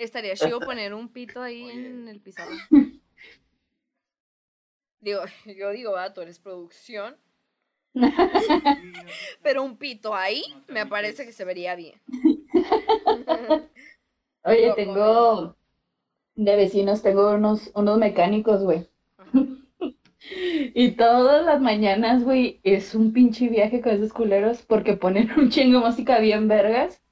Estaría 0.00 0.34
chido 0.34 0.60
poner 0.60 0.94
un 0.94 1.10
pito 1.10 1.42
ahí 1.42 1.68
en 1.68 2.08
el 2.08 2.20
pizarrón. 2.20 2.58
Digo, 5.00 5.20
yo 5.58 5.70
digo, 5.72 5.92
va, 5.92 6.14
tú 6.14 6.22
eres 6.22 6.38
producción. 6.38 7.16
Pero 9.42 9.62
un 9.62 9.76
pito 9.76 10.14
ahí 10.14 10.42
me 10.68 10.86
parece 10.86 11.26
que 11.26 11.32
se 11.32 11.44
vería 11.44 11.74
bien. 11.74 12.00
Oye, 14.44 14.72
tengo 14.74 15.54
de 16.34 16.56
vecinos, 16.56 17.02
tengo 17.02 17.32
unos, 17.34 17.70
unos 17.74 17.98
mecánicos, 17.98 18.62
güey. 18.62 18.88
Y 20.74 20.92
todas 20.92 21.44
las 21.44 21.60
mañanas, 21.60 22.24
güey, 22.24 22.60
es 22.62 22.94
un 22.94 23.12
pinche 23.12 23.48
viaje 23.48 23.82
con 23.82 23.92
esos 23.92 24.14
culeros 24.14 24.62
porque 24.62 24.94
ponen 24.94 25.30
un 25.36 25.50
chingo 25.50 25.80
de 25.80 25.86
música 25.86 26.20
bien 26.20 26.48
vergas. 26.48 27.02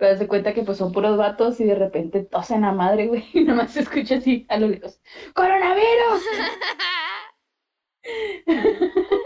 Pero 0.00 0.16
se 0.16 0.26
cuenta 0.26 0.54
que 0.54 0.62
pues 0.62 0.78
son 0.78 0.92
puros 0.92 1.18
vatos 1.18 1.60
y 1.60 1.64
de 1.64 1.74
repente 1.74 2.24
tosen 2.24 2.64
a 2.64 2.72
madre, 2.72 3.06
güey, 3.06 3.22
y 3.34 3.44
nomás 3.44 3.72
se 3.72 3.80
escucha 3.80 4.16
así 4.16 4.46
a 4.48 4.56
lo 4.56 4.68
lejos. 4.68 4.98
¡Coronavirus! 5.34 6.24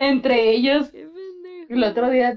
Entre 0.00 0.50
ellos, 0.50 0.90
el 1.68 1.84
otro 1.84 2.10
día, 2.10 2.36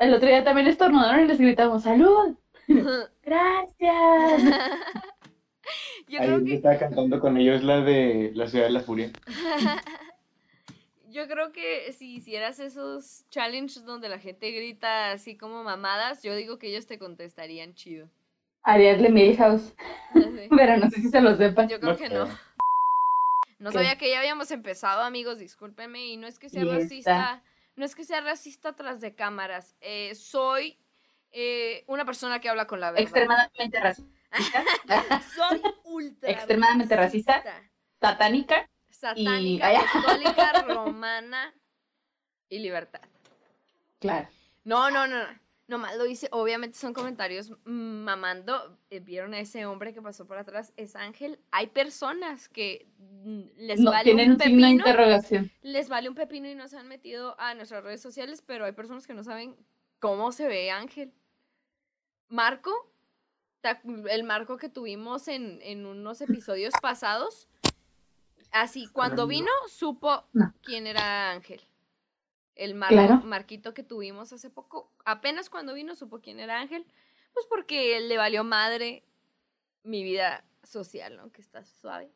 el 0.00 0.14
otro 0.14 0.28
día 0.28 0.42
también 0.42 0.66
estornudaron 0.66 1.24
y 1.24 1.28
les 1.28 1.38
gritamos, 1.38 1.84
¡salud! 1.84 2.36
¡Gracias! 3.22 4.42
Yo 6.08 6.20
Ahí 6.20 6.26
creo 6.26 6.44
que 6.44 6.54
estaba 6.54 6.76
cantando 6.76 7.20
con 7.20 7.36
ellos 7.36 7.62
la 7.62 7.82
de 7.82 8.32
La 8.34 8.48
Ciudad 8.48 8.64
de 8.64 8.72
la 8.72 8.80
Furia. 8.80 9.12
Yo 11.10 11.26
creo 11.28 11.52
que 11.52 11.92
si 11.92 12.14
hicieras 12.16 12.58
esos 12.60 13.24
challenges 13.30 13.84
donde 13.84 14.08
la 14.08 14.18
gente 14.18 14.50
grita 14.52 15.12
así 15.12 15.36
como 15.36 15.64
mamadas, 15.64 16.22
yo 16.22 16.34
digo 16.36 16.58
que 16.58 16.68
ellos 16.68 16.86
te 16.86 16.98
contestarían 16.98 17.74
chido. 17.74 18.08
Ariadne 18.62 19.08
Milhouse, 19.10 19.74
Así. 20.14 20.48
pero 20.56 20.76
no 20.78 20.88
sé 20.90 21.00
si 21.00 21.08
se 21.08 21.20
lo 21.20 21.36
sepan. 21.36 21.68
Yo 21.68 21.80
creo 21.80 21.92
No 21.92 21.96
que 21.96 22.08
creo. 22.08 22.24
no. 22.26 22.38
No 23.58 23.70
¿Qué? 23.70 23.76
sabía 23.78 23.98
que 23.98 24.10
ya 24.10 24.18
habíamos 24.20 24.50
empezado, 24.50 25.02
amigos, 25.02 25.38
discúlpenme, 25.38 26.06
y 26.06 26.16
no 26.16 26.26
es 26.26 26.38
que 26.38 26.48
sea 26.48 26.64
racista, 26.64 27.42
no 27.76 27.84
es 27.84 27.94
que 27.94 28.04
sea 28.04 28.20
racista 28.22 28.74
tras 28.74 29.00
de 29.00 29.14
cámaras. 29.14 29.76
eh, 29.80 30.14
soy 30.14 30.78
eh, 31.32 31.84
una 31.86 32.04
persona 32.06 32.40
que 32.40 32.48
habla 32.48 32.66
con 32.66 32.80
la 32.80 32.90
verdad. 32.90 33.02
Extremadamente 33.02 33.80
racista, 33.80 34.10
Soy 35.34 35.60
ultra 35.84 36.30
Extremadamente 36.30 36.96
racista. 36.96 37.44
satánica. 38.00 38.69
Satánica, 39.00 39.68
apostólica, 39.80 40.62
romana 40.68 41.54
y 42.48 42.58
libertad. 42.58 43.00
Claro. 43.98 44.28
No, 44.64 44.90
no, 44.90 45.06
no, 45.06 45.18
no. 45.18 45.40
Nomás 45.68 45.96
lo 45.96 46.04
hice, 46.04 46.28
obviamente 46.32 46.76
son 46.76 46.92
comentarios 46.92 47.52
mamando. 47.64 48.76
eh, 48.90 48.98
Vieron 48.98 49.34
a 49.34 49.38
ese 49.38 49.66
hombre 49.66 49.94
que 49.94 50.02
pasó 50.02 50.26
por 50.26 50.36
atrás, 50.36 50.72
es 50.76 50.96
Ángel. 50.96 51.38
Hay 51.52 51.68
personas 51.68 52.48
que 52.48 52.88
mm, 52.98 53.40
les 53.56 53.78
No, 53.78 53.92
vale 53.92 54.02
tienen 54.04 54.32
un 54.32 54.36
pepino, 54.38 54.66
interrogación. 54.68 55.50
les 55.62 55.88
vale 55.88 56.08
un 56.08 56.16
pepino 56.16 56.48
y 56.48 56.56
no 56.56 56.66
se 56.66 56.76
han 56.76 56.88
metido 56.88 57.38
a 57.40 57.54
nuestras 57.54 57.84
redes 57.84 58.00
sociales, 58.02 58.42
pero 58.44 58.64
hay 58.64 58.72
personas 58.72 59.06
que 59.06 59.14
no 59.14 59.22
saben 59.22 59.54
cómo 60.00 60.32
se 60.32 60.48
ve 60.48 60.72
Ángel. 60.72 61.12
Marco, 62.28 62.72
¿te 63.60 63.68
acu- 63.68 64.08
el 64.10 64.24
Marco 64.24 64.56
que 64.56 64.68
tuvimos 64.68 65.28
en, 65.28 65.60
en 65.62 65.86
unos 65.86 66.20
episodios 66.20 66.74
pasados, 66.82 67.48
así, 68.52 68.86
cuando 68.88 69.22
no. 69.22 69.28
vino, 69.28 69.50
supo 69.68 70.24
No. 70.32 70.52
quién 70.62 70.86
era 70.86 71.30
Ángel. 71.30 71.60
El 72.56 72.74
Claro. 72.76 73.20
Marquito 73.24 73.72
que 73.74 73.82
tuvimos 73.82 74.32
hace 74.32 74.50
poco, 74.50 74.92
apenas 75.04 75.48
cuando 75.48 75.72
vino 75.74 75.94
supo 75.94 76.20
quién 76.20 76.40
era 76.40 76.60
Ángel, 76.60 76.84
pues 77.32 77.46
porque 77.46 78.00
le 78.00 78.16
valió 78.18 78.44
madre 78.44 79.02
mi 79.82 80.02
vida 80.02 80.44
social, 80.62 81.16
¿no? 81.16 81.32
Que 81.32 81.40
está 81.40 81.64
suave. 81.64 82.10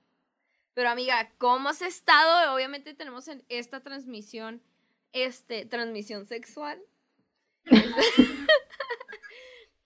Pero 0.74 0.90
amiga, 0.90 1.30
¿cómo 1.38 1.68
has 1.70 1.80
estado? 1.82 2.52
Obviamente 2.54 2.92
tenemos 2.94 3.28
en 3.28 3.42
esta 3.48 3.80
transmisión, 3.80 4.60
este, 5.12 5.64
transmisión 5.64 6.26
sexual. 6.26 6.78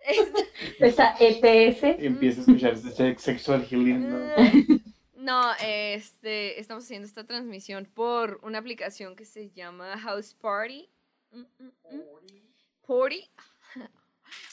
Este- 0.00 0.48
Esa 0.80 1.14
ETS. 1.20 1.82
Empieza 2.02 2.38
a 2.38 2.40
escuchar 2.42 2.72
ese 2.74 2.90
sex- 2.92 3.22
sexual 3.22 3.64
healing. 3.66 4.08
¿no? 4.08 4.18
No, 5.18 5.52
este, 5.60 6.60
estamos 6.60 6.84
haciendo 6.84 7.08
esta 7.08 7.24
transmisión 7.24 7.86
por 7.86 8.38
una 8.44 8.58
aplicación 8.58 9.16
que 9.16 9.24
se 9.24 9.50
llama 9.50 9.98
House 9.98 10.32
Party. 10.34 10.88
Mm, 11.32 11.40
mm, 11.40 11.72
mm. 11.90 12.86
Party. 12.86 13.28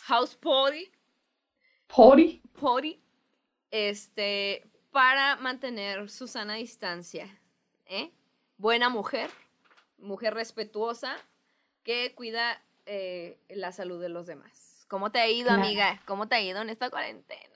House 0.06 0.36
Party. 0.36 0.92
Pori. 1.86 2.42
Party. 2.59 3.00
Este, 3.70 4.66
para 4.90 5.36
mantener 5.36 6.09
su 6.09 6.28
sana 6.28 6.56
distancia. 6.56 7.30
¿eh? 7.86 8.12
Buena 8.58 8.90
mujer, 8.90 9.30
mujer 10.00 10.34
respetuosa, 10.34 11.16
que 11.84 12.16
cuida 12.16 12.59
eh, 12.88 13.38
la 13.50 13.72
salud 13.72 14.02
de 14.02 14.09
los 14.09 14.26
demás. 14.26 14.86
¿Cómo 14.88 15.12
te 15.12 15.20
ha 15.20 15.28
ido, 15.30 15.50
Claro. 15.50 15.62
amiga? 15.62 16.02
¿Cómo 16.06 16.28
te 16.28 16.36
ha 16.36 16.42
ido 16.42 16.59
en 16.64 16.70
esta 16.72 16.90
cuarentena? 16.90 17.54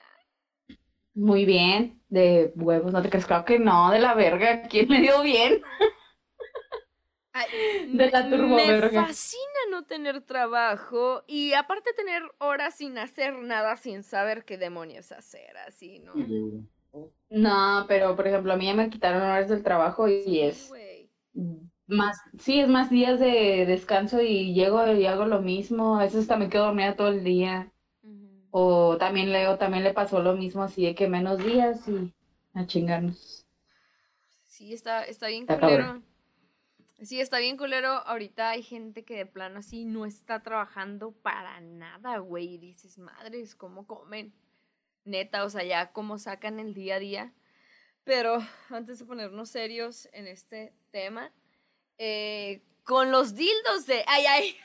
Muy 1.14 1.44
bien. 1.44 2.02
De 2.08 2.52
huevos, 2.56 2.92
no 2.92 3.02
te 3.02 3.10
crees. 3.10 3.26
Claro 3.26 3.44
que 3.44 3.58
no, 3.58 3.90
de 3.90 4.00
la 4.00 4.14
verga. 4.14 4.62
¿Quién 4.68 4.88
le 4.88 5.00
dio 5.00 5.22
bien? 5.22 5.62
Ay, 7.32 7.48
De 7.92 8.10
la 8.10 8.28
me- 8.28 8.30
turboverga. 8.30 9.02
Me 9.02 9.06
fascina 9.06 9.60
no 9.70 9.84
tener 9.84 10.20
trabajo 10.22 11.24
y 11.26 11.52
aparte 11.54 11.92
tener 11.94 12.22
horas 12.38 12.74
sin 12.76 12.98
hacer 12.98 13.34
nada, 13.38 13.76
sin 13.76 14.02
saber 14.02 14.44
qué 14.44 14.58
demonios 14.58 15.12
hacer, 15.12 15.56
así, 15.58 16.00
¿no? 16.00 16.30
No, 17.30 17.84
pero 17.88 18.16
por 18.16 18.26
ejemplo, 18.26 18.52
a 18.52 18.56
mí 18.56 18.66
ya 18.66 18.74
me 18.74 18.90
quitaron 18.90 19.22
horas 19.22 19.48
del 19.48 19.62
trabajo 19.62 20.08
y 20.08 20.40
Sí, 20.40 20.40
es 20.40 20.76
más, 21.86 22.16
sí, 22.38 22.60
es 22.60 22.68
más 22.68 22.90
días 22.90 23.18
de 23.20 23.66
descanso 23.66 24.20
y 24.22 24.54
llego 24.54 24.86
y 24.92 25.06
hago 25.06 25.26
lo 25.26 25.40
mismo. 25.42 25.98
A 25.98 26.04
veces 26.04 26.26
también 26.26 26.50
quedo 26.50 26.66
dormida 26.66 26.96
todo 26.96 27.08
el 27.08 27.24
día. 27.24 27.72
O 28.50 28.96
también 28.98 29.32
Leo 29.32 29.58
también 29.58 29.84
le 29.84 29.92
pasó 29.92 30.20
lo 30.20 30.34
mismo, 30.34 30.62
así 30.62 30.84
de 30.84 30.94
que 30.94 31.08
menos 31.08 31.38
días 31.44 31.86
y 31.88 32.12
a 32.54 32.66
chingarnos. 32.66 33.46
Sí, 34.46 34.72
está, 34.72 35.04
está 35.04 35.28
bien 35.28 35.42
Está 35.42 35.60
culero. 35.60 35.84
cabrón. 35.84 36.04
Sí, 37.02 37.20
está 37.20 37.38
bien 37.38 37.56
culero. 37.56 37.88
Ahorita 38.06 38.50
hay 38.50 38.62
gente 38.62 39.04
que 39.04 39.16
de 39.16 39.26
plano 39.26 39.60
así 39.60 39.84
no 39.84 40.04
está 40.04 40.42
trabajando 40.42 41.12
para 41.12 41.60
nada, 41.60 42.18
güey. 42.18 42.54
Y 42.54 42.58
dices, 42.58 42.98
madres, 42.98 43.54
¿cómo 43.54 43.86
comen? 43.86 44.34
Neta, 45.04 45.44
o 45.44 45.50
sea, 45.50 45.64
ya 45.64 45.92
cómo 45.92 46.18
sacan 46.18 46.60
el 46.60 46.74
día 46.74 46.96
a 46.96 46.98
día. 46.98 47.32
Pero 48.04 48.38
antes 48.68 48.98
de 48.98 49.04
ponernos 49.06 49.48
serios 49.48 50.08
en 50.12 50.26
este 50.26 50.74
tema, 50.90 51.32
eh, 51.96 52.62
con 52.84 53.10
los 53.10 53.34
dildos 53.34 53.86
de... 53.86 54.04
¡Ay, 54.06 54.24
ay! 54.26 54.56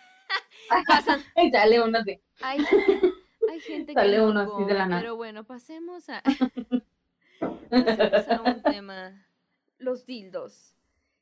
Pasan. 0.88 1.24
Y 1.38 1.52
sale 1.52 1.82
uno 1.82 2.04
de, 2.04 2.22
Hay, 2.42 2.58
hay 3.56 3.62
gente 3.62 3.94
que 3.94 4.00
Sale 4.00 4.18
no 4.18 4.28
uno 4.28 4.40
así 4.42 4.66
de 4.66 4.74
la 4.74 4.86
nada. 4.86 5.02
pero 5.02 5.16
bueno, 5.16 5.44
pasemos 5.46 6.10
a, 6.10 6.22
pasemos 7.70 8.30
a 8.30 8.42
un 8.42 8.62
tema. 8.64 9.26
Los 9.78 10.06
dildos. 10.06 10.76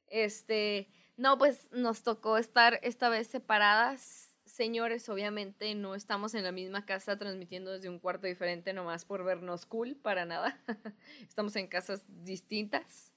Este, 0.07 0.89
no, 1.17 1.37
pues 1.37 1.69
nos 1.71 2.03
tocó 2.03 2.37
estar 2.37 2.79
esta 2.83 3.09
vez 3.09 3.27
separadas. 3.27 4.35
Señores, 4.45 5.09
obviamente 5.09 5.73
no 5.73 5.95
estamos 5.95 6.35
en 6.35 6.43
la 6.43 6.51
misma 6.51 6.85
casa 6.85 7.17
transmitiendo 7.17 7.71
desde 7.71 7.89
un 7.89 7.99
cuarto 7.99 8.27
diferente 8.27 8.73
nomás 8.73 9.05
por 9.05 9.23
vernos 9.23 9.65
cool, 9.65 9.95
para 9.95 10.25
nada. 10.25 10.59
Estamos 11.27 11.55
en 11.55 11.67
casas 11.67 12.03
distintas. 12.07 13.11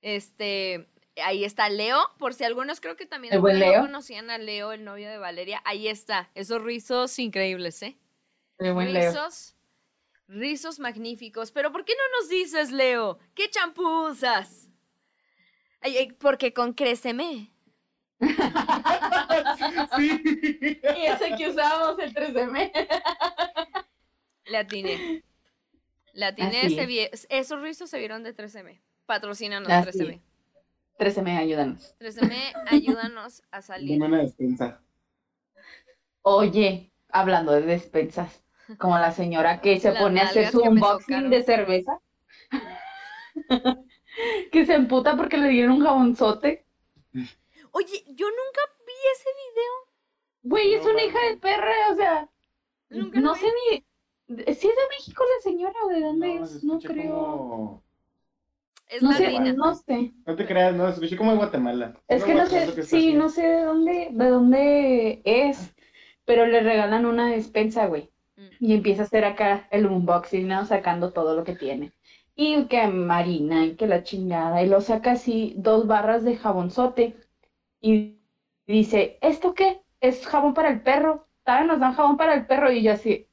Este, 0.00 0.88
ahí 1.22 1.44
está 1.44 1.68
Leo, 1.68 1.98
por 2.18 2.32
si 2.32 2.44
algunos 2.44 2.80
creo 2.80 2.96
que 2.96 3.04
también 3.04 3.34
no 3.34 3.42
conocían 3.82 4.30
a 4.30 4.38
Leo, 4.38 4.72
el 4.72 4.84
novio 4.84 5.10
de 5.10 5.18
Valeria. 5.18 5.60
Ahí 5.66 5.88
está, 5.88 6.30
esos 6.34 6.62
rizos 6.62 7.18
increíbles, 7.18 7.82
¿eh? 7.82 7.98
El 8.60 8.72
buen 8.74 8.92
Leo. 8.92 9.10
Rizos, 9.12 9.56
rizos 10.28 10.78
magníficos. 10.78 11.50
Pero 11.52 11.72
¿por 11.72 11.84
qué 11.84 11.92
no 11.94 12.18
nos 12.20 12.28
dices, 12.28 12.70
Leo? 12.70 13.18
¿Qué 13.34 13.48
champú 13.50 14.06
usas? 14.08 14.68
Ay, 15.80 15.96
ay, 15.96 16.12
porque 16.12 16.52
con 16.52 16.72
Créceme. 16.74 17.52
Sí. 19.96 20.20
Y 20.96 21.06
ese 21.06 21.34
que 21.36 21.48
usábamos 21.48 21.98
el 22.00 22.12
3M. 22.14 22.70
Le 24.46 24.56
atiné. 24.56 25.24
Le 26.12 26.24
atiné, 26.26 26.60
Así 26.60 26.74
se 26.74 26.82
es. 26.82 26.88
vie- 26.88 27.26
esos 27.30 27.60
rizos 27.62 27.88
se 27.90 27.98
vieron 27.98 28.22
de 28.22 28.34
3M. 28.36 28.80
Patrocínanos 29.06 29.70
Así 29.70 29.98
3M. 29.98 30.20
3M, 30.98 31.38
ayúdanos. 31.38 31.94
3M, 31.98 32.52
ayúdanos 32.66 33.42
a 33.50 33.62
salir. 33.62 34.00
Una 34.02 34.18
despensa. 34.18 34.82
Oye, 36.22 36.92
hablando 37.08 37.52
de 37.52 37.62
despensas, 37.62 38.42
como 38.78 38.98
la 38.98 39.12
señora 39.12 39.60
que 39.60 39.78
se 39.80 39.92
Las 39.92 40.02
pone 40.02 40.20
a 40.20 40.24
hacer 40.24 40.50
su 40.50 40.60
unboxing 40.62 41.30
de 41.30 41.42
cerveza. 41.42 42.00
Que 44.52 44.66
se 44.66 44.74
emputa 44.74 45.16
porque 45.16 45.38
le 45.38 45.48
dieron 45.48 45.72
un 45.76 45.84
jabonzote. 45.84 46.66
Oye, 47.72 48.04
yo 48.08 48.26
nunca 48.26 48.60
vi 48.84 48.92
ese 49.14 49.28
video. 49.30 49.72
Güey, 50.42 50.74
es 50.74 50.84
No 50.84 50.90
una 50.90 51.04
hija 51.04 51.18
de 51.30 51.36
perra, 51.36 51.72
o 51.92 51.94
sea, 51.96 52.28
Nunca 52.90 53.20
no 53.20 53.34
vi. 53.34 53.40
sé 53.40 53.46
ni, 53.46 54.44
¿Sí 54.54 54.68
es 54.68 54.76
de 54.76 54.88
México 54.90 55.24
la 55.24 55.42
señora 55.42 55.74
o 55.84 55.88
de 55.88 56.00
dónde 56.00 56.34
No, 56.34 56.44
es? 56.44 56.64
No 56.64 56.78
creo. 56.80 57.14
como- 57.14 57.84
Es 58.88 59.02
No 59.02 59.12
sé, 59.12 59.38
no 59.38 59.74
sé. 59.76 60.12
No 60.26 60.34
te 60.36 60.46
creas, 60.46 60.74
no, 60.74 60.86
se 60.88 60.94
escucha 60.94 61.16
como 61.16 61.30
de 61.30 61.36
Guatemala. 61.36 61.94
Es 62.08 62.24
que 62.24 62.34
no 62.34 62.46
sé, 62.46 62.82
sí, 62.82 63.12
no 63.14 63.28
sé 63.28 63.42
de 63.46 63.62
dónde, 63.62 64.08
de 64.10 64.28
dónde 64.28 65.22
es, 65.24 65.72
pero 66.24 66.46
le 66.46 66.60
regalan 66.60 67.06
una 67.06 67.28
despensa, 67.30 67.86
güey. 67.86 68.09
Mm. 68.40 68.64
Y 68.64 68.74
empieza 68.74 69.02
a 69.02 69.04
hacer 69.06 69.24
acá 69.24 69.68
el 69.70 69.86
unboxing, 69.86 70.48
¿no? 70.48 70.64
Sacando 70.64 71.12
todo 71.12 71.34
lo 71.36 71.44
que 71.44 71.54
tiene. 71.54 71.92
Y 72.34 72.64
que 72.68 72.86
marina, 72.88 73.66
y 73.66 73.76
que 73.76 73.86
la 73.86 74.02
chingada. 74.02 74.62
Y 74.62 74.66
lo 74.66 74.80
saca 74.80 75.12
así, 75.12 75.54
dos 75.58 75.86
barras 75.86 76.24
de 76.24 76.36
jabonzote. 76.36 77.14
Y 77.80 78.18
dice, 78.66 79.18
¿esto 79.20 79.54
qué? 79.54 79.82
Es 80.00 80.26
jabón 80.26 80.54
para 80.54 80.70
el 80.70 80.80
perro. 80.82 81.26
¿Saben? 81.44 81.66
Nos 81.66 81.80
dan 81.80 81.94
jabón 81.94 82.16
para 82.16 82.34
el 82.34 82.46
perro. 82.46 82.70
Y 82.72 82.82
yo 82.82 82.92
así, 82.92 83.26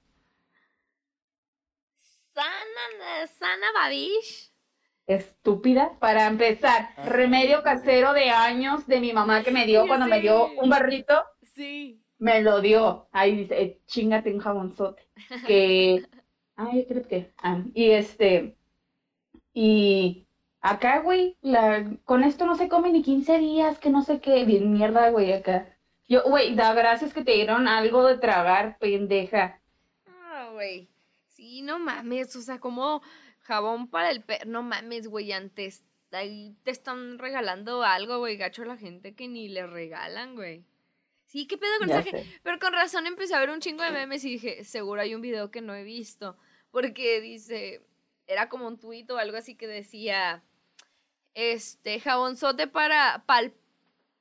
Sana, 2.34 3.28
sana 3.28 3.68
babish. 3.74 4.52
estúpida. 5.08 5.98
Para 6.00 6.28
empezar, 6.28 6.90
Ah. 6.98 7.06
remedio 7.06 7.64
casero 7.64 8.14
de 8.14 8.30
años 8.30 8.86
de 8.88 9.00
mi 9.00 9.14
mamá 9.14 9.42
que 9.44 9.52
me 9.52 9.66
dio 9.66 9.88
cuando 9.88 10.06
me 10.06 10.20
dio 10.22 10.52
un 10.62 10.70
barrito. 10.70 11.24
Sí. 11.56 12.04
Me 12.20 12.42
lo 12.42 12.62
dio. 12.62 13.08
Ahí 13.12 13.36
dice, 13.36 13.62
eh, 13.62 13.82
chingate 13.86 14.34
un 14.34 14.40
jabonzote. 14.40 15.08
Que. 15.48 16.04
Ay, 16.56 16.86
creo 16.88 17.08
que. 17.08 17.34
ah, 17.38 17.64
y 17.74 17.92
este. 17.92 18.58
Y 19.54 20.28
acá, 20.62 21.00
güey, 21.02 21.38
la, 21.42 21.98
con 22.06 22.24
esto 22.24 22.46
no 22.46 22.56
se 22.56 22.70
come 22.70 22.92
ni 22.92 23.02
15 23.04 23.38
días, 23.40 23.80
que 23.80 23.90
no 23.90 24.04
sé 24.04 24.20
qué. 24.20 24.46
Bien 24.46 24.72
mierda, 24.74 25.10
güey, 25.10 25.34
acá. 25.34 25.78
Yo, 26.08 26.24
güey, 26.24 26.56
da 26.56 26.74
gracias 26.74 27.14
que 27.14 27.24
te 27.24 27.34
dieron 27.34 27.68
algo 27.68 28.06
de 28.06 28.18
tragar, 28.18 28.78
pendeja. 28.80 29.62
Ah, 30.08 30.50
güey. 30.54 30.88
Sí, 31.28 31.62
no 31.62 31.80
mames, 31.80 32.36
o 32.36 32.42
sea, 32.42 32.60
como 32.60 33.02
jabón 33.42 33.90
para 33.90 34.10
el 34.12 34.24
perro, 34.24 34.46
no 34.50 34.64
mames, 34.64 35.08
güey, 35.08 35.32
antes 35.32 35.84
ahí 36.12 36.56
te 36.64 36.72
están 36.72 37.20
regalando 37.20 37.84
algo, 37.84 38.20
güey, 38.20 38.38
gacho 38.38 38.64
a 38.64 38.68
la 38.68 38.78
gente 38.78 39.14
que 39.16 39.28
ni 39.28 39.50
le 39.50 39.68
regalan, 39.68 40.36
güey. 40.36 40.66
Sí, 41.28 41.46
qué 41.48 41.58
pedo 41.58 41.72
con 41.80 41.90
Ya 41.90 42.00
esa 42.00 42.04
gente. 42.04 42.24
Pero 42.44 42.60
con 42.60 42.74
razón 42.74 43.06
empecé 43.06 43.36
a 43.36 43.40
ver 43.40 43.50
un 43.50 43.60
chingo 43.60 43.84
de 43.84 43.92
memes 43.92 44.24
y 44.26 44.32
dije, 44.32 44.64
seguro 44.64 45.02
hay 45.02 45.14
un 45.16 45.22
video 45.22 45.52
que 45.52 45.62
no 45.62 45.76
he 45.76 45.84
visto. 45.84 46.38
Porque 46.72 47.22
dice, 47.22 47.86
era 48.28 48.50
como 48.50 48.68
un 48.68 48.80
tuit 48.80 49.10
o 49.12 49.18
algo 49.18 49.38
así 49.38 49.56
que 49.56 49.68
decía, 49.68 50.44
este, 51.36 52.00
jabonzote 52.00 52.68
para, 52.68 53.24
pal, 53.28 53.54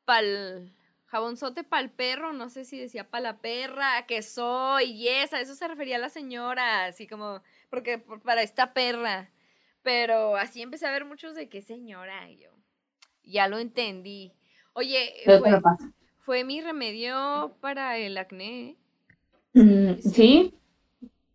pal, 0.04 0.72
jabonzote 1.06 1.64
para 1.64 1.82
el 1.82 1.90
perro, 1.90 2.32
no 2.32 2.50
sé 2.50 2.64
si 2.64 2.78
decía 2.78 3.08
para 3.10 3.22
la 3.22 3.38
perra, 3.40 4.06
que 4.06 4.22
soy, 4.22 4.84
y 4.92 5.08
esa, 5.08 5.40
eso 5.40 5.54
se 5.54 5.68
refería 5.68 5.96
a 5.96 6.00
la 6.00 6.10
señora, 6.10 6.86
así 6.86 7.06
como, 7.06 7.42
porque 7.70 7.98
por- 7.98 8.22
para 8.22 8.42
esta 8.42 8.74
perra. 8.74 9.30
Pero 9.82 10.36
así 10.36 10.62
empecé 10.62 10.86
a 10.86 10.92
ver 10.92 11.04
muchos 11.04 11.34
de 11.36 11.48
qué 11.48 11.62
señora, 11.62 12.28
y 12.30 12.38
yo, 12.38 12.50
ya 13.24 13.48
lo 13.48 13.58
entendí. 13.58 14.32
Oye, 14.74 15.14
te 15.24 15.60
fue, 16.26 16.42
mi 16.42 16.60
remedio 16.60 17.56
para 17.60 17.96
el 17.98 18.18
acné. 18.18 18.76
Mm, 19.54 19.94
sí. 20.00 20.10
sí, 20.10 20.54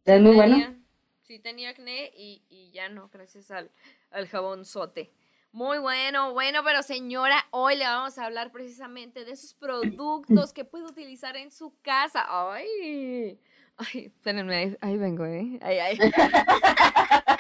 es 0.04 0.22
muy 0.22 0.36
bueno. 0.36 0.76
Sí, 1.24 1.40
tenía 1.40 1.70
acné 1.70 2.12
y, 2.14 2.44
y 2.50 2.72
ya 2.72 2.90
no, 2.90 3.08
gracias 3.08 3.52
al, 3.52 3.72
al 4.12 4.28
jabonzote. 4.28 5.14
Muy 5.54 5.80
bueno, 5.80 6.34
bueno, 6.34 6.60
pero 6.66 6.84
señora, 6.84 7.46
hoy 7.52 7.78
le 7.78 7.86
vamos 7.86 8.18
a 8.18 8.26
hablar 8.26 8.52
precisamente 8.52 9.24
de 9.24 9.32
esos 9.32 9.54
productos 9.54 10.52
que 10.52 10.66
puede 10.66 10.84
utilizar 10.84 11.38
en 11.38 11.52
su 11.52 11.74
casa. 11.82 12.26
Ay, 12.28 13.40
ay, 13.78 14.06
espérenme, 14.08 14.56
ahí, 14.56 14.78
ahí 14.82 14.98
vengo, 14.98 15.26
¿eh? 15.26 15.58
Ay, 15.62 15.80
ay. 15.80 16.00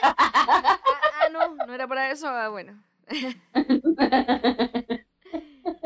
Ah, 0.03 0.79
ah, 0.83 1.29
no, 1.31 1.55
no 1.65 1.73
era 1.73 1.87
para 1.87 2.11
eso, 2.11 2.27
ah, 2.27 2.49
bueno. 2.49 2.81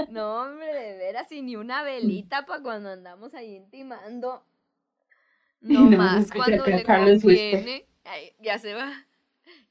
No, 0.07 0.41
hombre, 0.43 0.73
de 0.73 0.97
veras, 0.97 1.31
y 1.31 1.41
ni 1.41 1.55
una 1.55 1.83
velita 1.83 2.45
para 2.45 2.61
cuando 2.61 2.89
andamos 2.89 3.33
ahí 3.33 3.55
intimando. 3.55 4.45
No 5.61 5.89
No, 5.89 5.97
más, 5.97 6.31
cuando 6.31 6.67
le 6.67 6.87
conviene. 6.89 7.87
Ay, 8.03 8.33
ya 8.39 8.59
se 8.59 8.73
va. 8.73 8.93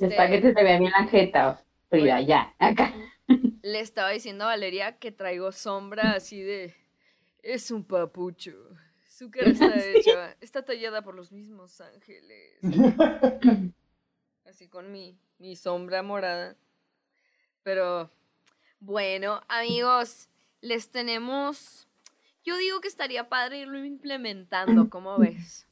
Es 0.00 0.14
para 0.14 0.30
que 0.30 0.36
Este, 0.36 0.40
se 0.40 0.54
te 0.54 0.62
vea 0.62 0.78
bien 0.78 0.90
la 0.92 1.06
jeta, 1.06 1.62
Frida, 1.90 2.16
Oye. 2.16 2.26
ya, 2.26 2.54
acá. 2.58 2.92
le 3.62 3.80
estaba 3.80 4.10
diciendo 4.10 4.44
a 4.44 4.48
Valeria 4.48 4.98
que 4.98 5.12
traigo 5.12 5.52
sombra 5.52 6.12
así 6.14 6.40
de. 6.42 6.74
Es 7.42 7.70
un 7.70 7.84
papucho. 7.84 8.52
Su 9.08 9.30
cara 9.30 9.50
está 9.50 9.80
hecha, 9.84 10.36
está 10.40 10.64
tallada 10.64 11.02
por 11.02 11.14
los 11.14 11.32
mismos 11.32 11.80
ángeles. 11.80 12.60
Así 14.44 14.68
con 14.68 14.92
mi, 14.92 15.18
mi 15.38 15.56
sombra 15.56 16.02
morada. 16.04 16.56
Pero 17.62 18.10
bueno, 18.80 19.40
amigos, 19.48 20.28
les 20.60 20.90
tenemos. 20.90 21.86
Yo 22.44 22.56
digo 22.56 22.80
que 22.80 22.88
estaría 22.88 23.28
padre 23.28 23.58
irlo 23.60 23.84
implementando, 23.84 24.90
¿cómo 24.90 25.18
ves? 25.18 25.66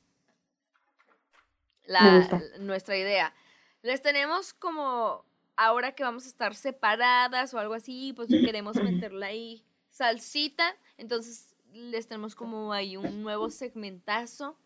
La, 1.84 2.40
nuestra 2.60 2.96
idea. 2.96 3.34
Les 3.82 4.00
tenemos 4.00 4.52
como 4.52 5.24
ahora 5.56 5.92
que 5.94 6.04
vamos 6.04 6.24
a 6.26 6.28
estar 6.28 6.54
separadas 6.54 7.52
o 7.52 7.58
algo 7.58 7.74
así, 7.74 8.12
pues 8.14 8.28
queremos 8.28 8.76
meterla 8.76 9.26
ahí 9.26 9.64
salsita, 9.90 10.76
entonces 10.96 11.56
les 11.72 12.06
tenemos 12.06 12.34
como 12.34 12.72
ahí 12.72 12.96
un 12.96 13.22
nuevo 13.22 13.50
segmentazo 13.50 14.56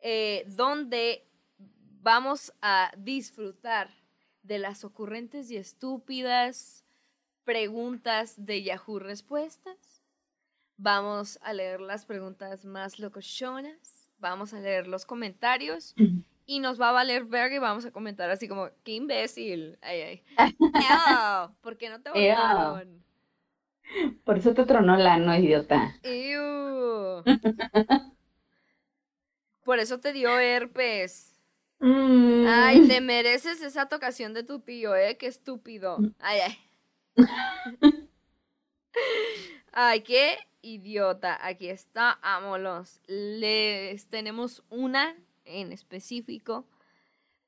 eh, 0.00 0.44
donde 0.48 1.26
vamos 2.02 2.52
a 2.62 2.92
disfrutar 2.96 3.90
de 4.44 4.58
las 4.58 4.84
ocurrentes 4.84 5.50
y 5.50 5.56
estúpidas 5.56 6.84
preguntas 7.44 8.34
de 8.36 8.62
Yahoo 8.62 8.98
Respuestas. 8.98 10.02
Vamos 10.76 11.38
a 11.42 11.52
leer 11.52 11.80
las 11.80 12.04
preguntas 12.04 12.64
más 12.64 12.98
locochonas. 12.98 14.10
Vamos 14.18 14.54
a 14.54 14.60
leer 14.60 14.86
los 14.86 15.04
comentarios. 15.04 15.94
Y 16.46 16.60
nos 16.60 16.78
va 16.78 16.90
a 16.90 16.92
valer 16.92 17.24
verga 17.24 17.56
y 17.56 17.58
vamos 17.58 17.86
a 17.86 17.90
comentar 17.90 18.28
así 18.28 18.48
como, 18.48 18.68
qué 18.82 18.92
imbécil. 18.92 19.78
Ay, 19.80 20.00
ay. 20.02 20.22
Ew, 20.60 21.54
¿Por 21.62 21.78
qué 21.78 21.88
no 21.88 22.02
te 22.02 22.10
votaron? 22.10 23.02
Por 24.24 24.36
eso 24.36 24.52
te 24.52 24.66
tronó 24.66 24.94
la 24.98 25.16
no, 25.16 25.34
idiota. 25.34 25.94
Ew. 26.02 27.22
Por 29.64 29.78
eso 29.78 30.00
te 30.00 30.12
dio 30.12 30.38
herpes. 30.38 31.33
Mm. 31.80 32.46
Ay, 32.48 32.88
te 32.88 33.00
mereces 33.00 33.60
esa 33.62 33.88
tocación 33.88 34.32
de 34.34 34.42
tu 34.42 34.60
tío, 34.60 34.94
¿eh? 34.96 35.16
Qué 35.16 35.26
estúpido. 35.26 35.98
Ay, 36.18 36.40
ay. 36.40 36.58
Ay, 39.72 40.02
qué 40.02 40.38
idiota. 40.62 41.38
Aquí 41.44 41.68
está, 41.68 42.18
ámolos. 42.22 43.00
Les 43.06 44.06
tenemos 44.06 44.62
una 44.70 45.16
en 45.44 45.72
específico 45.72 46.64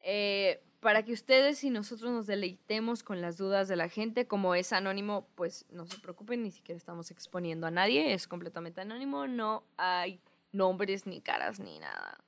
eh, 0.01 0.61
para 0.81 1.05
que 1.05 1.13
ustedes 1.13 1.63
y 1.65 1.71
nosotros 1.71 2.11
nos 2.11 2.27
deleitemos 2.27 3.03
con 3.03 3.21
las 3.21 3.37
dudas 3.37 3.69
de 3.69 3.77
la 3.77 3.89
gente. 3.89 4.27
Como 4.27 4.55
es 4.55 4.73
anónimo, 4.73 5.29
pues 5.35 5.67
no 5.71 5.87
se 5.87 5.99
preocupen, 5.99 6.43
ni 6.43 6.51
siquiera 6.51 6.77
estamos 6.77 7.11
exponiendo 7.11 7.67
a 7.67 7.71
nadie. 7.71 8.13
Es 8.13 8.29
completamente 8.29 8.81
anónimo. 8.81 9.27
No 9.27 9.65
hay 9.77 10.21
nombres 10.53 11.07
ni 11.07 11.21
caras 11.21 11.61
ni 11.61 11.79
nada. 11.79 12.19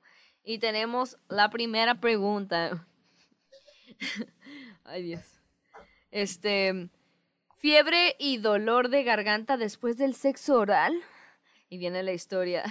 Y 0.49 0.57
tenemos 0.57 1.19
la 1.27 1.51
primera 1.51 2.01
pregunta. 2.01 2.87
Ay, 4.83 5.03
Dios. 5.03 5.21
Este. 6.09 6.89
Fiebre 7.57 8.15
y 8.17 8.37
dolor 8.37 8.89
de 8.89 9.03
garganta 9.03 9.57
después 9.57 9.95
del 9.99 10.15
sexo 10.15 10.57
oral. 10.57 11.03
Y 11.69 11.77
viene 11.77 12.01
la 12.01 12.13
historia. 12.13 12.63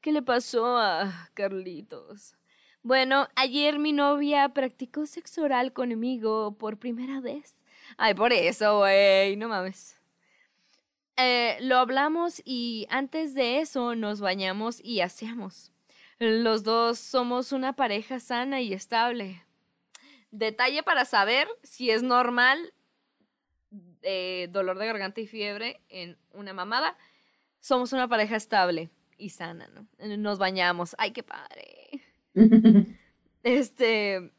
¿Qué 0.00 0.12
le 0.12 0.22
pasó 0.22 0.78
a 0.78 1.28
Carlitos? 1.34 2.38
Bueno, 2.82 3.28
ayer 3.36 3.78
mi 3.78 3.92
novia 3.92 4.48
practicó 4.54 5.04
sexo 5.04 5.42
oral 5.42 5.74
conmigo 5.74 6.56
por 6.56 6.78
primera 6.78 7.20
vez. 7.20 7.54
Ay, 7.98 8.14
por 8.14 8.32
eso, 8.32 8.78
güey, 8.78 9.36
no 9.36 9.50
mames. 9.50 10.00
Eh, 11.18 11.58
lo 11.60 11.76
hablamos 11.76 12.40
y 12.46 12.86
antes 12.88 13.34
de 13.34 13.58
eso 13.58 13.94
nos 13.94 14.22
bañamos 14.22 14.82
y 14.82 15.02
aseamos. 15.02 15.70
Los 16.20 16.64
dos 16.64 16.98
somos 16.98 17.50
una 17.50 17.72
pareja 17.72 18.20
sana 18.20 18.60
y 18.60 18.74
estable. 18.74 19.42
Detalle 20.30 20.82
para 20.82 21.06
saber 21.06 21.48
si 21.62 21.90
es 21.90 22.02
normal 22.02 22.74
eh, 24.02 24.48
dolor 24.50 24.78
de 24.78 24.86
garganta 24.86 25.22
y 25.22 25.26
fiebre 25.26 25.80
en 25.88 26.18
una 26.32 26.52
mamada. 26.52 26.98
Somos 27.58 27.94
una 27.94 28.06
pareja 28.06 28.36
estable 28.36 28.90
y 29.16 29.30
sana, 29.30 29.68
¿no? 29.68 29.86
Nos 30.18 30.38
bañamos. 30.38 30.94
Ay, 30.98 31.12
qué 31.12 31.22
padre. 31.22 32.04
Este, 33.42 34.34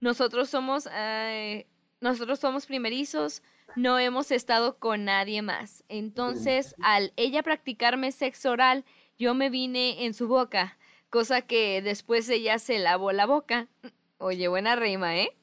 nosotros 0.00 0.50
somos, 0.50 0.88
eh, 0.92 1.68
nosotros 2.00 2.40
somos 2.40 2.66
primerizos, 2.66 3.44
no 3.76 3.96
hemos 4.00 4.32
estado 4.32 4.80
con 4.80 5.04
nadie 5.04 5.40
más. 5.40 5.84
Entonces, 5.88 6.74
al 6.82 7.12
ella 7.14 7.44
practicarme 7.44 8.10
sexo 8.10 8.50
oral, 8.50 8.84
yo 9.22 9.34
me 9.34 9.50
vine 9.50 10.04
en 10.04 10.14
su 10.14 10.26
boca, 10.26 10.76
cosa 11.08 11.42
que 11.42 11.80
después 11.80 12.28
ella 12.28 12.58
se 12.58 12.80
lavó 12.80 13.12
la 13.12 13.24
boca. 13.24 13.68
Oye, 14.18 14.48
buena 14.48 14.74
rima, 14.74 15.16
¿eh? 15.16 15.36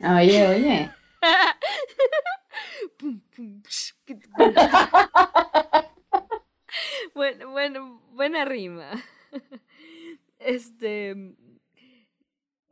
Oye, 0.00 0.48
oye. 0.48 0.90
bueno, 7.14 7.50
bueno, 7.52 8.02
buena 8.10 8.44
rima. 8.44 8.90
Este 10.40 11.36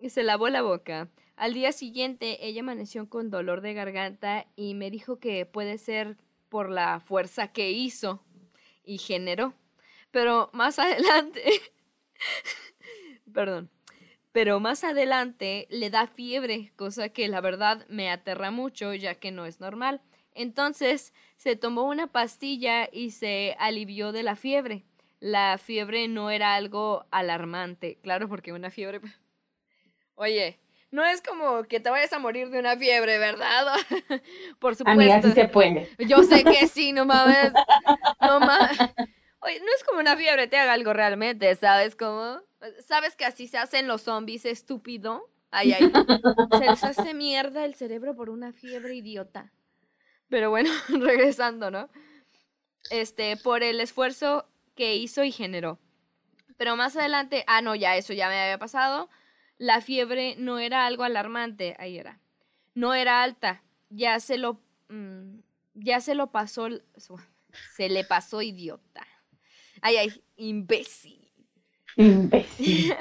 se 0.09 0.25
lavó 0.25 0.49
la 0.49 0.63
boca. 0.63 1.09
Al 1.37 1.55
día 1.55 1.71
siguiente 1.71 2.49
ella 2.49 2.63
amaneció 2.63 3.09
con 3.09 3.31
dolor 3.31 3.61
de 3.61 3.75
garganta 3.75 4.47
y 4.57 4.75
me 4.75 4.91
dijo 4.91 5.21
que 5.21 5.47
puede 5.47 5.79
ser 5.79 6.17
por 6.49 6.71
la 6.71 6.99
fuerza 6.99 7.53
que 7.53 7.71
hizo 7.71 8.25
y 8.83 8.99
generó. 8.99 9.55
Pero 10.11 10.51
más 10.53 10.79
adelante, 10.79 11.45
perdón, 13.33 13.71
pero 14.33 14.61
más 14.61 14.85
adelante 14.85 15.67
le 15.71 15.91
da 15.91 16.07
fiebre, 16.07 16.73
cosa 16.77 17.09
que 17.09 17.29
la 17.29 17.41
verdad 17.41 17.87
me 17.89 18.11
aterra 18.11 18.51
mucho 18.51 18.95
ya 18.95 19.15
que 19.15 19.31
no 19.31 19.47
es 19.47 19.61
normal. 19.61 20.01
Entonces 20.35 21.13
se 21.37 21.57
tomó 21.57 21.85
una 21.85 22.07
pastilla 22.07 22.89
y 22.93 23.11
se 23.11 23.57
alivió 23.59 24.13
de 24.13 24.23
la 24.23 24.37
fiebre. 24.37 24.85
La 25.21 25.59
fiebre 25.59 26.07
no 26.07 26.31
era 26.31 26.55
algo 26.55 27.07
alarmante, 27.11 27.99
claro, 28.03 28.29
porque 28.29 28.53
una 28.53 28.71
fiebre... 28.71 29.01
Oye, 30.15 30.61
no 30.91 31.05
es 31.05 31.23
como 31.23 31.65
que 31.65 31.81
te 31.81 31.91
vayas 31.91 32.13
a 32.13 32.19
morir 32.19 32.51
de 32.51 32.59
una 32.59 32.77
fiebre, 32.77 33.19
¿verdad? 33.19 33.67
Por 34.59 34.75
supuesto. 34.75 35.01
Amiga, 35.01 35.23
sí 35.23 35.33
se 35.33 35.49
puede. 35.49 35.89
Yo 35.99 36.23
sé 36.23 36.45
que 36.45 36.67
sí, 36.67 36.93
no 36.93 37.05
mames. 37.05 37.53
No 38.21 38.41
mames. 38.41 38.79
Oye, 39.41 39.61
no 39.61 39.67
es 39.77 39.85
como 39.85 40.01
una 40.01 40.17
fiebre 40.17 40.49
te 40.49 40.59
haga 40.59 40.73
algo 40.73 40.93
realmente, 40.93 41.55
¿sabes 41.55 41.95
cómo? 41.95 42.41
¿Sabes 42.87 43.15
que 43.15 43.25
así 43.25 43.47
se 43.47 43.59
hacen 43.59 43.87
los 43.87 44.03
zombies, 44.03 44.45
estúpido? 44.45 45.31
Ay, 45.51 45.73
ay. 45.73 45.93
Se 46.59 46.65
les 46.65 46.85
hace 46.85 47.15
mierda 47.15 47.65
el 47.65 47.75
cerebro 47.75 48.15
por 48.15 48.31
una 48.31 48.53
fiebre 48.53 48.95
idiota. 48.95 49.53
Pero 50.29 50.51
bueno, 50.51 50.71
regresando, 50.89 51.71
¿no? 51.71 51.89
Este, 52.91 53.37
por 53.37 53.63
el 53.63 53.81
esfuerzo 53.81 54.47
que 54.75 54.97
hizo 54.97 55.25
y 55.25 55.33
generó. 55.33 55.79
Pero 56.57 56.77
más 56.77 56.97
adelante, 56.97 57.45
ah, 57.47 57.63
no, 57.63 57.75
ya 57.75 57.97
eso 57.97 58.13
ya 58.13 58.29
me 58.29 58.41
había 58.41 58.59
pasado. 58.59 59.09
La 59.57 59.81
fiebre 59.81 60.37
no 60.37 60.59
era 60.59 60.87
algo 60.87 61.05
alarmante, 61.05 61.77
ahí 61.79 61.99
era. 61.99 62.21
No 62.75 62.95
era 62.95 63.23
alta, 63.23 63.63
ya 63.91 64.21
se 64.21 64.39
lo, 64.39 64.61
mm, 64.89 65.41
ya 65.75 66.01
se 66.01 66.15
lo 66.15 66.31
pasó, 66.31 66.69
se 67.77 67.89
le 67.89 68.05
pasó 68.05 68.43
idiota. 68.43 69.07
Ay, 69.83 69.97
ay, 69.97 70.23
imbécil. 70.37 71.31
Imbécil. 71.97 72.95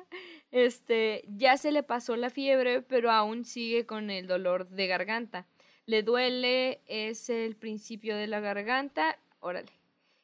este, 0.50 1.24
ya 1.28 1.56
se 1.56 1.72
le 1.72 1.82
pasó 1.82 2.16
la 2.16 2.30
fiebre, 2.30 2.82
pero 2.82 3.10
aún 3.10 3.44
sigue 3.44 3.86
con 3.86 4.10
el 4.10 4.26
dolor 4.26 4.68
de 4.68 4.86
garganta. 4.86 5.46
Le 5.86 6.02
duele, 6.02 6.80
es 6.86 7.28
el 7.30 7.56
principio 7.56 8.16
de 8.16 8.26
la 8.26 8.40
garganta, 8.40 9.18
órale. 9.40 9.72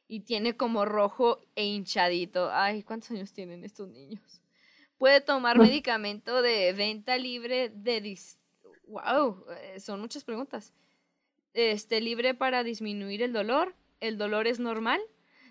Y 0.09 0.21
tiene 0.21 0.57
como 0.57 0.85
rojo 0.85 1.41
e 1.55 1.65
hinchadito. 1.65 2.51
Ay, 2.53 2.83
¿cuántos 2.83 3.11
años 3.13 3.33
tienen 3.33 3.65
estos 3.65 3.89
niños? 3.89 4.41
Puede 4.99 5.21
tomar 5.21 5.59
medicamento 5.59 6.43
de 6.43 6.73
venta 6.73 7.17
libre 7.17 7.71
de... 7.71 8.01
Dis 8.01 8.39
wow, 8.91 9.45
eh, 9.51 9.81
son 9.81 10.01
muchas 10.01 10.25
preguntas. 10.25 10.73
Este, 11.55 12.01
libre 12.01 12.35
para 12.35 12.63
disminuir 12.65 13.23
el 13.23 13.33
dolor. 13.33 13.75
El 14.01 14.19
dolor 14.19 14.47
es 14.47 14.61
normal 14.61 15.01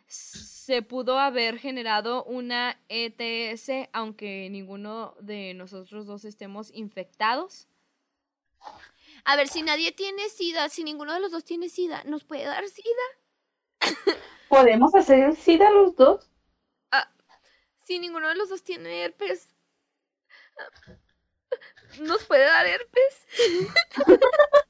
se 0.09 0.81
pudo 0.81 1.19
haber 1.19 1.59
generado 1.59 2.23
una 2.23 2.81
ETS 2.89 3.89
aunque 3.93 4.49
ninguno 4.49 5.15
de 5.19 5.53
nosotros 5.53 6.07
dos 6.07 6.25
estemos 6.25 6.71
infectados. 6.73 7.67
A 9.23 9.35
ver, 9.35 9.47
si 9.47 9.61
nadie 9.61 9.91
tiene 9.91 10.27
SIDA, 10.29 10.67
si 10.69 10.83
ninguno 10.83 11.13
de 11.13 11.19
los 11.19 11.31
dos 11.31 11.45
tiene 11.45 11.69
SIDA, 11.69 12.03
¿nos 12.05 12.23
puede 12.23 12.45
dar 12.45 12.67
SIDA? 12.67 12.89
¿Podemos 14.49 14.95
hacer 14.95 15.35
SIDA 15.35 15.69
los 15.69 15.95
dos? 15.95 16.31
Ah, 16.91 17.11
si 17.83 17.99
ninguno 17.99 18.27
de 18.29 18.35
los 18.35 18.49
dos 18.49 18.63
tiene 18.63 19.03
herpes, 19.03 19.55
¿nos 21.99 22.23
puede 22.25 22.45
dar 22.45 22.65
herpes? 22.65 23.27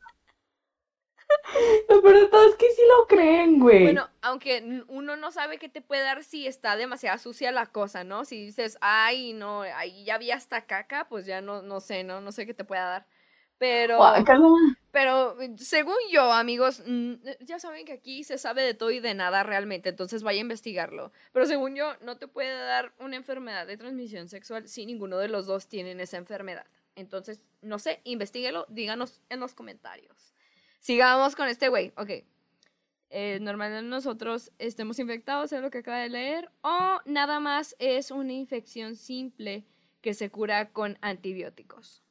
Pero 1.87 2.29
todos 2.29 2.55
que 2.55 2.71
sí 2.71 2.81
lo 2.87 3.07
creen, 3.07 3.59
güey. 3.59 3.83
Bueno, 3.83 4.09
aunque 4.21 4.83
uno 4.87 5.15
no 5.15 5.31
sabe 5.31 5.57
qué 5.57 5.69
te 5.69 5.81
puede 5.81 6.03
dar 6.03 6.23
si 6.23 6.47
está 6.47 6.75
demasiado 6.75 7.17
sucia 7.17 7.51
la 7.51 7.65
cosa, 7.65 8.03
¿no? 8.03 8.25
Si 8.25 8.45
dices, 8.45 8.77
ay, 8.81 9.33
no, 9.33 9.61
ahí 9.61 10.03
ya 10.05 10.17
vi 10.17 10.31
hasta 10.31 10.65
caca, 10.65 11.07
pues 11.09 11.25
ya 11.25 11.41
no, 11.41 11.61
no 11.61 11.79
sé, 11.79 12.03
¿no? 12.03 12.21
No 12.21 12.31
sé 12.31 12.45
qué 12.45 12.53
te 12.53 12.63
pueda 12.63 12.87
dar. 12.87 13.07
Pero, 13.59 13.99
pero 14.91 15.35
según 15.57 15.97
yo, 16.09 16.31
amigos, 16.31 16.81
ya 17.41 17.59
saben 17.59 17.85
que 17.85 17.91
aquí 17.91 18.23
se 18.23 18.37
sabe 18.37 18.61
de 18.61 18.73
todo 18.73 18.89
y 18.91 19.01
de 19.01 19.13
nada 19.13 19.43
realmente, 19.43 19.89
entonces 19.89 20.23
vaya 20.23 20.39
a 20.39 20.41
investigarlo. 20.41 21.11
Pero 21.33 21.45
según 21.45 21.75
yo, 21.75 21.93
no 22.01 22.17
te 22.17 22.29
puede 22.29 22.57
dar 22.57 22.93
una 22.99 23.17
enfermedad 23.17 23.67
de 23.67 23.75
transmisión 23.75 24.29
sexual 24.29 24.69
si 24.69 24.85
ninguno 24.85 25.17
de 25.17 25.27
los 25.27 25.45
dos 25.45 25.67
tienen 25.67 25.99
esa 25.99 26.15
enfermedad. 26.15 26.67
Entonces, 26.95 27.41
no 27.61 27.79
sé, 27.79 27.99
investiguelo, 28.05 28.65
díganos 28.69 29.21
en 29.27 29.41
los 29.41 29.53
comentarios. 29.53 30.33
Sigamos 30.79 31.35
con 31.35 31.47
este 31.47 31.69
güey. 31.69 31.93
Ok. 31.97 32.09
Eh, 33.11 33.39
normalmente 33.41 33.87
nosotros 33.87 34.51
estemos 34.59 34.99
infectados, 34.99 35.51
es 35.51 35.61
lo 35.61 35.71
que 35.71 35.79
acaba 35.79 35.97
de 35.97 36.09
leer, 36.09 36.51
o 36.61 36.99
nada 37.05 37.39
más 37.39 37.75
es 37.79 38.11
una 38.11 38.33
infección 38.33 38.95
simple 38.95 39.65
que 40.01 40.13
se 40.13 40.29
cura 40.29 40.71
con 40.71 40.97
antibióticos. 41.01 42.03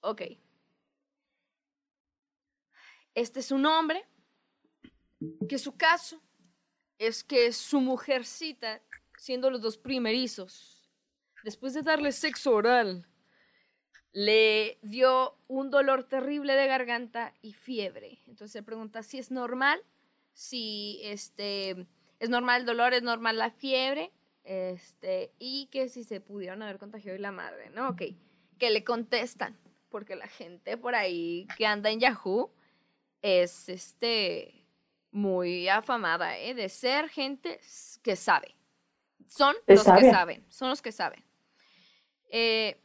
Ok. 0.00 0.22
Este 3.14 3.40
es 3.40 3.50
un 3.50 3.66
hombre 3.66 4.04
que 5.48 5.58
su 5.58 5.76
caso 5.76 6.22
es 6.98 7.24
que 7.24 7.52
su 7.52 7.80
mujercita, 7.80 8.82
siendo 9.16 9.50
los 9.50 9.60
dos 9.60 9.76
primerizos, 9.78 10.90
después 11.44 11.74
de 11.74 11.82
darle 11.82 12.12
sexo 12.12 12.52
oral, 12.52 13.06
le 14.12 14.78
dio 14.82 15.36
un 15.48 15.70
dolor 15.70 16.04
terrible 16.04 16.54
de 16.54 16.66
garganta 16.66 17.32
y 17.40 17.54
fiebre. 17.54 18.20
Entonces 18.26 18.52
se 18.52 18.62
pregunta 18.62 19.02
si 19.02 19.18
es 19.18 19.30
normal, 19.30 19.82
si 20.34 21.00
este, 21.02 21.86
es 22.20 22.28
normal 22.28 22.60
el 22.60 22.66
dolor, 22.66 22.94
es 22.94 23.02
normal 23.02 23.38
la 23.38 23.50
fiebre, 23.50 24.12
este, 24.44 25.32
y 25.38 25.66
que 25.66 25.88
si 25.88 26.04
se 26.04 26.20
pudieron 26.20 26.62
haber 26.62 26.78
contagiado 26.78 27.16
y 27.16 27.20
la 27.20 27.32
madre, 27.32 27.70
¿no? 27.70 27.90
Ok, 27.90 28.02
que 28.58 28.70
le 28.70 28.84
contestan, 28.84 29.56
porque 29.88 30.16
la 30.16 30.26
gente 30.26 30.76
por 30.76 30.94
ahí 30.94 31.46
que 31.56 31.66
anda 31.66 31.90
en 31.90 32.00
Yahoo 32.00 32.52
es 33.22 33.68
este, 33.68 34.66
muy 35.10 35.68
afamada, 35.68 36.38
¿eh? 36.38 36.54
De 36.54 36.68
ser 36.68 37.08
gente 37.08 37.60
que 38.02 38.16
sabe. 38.16 38.56
Son 39.28 39.54
los 39.66 39.84
que 39.84 40.10
saben, 40.10 40.44
son 40.48 40.68
los 40.68 40.82
que 40.82 40.92
saben. 40.92 41.24
Eh, 42.30 42.78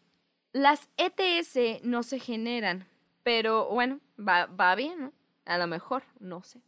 las 0.53 0.89
ETS 0.97 1.83
no 1.83 2.03
se 2.03 2.19
generan, 2.19 2.87
pero 3.23 3.69
bueno, 3.69 3.99
va, 4.17 4.75
bien, 4.75 4.99
¿no? 4.99 5.13
A 5.45 5.57
lo 5.57 5.67
mejor, 5.67 6.03
no 6.19 6.43
sé. 6.43 6.61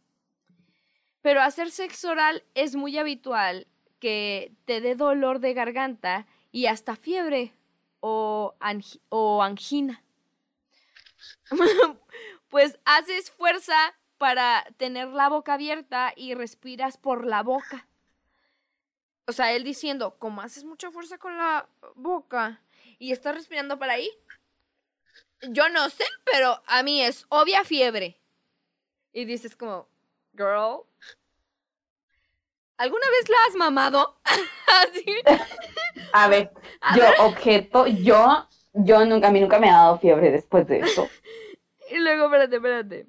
Pero 1.22 1.42
hacer 1.42 1.70
sexo 1.70 2.10
oral 2.10 2.44
es 2.54 2.76
muy 2.76 2.96
habitual 2.98 3.66
que 3.98 4.54
te 4.64 4.80
dé 4.80 4.94
dolor 4.94 5.40
de 5.40 5.52
garganta 5.54 6.26
y 6.50 6.66
hasta 6.66 6.96
fiebre 6.96 7.52
o, 8.00 8.54
o 9.10 9.42
angina. 9.42 10.02
pues 12.48 12.78
haces 12.84 13.30
fuerza 13.30 13.94
para 14.18 14.64
tener 14.76 15.08
la 15.08 15.28
boca 15.28 15.54
abierta 15.54 16.12
y 16.16 16.34
respiras 16.34 16.96
por 16.96 17.26
la 17.26 17.42
boca. 17.42 17.86
O 19.26 19.32
sea, 19.32 19.52
él 19.52 19.64
diciendo, 19.64 20.18
como 20.18 20.40
haces 20.40 20.64
mucha 20.64 20.90
fuerza 20.90 21.18
con 21.18 21.36
la 21.36 21.68
boca, 21.94 22.60
y 23.00 23.12
está 23.12 23.32
respirando 23.32 23.78
para 23.78 23.94
ahí. 23.94 24.08
Yo 25.48 25.68
no 25.70 25.88
sé, 25.88 26.04
pero 26.30 26.62
a 26.66 26.84
mí 26.84 27.02
es 27.02 27.24
obvia 27.30 27.64
fiebre. 27.64 28.20
Y 29.12 29.24
dices 29.24 29.56
como, 29.56 29.88
girl, 30.34 30.82
¿alguna 32.76 33.06
vez 33.10 33.28
la 33.28 33.36
has 33.48 33.56
mamado? 33.56 34.20
A 36.12 36.28
ver, 36.28 36.52
yo 36.96 37.04
objeto, 37.24 37.86
yo, 37.86 38.46
yo 38.74 39.04
nunca, 39.06 39.28
a 39.28 39.30
mí 39.32 39.40
nunca 39.40 39.58
me 39.58 39.70
ha 39.70 39.74
dado 39.74 39.98
fiebre 39.98 40.30
después 40.30 40.68
de 40.68 40.80
eso. 40.80 41.08
y 41.90 41.98
luego, 41.98 42.26
espérate, 42.26 42.56
espérate. 42.56 43.06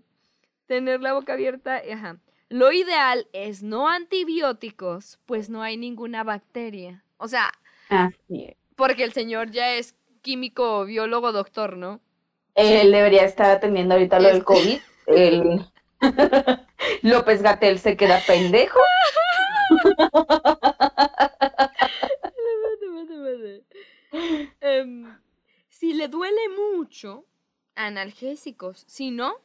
Tener 0.68 1.02
la 1.02 1.14
boca 1.14 1.34
abierta, 1.34 1.82
ajá. 1.94 2.18
Lo 2.48 2.72
ideal 2.72 3.28
es 3.34 3.62
no 3.62 3.90
antibióticos, 3.90 5.20
pues 5.26 5.50
no 5.50 5.62
hay 5.62 5.76
ninguna 5.78 6.24
bacteria. 6.24 7.04
O 7.18 7.28
sea, 7.28 7.52
Así 7.90 8.46
es. 8.46 8.61
Porque 8.82 9.04
el 9.04 9.14
señor 9.14 9.52
ya 9.52 9.76
es 9.76 9.94
químico, 10.24 10.86
biólogo, 10.86 11.32
doctor, 11.32 11.78
¿no? 11.78 12.02
Él 12.56 12.92
debería 12.92 13.26
estar 13.26 13.52
atendiendo 13.52 13.94
ahorita 13.94 14.20
lo 14.20 14.30
del 14.30 14.44
COVID. 14.44 14.80
El... 15.06 15.72
López 17.04 17.44
Gatel 17.44 17.78
se 17.78 17.96
queda 17.96 18.20
pendejo. 18.26 18.80
Em, 24.62 25.16
si 25.70 25.94
le 25.94 26.08
duele 26.08 26.42
mucho, 26.50 27.28
analgésicos. 27.76 28.84
Si 28.88 29.12
no, 29.12 29.36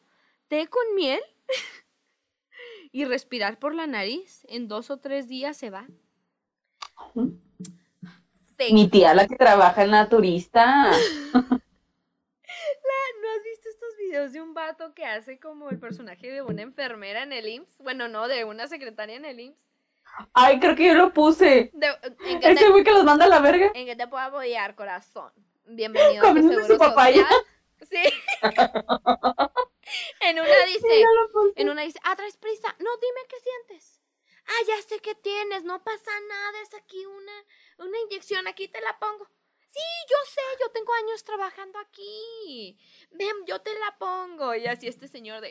té 0.49 0.67
con 0.67 0.95
miel 0.95 1.21
y 2.91 3.05
respirar 3.05 3.59
por 3.59 3.75
la 3.75 3.87
nariz. 3.87 4.47
En 4.49 4.67
dos 4.67 4.91
o 4.91 4.97
tres 4.97 5.29
días 5.29 5.59
se 5.59 5.69
va. 5.69 5.87
Mi 8.73 8.89
tía, 8.89 9.15
la 9.15 9.27
que 9.27 9.37
trabaja 9.37 9.83
en 9.83 9.91
la 9.91 10.09
turista. 10.09 10.91
¿No 13.23 13.33
has 13.33 13.43
visto 13.43 13.69
estos 13.69 13.97
videos 13.99 14.33
de 14.33 14.41
un 14.41 14.55
vato 14.55 14.95
que 14.95 15.05
hace 15.05 15.39
como 15.39 15.69
el 15.71 15.79
personaje 15.79 16.31
de 16.31 16.43
una 16.43 16.63
enfermera 16.63 17.23
en 17.23 17.33
el 17.33 17.49
IMSS? 17.49 17.79
Bueno, 17.79 18.09
no, 18.09 18.29
de 18.29 18.45
una 18.45 18.69
secretaria 18.69 19.17
en 19.17 19.25
el 19.25 19.41
IMSS. 19.41 19.59
Ay, 20.33 20.61
creo 20.61 20.77
que 20.77 20.87
yo 20.87 20.95
lo 20.95 21.13
puse. 21.13 21.71
De- 21.75 21.99
¿en, 22.27 22.41
qué 22.41 22.53
Ese 22.53 22.65
te, 22.65 22.71
güey 22.71 22.85
que 22.85 22.93
los 22.93 23.05
manda 23.05 23.25
a 23.25 23.29
la 23.29 23.41
verga. 23.41 23.73
¿En 23.75 23.87
qué 23.87 23.97
te 23.97 24.07
puedo 24.07 24.23
apoyar, 24.23 24.75
corazón? 24.75 25.33
Bienvenido 25.67 26.27
a 26.27 26.33
seguro 26.33 26.67
su 26.67 26.79
papaya. 26.79 27.27
Sí. 27.81 28.03
en 30.21 30.39
una 30.39 30.65
dice, 30.67 31.05
puse. 31.33 31.61
en 31.61 31.69
una 31.69 31.83
dice, 31.83 31.99
ah, 32.05 32.17
traes 32.17 32.37
prisa. 32.37 32.69
No, 32.79 32.91
dime 32.97 33.21
qué 33.29 33.37
sientes. 33.41 34.01
Ah, 34.47 34.65
ya 34.67 34.81
sé 34.83 35.01
qué 35.01 35.15
tienes, 35.15 35.65
no 35.65 35.83
pasa 35.83 36.11
nada, 36.29 36.63
es 36.63 36.75
aquí 36.75 37.05
una, 37.05 37.33
una 37.79 37.99
inyección, 38.01 38.47
aquí 38.47 38.69
te 38.69 38.81
la 38.81 38.99
pongo. 38.99 39.27
Sí, 39.69 39.83
yo 40.09 40.17
sé, 40.25 40.41
yo 40.61 40.71
tengo 40.71 40.93
años 40.95 41.25
trabajando 41.25 41.79
aquí. 41.79 42.79
Ven, 43.11 43.45
yo 43.47 43.61
te 43.61 43.79
la 43.79 43.99
pongo. 43.99 44.55
Y 44.55 44.67
así 44.67 44.87
este 44.87 45.09
señor 45.09 45.41
de, 45.41 45.51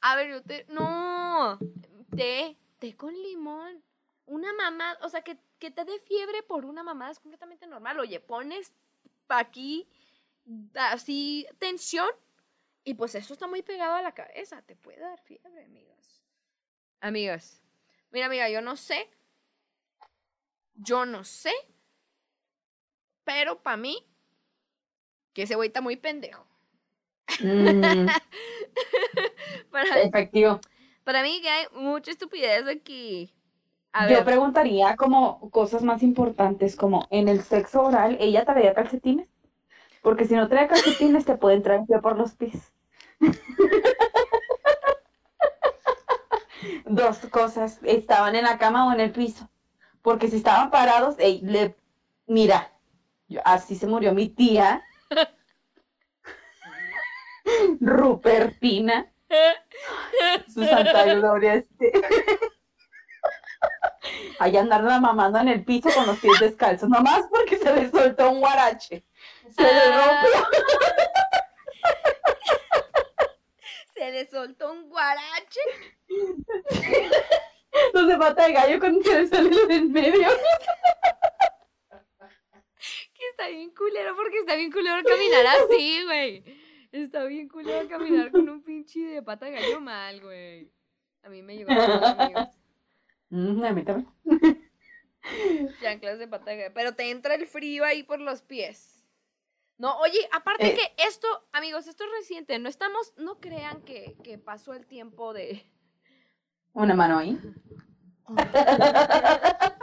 a 0.00 0.14
ver, 0.16 0.30
yo 0.30 0.42
te, 0.42 0.66
no, 0.68 1.58
té, 2.16 2.56
té 2.78 2.96
con 2.96 3.14
limón. 3.14 3.82
Una 4.26 4.52
mamá, 4.52 4.96
o 5.02 5.08
sea, 5.08 5.22
que, 5.22 5.38
que 5.58 5.70
te 5.70 5.84
dé 5.84 5.98
fiebre 6.00 6.42
por 6.42 6.66
una 6.66 6.82
mamada 6.82 7.10
es 7.10 7.18
completamente 7.18 7.66
normal. 7.66 7.98
Oye, 7.98 8.20
pones 8.20 8.72
aquí 9.28 9.88
así 10.74 11.46
tensión 11.58 12.10
y 12.84 12.94
pues 12.94 13.14
eso 13.14 13.32
está 13.32 13.46
muy 13.46 13.62
pegado 13.62 13.94
a 13.94 14.02
la 14.02 14.14
cabeza. 14.14 14.62
Te 14.62 14.76
puede 14.76 15.00
dar 15.00 15.20
fiebre, 15.20 15.64
amigas. 15.64 16.22
Amigas. 17.00 17.62
Mira, 18.10 18.26
amiga, 18.26 18.48
yo 18.50 18.60
no 18.60 18.76
sé. 18.76 19.08
Yo 20.76 21.04
no 21.04 21.24
sé. 21.24 21.52
Pero 23.24 23.62
para 23.62 23.76
mí, 23.76 24.04
que 25.32 25.42
ese 25.42 25.54
güey 25.54 25.68
está 25.68 25.80
muy 25.80 25.96
pendejo. 25.96 26.46
Mm, 27.40 28.10
para, 29.70 30.02
efectivo. 30.02 30.60
para 31.04 31.22
mí 31.22 31.40
que 31.42 31.48
hay 31.48 31.66
mucha 31.74 32.10
estupidez 32.10 32.66
aquí. 32.68 33.32
A 33.92 34.06
Yo 34.06 34.06
ver, 34.06 34.24
preguntaría 34.24 34.96
como 34.96 35.50
cosas 35.50 35.82
más 35.82 36.02
importantes, 36.02 36.74
como 36.74 37.06
en 37.10 37.28
el 37.28 37.42
sexo 37.42 37.82
oral, 37.82 38.16
¿ella 38.18 38.44
traía 38.46 38.72
calcetines? 38.74 39.28
Porque 40.02 40.24
si 40.26 40.34
no 40.36 40.48
trae 40.48 40.68
calcetines, 40.68 41.24
te 41.26 41.36
puede 41.38 41.56
entrar 41.56 41.86
pie 41.86 42.00
por 42.00 42.18
los 42.18 42.36
pies. 42.36 42.72
Dos 46.84 47.18
cosas, 47.30 47.78
estaban 47.82 48.34
en 48.36 48.44
la 48.44 48.58
cama 48.58 48.86
o 48.88 48.92
en 48.92 49.00
el 49.00 49.12
piso. 49.12 49.48
Porque 50.02 50.28
si 50.28 50.36
estaban 50.36 50.70
parados, 50.70 51.16
ey, 51.18 51.40
le, 51.42 51.76
mira, 52.26 52.72
yo- 53.28 53.40
así 53.44 53.76
se 53.76 53.86
murió 53.86 54.12
mi 54.14 54.28
tía, 54.28 54.82
Rupertina, 57.80 59.10
su 60.52 60.64
santa 60.64 61.04
gloria, 61.14 61.54
este. 61.54 61.92
Ahí 64.38 64.56
andarla 64.56 65.00
mamando 65.00 65.38
en 65.40 65.48
el 65.48 65.64
piso 65.64 65.88
con 65.94 66.06
los 66.06 66.18
pies 66.18 66.38
descalzos, 66.40 66.88
nomás 66.88 67.22
porque 67.30 67.56
se 67.58 67.74
le 67.74 67.90
soltó 67.90 68.30
un 68.30 68.40
guarache. 68.40 69.04
Se 69.50 69.62
le 69.62 69.96
rompió. 69.96 70.48
Se 73.98 74.10
le 74.12 74.26
soltó 74.26 74.72
un 74.72 74.88
guarache. 74.88 75.60
No 77.92 78.06
se 78.08 78.16
mata 78.16 78.46
de 78.46 78.52
gallo 78.52 78.80
cuando 78.80 79.02
se 79.02 79.20
le 79.20 79.26
sale 79.26 79.50
lo 79.50 79.66
de 79.66 79.74
en 79.74 79.92
medio. 79.92 80.28
Que 83.12 83.28
está 83.30 83.48
bien 83.48 83.70
culero 83.74 84.14
porque 84.16 84.38
está 84.38 84.54
bien 84.56 84.70
culero 84.70 85.02
caminar 85.02 85.46
así, 85.46 86.04
güey. 86.04 86.44
Está 86.92 87.24
bien 87.24 87.48
culero 87.48 87.88
caminar 87.88 88.30
con 88.30 88.48
un 88.48 88.62
pinche 88.62 89.00
de 89.00 89.22
pata 89.22 89.46
de 89.46 89.52
gallo 89.52 89.80
mal, 89.80 90.20
güey. 90.20 90.70
A 91.22 91.28
mí 91.28 91.42
me 91.42 91.56
llegó 91.56 91.72
a. 91.72 92.50
Mm, 93.30 93.64
a 93.64 93.72
mí 93.72 93.84
también. 93.84 94.08
Chanclas 95.82 96.18
de 96.18 96.28
pata 96.28 96.52
de 96.52 96.56
gallo. 96.56 96.74
Pero 96.74 96.94
te 96.94 97.10
entra 97.10 97.34
el 97.34 97.46
frío 97.46 97.84
ahí 97.84 98.02
por 98.04 98.20
los 98.20 98.40
pies. 98.42 98.97
No, 99.78 99.96
oye, 100.00 100.28
aparte 100.32 100.72
Eh. 100.72 100.74
que 100.74 101.02
esto, 101.04 101.26
amigos, 101.52 101.86
esto 101.86 102.04
es 102.04 102.10
reciente. 102.10 102.58
No 102.58 102.68
estamos, 102.68 103.14
no 103.16 103.40
crean 103.40 103.80
que, 103.82 104.16
que 104.24 104.36
pasó 104.38 104.74
el 104.74 104.86
tiempo 104.86 105.32
de. 105.32 105.64
Una 106.74 106.94
mano 106.94 107.18
ahí. 107.18 107.38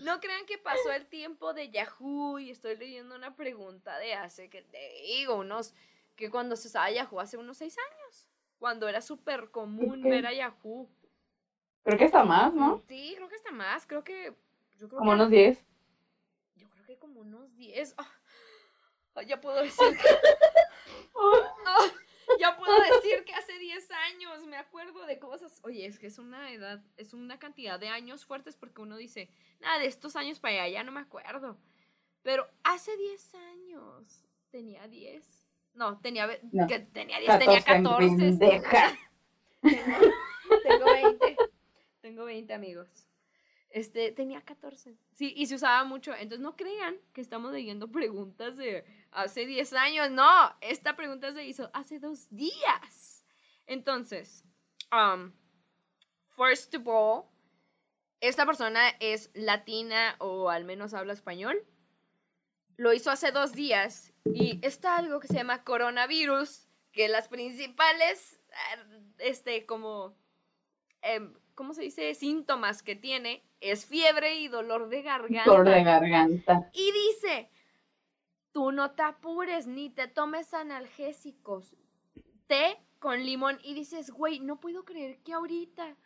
No 0.00 0.20
crean 0.20 0.46
que 0.46 0.56
pasó 0.56 0.92
el 0.92 1.06
tiempo 1.06 1.52
de 1.52 1.68
Yahoo 1.70 2.38
y 2.38 2.50
estoy 2.50 2.76
leyendo 2.76 3.16
una 3.16 3.34
pregunta 3.34 3.98
de 3.98 4.14
hace, 4.14 4.48
que 4.48 4.62
te 4.62 4.78
digo, 5.02 5.34
unos, 5.34 5.74
que 6.14 6.30
cuando 6.30 6.54
se 6.54 6.68
usaba 6.68 6.88
Yahoo 6.92 7.18
hace 7.18 7.36
unos 7.36 7.56
seis 7.56 7.76
años, 7.76 8.28
cuando 8.60 8.86
era 8.86 9.00
súper 9.00 9.50
común 9.50 10.02
ver 10.02 10.24
a 10.26 10.32
Yahoo. 10.32 10.88
Creo 11.82 11.98
que 11.98 12.04
está 12.04 12.22
más, 12.24 12.54
¿no? 12.54 12.82
Sí, 12.86 13.14
creo 13.16 13.28
que 13.28 13.34
está 13.34 13.50
más, 13.50 13.84
creo 13.84 14.04
que, 14.04 14.32
yo 14.78 14.86
creo 14.88 14.98
Como 15.00 15.10
que, 15.10 15.14
unos 15.16 15.30
10. 15.30 15.64
yo 16.54 16.70
creo 16.70 16.84
que 16.86 16.96
como 16.98 17.20
unos 17.22 17.56
10, 17.56 17.94
ah, 17.98 18.06
ah, 18.08 18.15
ya 19.22 19.40
puedo 19.40 19.62
decir 19.62 19.96
que, 19.96 20.08
ah, 21.66 21.78
ya 22.40 22.56
puedo 22.56 22.78
decir 22.80 23.24
que 23.24 23.34
hace 23.34 23.58
10 23.58 23.90
años 23.90 24.46
me 24.46 24.56
acuerdo 24.56 25.06
de 25.06 25.18
cosas, 25.18 25.60
oye, 25.62 25.86
es 25.86 25.98
que 25.98 26.06
es 26.08 26.18
una 26.18 26.52
edad, 26.52 26.82
es 26.96 27.14
una 27.14 27.38
cantidad 27.38 27.78
de 27.78 27.88
años 27.88 28.24
fuertes 28.24 28.56
porque 28.56 28.80
uno 28.80 28.96
dice, 28.96 29.28
nada, 29.60 29.78
de 29.78 29.86
estos 29.86 30.16
años 30.16 30.40
para 30.40 30.54
allá 30.54 30.68
ya 30.68 30.84
no 30.84 30.92
me 30.92 31.00
acuerdo. 31.00 31.56
Pero 32.22 32.46
hace 32.64 32.96
10 32.96 33.34
años 33.34 34.24
tenía 34.50 34.88
10. 34.88 35.24
No, 35.74 36.00
tenía, 36.00 36.26
No, 36.52 36.66
que 36.66 36.80
tenía 36.80 37.20
10, 37.20 37.38
tenía 37.38 37.62
14. 37.62 38.16
pendeja. 38.16 38.98
Tengo 39.60 40.84
20. 40.84 41.36
Tengo 42.00 42.24
20 42.24 42.54
amigos. 42.54 42.88
Este, 43.70 44.12
tenía 44.12 44.42
14. 44.42 44.96
Sí, 45.12 45.34
y 45.36 45.46
se 45.46 45.56
usaba 45.56 45.84
mucho. 45.84 46.12
Entonces 46.14 46.40
no 46.40 46.56
crean 46.56 46.96
que 47.12 47.20
estamos 47.20 47.52
leyendo 47.52 47.90
preguntas 47.90 48.56
de 48.56 48.84
hace 49.10 49.46
10 49.46 49.72
años. 49.74 50.10
No, 50.10 50.56
esta 50.60 50.96
pregunta 50.96 51.32
se 51.32 51.44
hizo 51.44 51.70
hace 51.74 51.98
dos 51.98 52.28
días. 52.30 53.24
Entonces, 53.66 54.44
um, 54.92 55.32
first 56.36 56.74
of 56.74 56.86
all, 56.86 57.24
esta 58.20 58.46
persona 58.46 58.90
es 59.00 59.30
latina 59.34 60.16
o 60.18 60.48
al 60.48 60.64
menos 60.64 60.94
habla 60.94 61.12
español. 61.12 61.66
Lo 62.76 62.92
hizo 62.92 63.10
hace 63.10 63.30
dos 63.30 63.52
días 63.52 64.12
y 64.24 64.58
está 64.62 64.96
algo 64.96 65.20
que 65.20 65.28
se 65.28 65.34
llama 65.34 65.64
coronavirus, 65.64 66.66
que 66.92 67.08
las 67.08 67.28
principales, 67.28 68.40
eh, 68.50 69.02
este, 69.18 69.66
como, 69.66 70.16
em, 71.02 71.34
¿cómo 71.56 71.74
se 71.74 71.82
dice? 71.82 72.14
Síntomas 72.14 72.84
que 72.84 72.94
tiene 72.94 73.42
es 73.60 73.86
fiebre 73.86 74.36
y 74.38 74.46
dolor 74.46 74.88
de 74.88 75.02
garganta. 75.02 75.50
Dolor 75.50 75.68
de 75.68 75.82
garganta. 75.82 76.70
Y 76.72 76.92
dice, 76.92 77.50
tú 78.52 78.70
no 78.70 78.92
te 78.92 79.02
apures 79.02 79.66
ni 79.66 79.90
te 79.90 80.06
tomes 80.06 80.54
analgésicos, 80.54 81.74
té 82.46 82.78
con 83.00 83.24
limón. 83.24 83.58
Y 83.64 83.74
dices, 83.74 84.12
güey, 84.12 84.38
no 84.38 84.60
puedo 84.60 84.84
creer 84.84 85.18
que 85.24 85.32
ahorita 85.32 85.96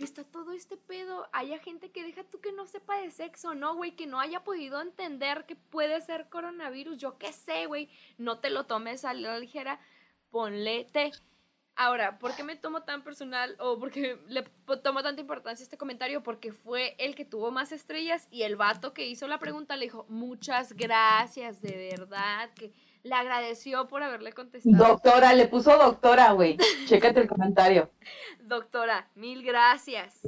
que 0.00 0.04
está 0.04 0.24
todo 0.24 0.52
este 0.52 0.78
pedo, 0.78 1.28
haya 1.30 1.58
gente 1.58 1.90
que 1.90 2.02
deja 2.02 2.24
tú 2.24 2.40
que 2.40 2.52
no 2.52 2.66
sepa 2.66 3.02
de 3.02 3.10
sexo, 3.10 3.54
¿no, 3.54 3.74
güey? 3.74 3.92
Que 3.96 4.06
no 4.06 4.18
haya 4.18 4.42
podido 4.42 4.80
entender 4.80 5.44
que 5.44 5.56
puede 5.56 6.00
ser 6.00 6.30
coronavirus. 6.30 6.96
Yo 6.96 7.18
qué 7.18 7.34
sé, 7.34 7.66
güey, 7.66 7.90
no 8.16 8.38
te 8.38 8.48
lo 8.48 8.64
tomes 8.64 9.04
a 9.04 9.12
la 9.12 9.38
ligera, 9.38 9.78
ponle 10.30 10.86
té. 10.86 11.10
Ahora, 11.82 12.18
¿por 12.18 12.36
qué 12.36 12.44
me 12.44 12.56
tomo 12.56 12.82
tan 12.82 13.02
personal 13.02 13.56
o 13.58 13.78
por 13.78 13.90
qué 13.90 14.18
le 14.28 14.44
tomo 14.82 15.02
tanta 15.02 15.22
importancia 15.22 15.64
este 15.64 15.78
comentario? 15.78 16.22
Porque 16.22 16.52
fue 16.52 16.94
el 16.98 17.14
que 17.14 17.24
tuvo 17.24 17.50
más 17.52 17.72
estrellas 17.72 18.28
y 18.30 18.42
el 18.42 18.56
vato 18.56 18.92
que 18.92 19.06
hizo 19.06 19.26
la 19.26 19.38
pregunta 19.38 19.76
le 19.76 19.86
dijo, 19.86 20.04
muchas 20.10 20.74
gracias, 20.74 21.62
de 21.62 21.96
verdad, 21.96 22.50
que 22.54 22.74
le 23.02 23.14
agradeció 23.14 23.88
por 23.88 24.02
haberle 24.02 24.34
contestado. 24.34 24.76
Doctora, 24.76 25.32
le 25.32 25.48
puso 25.48 25.74
doctora, 25.78 26.32
güey. 26.32 26.58
Chécate 26.86 27.20
el 27.20 27.28
comentario. 27.28 27.90
Doctora, 28.40 29.08
mil 29.14 29.42
gracias. 29.42 30.20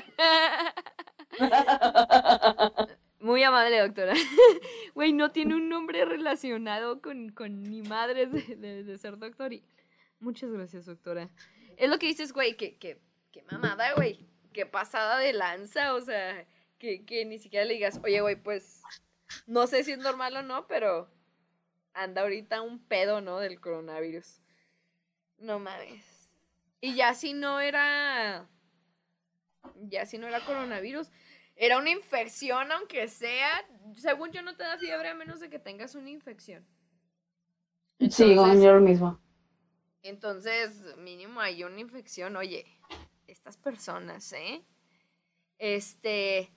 Muy 3.28 3.44
amable, 3.44 3.78
doctora. 3.82 4.14
Güey, 4.96 5.12
no 5.12 5.32
tiene 5.32 5.54
un 5.54 5.68
nombre 5.68 6.06
relacionado 6.06 7.02
con, 7.02 7.28
con 7.34 7.62
mi 7.62 7.82
madre 7.82 8.26
de, 8.26 8.98
ser 8.98 9.18
doctor. 9.18 9.52
Y... 9.52 9.66
Muchas 10.22 10.50
gracias, 10.50 10.86
doctora. 10.86 11.30
Es 11.76 11.90
lo 11.90 12.00
que 12.00 12.06
dices, 12.06 12.32
güey, 12.32 12.56
que, 12.56 12.78
que, 12.78 13.02
que 13.34 13.44
mamada, 13.52 13.96
güey. 13.96 14.26
Que 14.54 14.66
pasada 14.66 15.20
de 15.20 15.34
lanza, 15.34 15.94
o 15.94 16.00
sea, 16.00 16.48
que, 16.80 17.04
que 17.04 17.26
ni 17.26 17.38
siquiera 17.38 17.66
le 17.66 17.74
digas, 17.74 18.00
oye, 18.02 18.22
güey, 18.22 18.38
pues, 18.38 18.82
no 19.46 19.68
sé 19.68 19.84
si 19.84 19.92
es 19.92 20.00
normal 20.00 20.38
o 20.38 20.42
no, 20.42 20.66
pero 20.66 21.12
anda 21.94 22.22
ahorita 22.22 22.62
un 22.62 22.80
pedo, 22.80 23.20
¿no? 23.20 23.40
Del 23.40 23.60
coronavirus. 23.60 24.40
No 25.38 25.60
mames. 25.60 26.32
Y 26.80 26.96
ya 26.96 27.14
si 27.14 27.34
no 27.34 27.60
era. 27.60 28.48
Ya 29.76 30.06
si 30.06 30.18
no 30.18 30.28
era 30.28 30.46
coronavirus. 30.46 31.10
Era 31.58 31.80
una 31.80 31.90
infección, 31.90 32.72
aunque 32.72 33.08
sea. 33.08 33.50
Según 33.96 34.32
yo, 34.32 34.42
no 34.44 34.56
te 34.56 34.64
da 34.64 34.78
fiebre 34.78 35.10
a 35.10 35.16
menos 35.16 35.40
de 35.40 35.50
que 35.50 35.60
tengas 35.60 35.96
una 35.96 36.10
infección. 36.10 36.66
Sí, 38.00 38.36
con 38.36 38.62
yo 38.62 38.74
lo 38.74 38.82
mismo. 38.82 39.20
Entonces, 40.04 40.84
mínimo 40.98 41.42
hay 41.42 41.64
una 41.64 41.80
infección. 41.80 42.36
Oye, 42.36 42.66
estas 43.26 43.58
personas, 43.58 44.32
¿eh? 44.34 44.64
Este. 45.58 46.54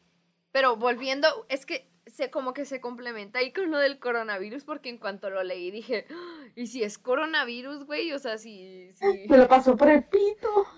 Pero 0.52 0.76
volviendo, 0.76 1.46
es 1.48 1.64
que 1.64 1.90
se 2.06 2.30
como 2.30 2.52
que 2.52 2.64
se 2.66 2.80
complementa 2.80 3.38
ahí 3.38 3.52
con 3.52 3.70
lo 3.70 3.78
del 3.78 3.98
coronavirus, 3.98 4.64
porque 4.64 4.90
en 4.90 4.98
cuanto 4.98 5.30
lo 5.30 5.42
leí 5.42 5.70
dije, 5.70 6.06
"Ah, 6.10 6.44
¿y 6.56 6.66
si 6.66 6.82
es 6.82 6.98
coronavirus, 6.98 7.84
güey? 7.86 8.12
O 8.12 8.18
sea, 8.18 8.36
si. 8.36 8.92
si... 8.92 9.04
Me 9.28 9.38
lo 9.38 9.48
pasó 9.48 9.76
por 9.76 9.88
el 9.88 10.04
pito. 10.04 10.66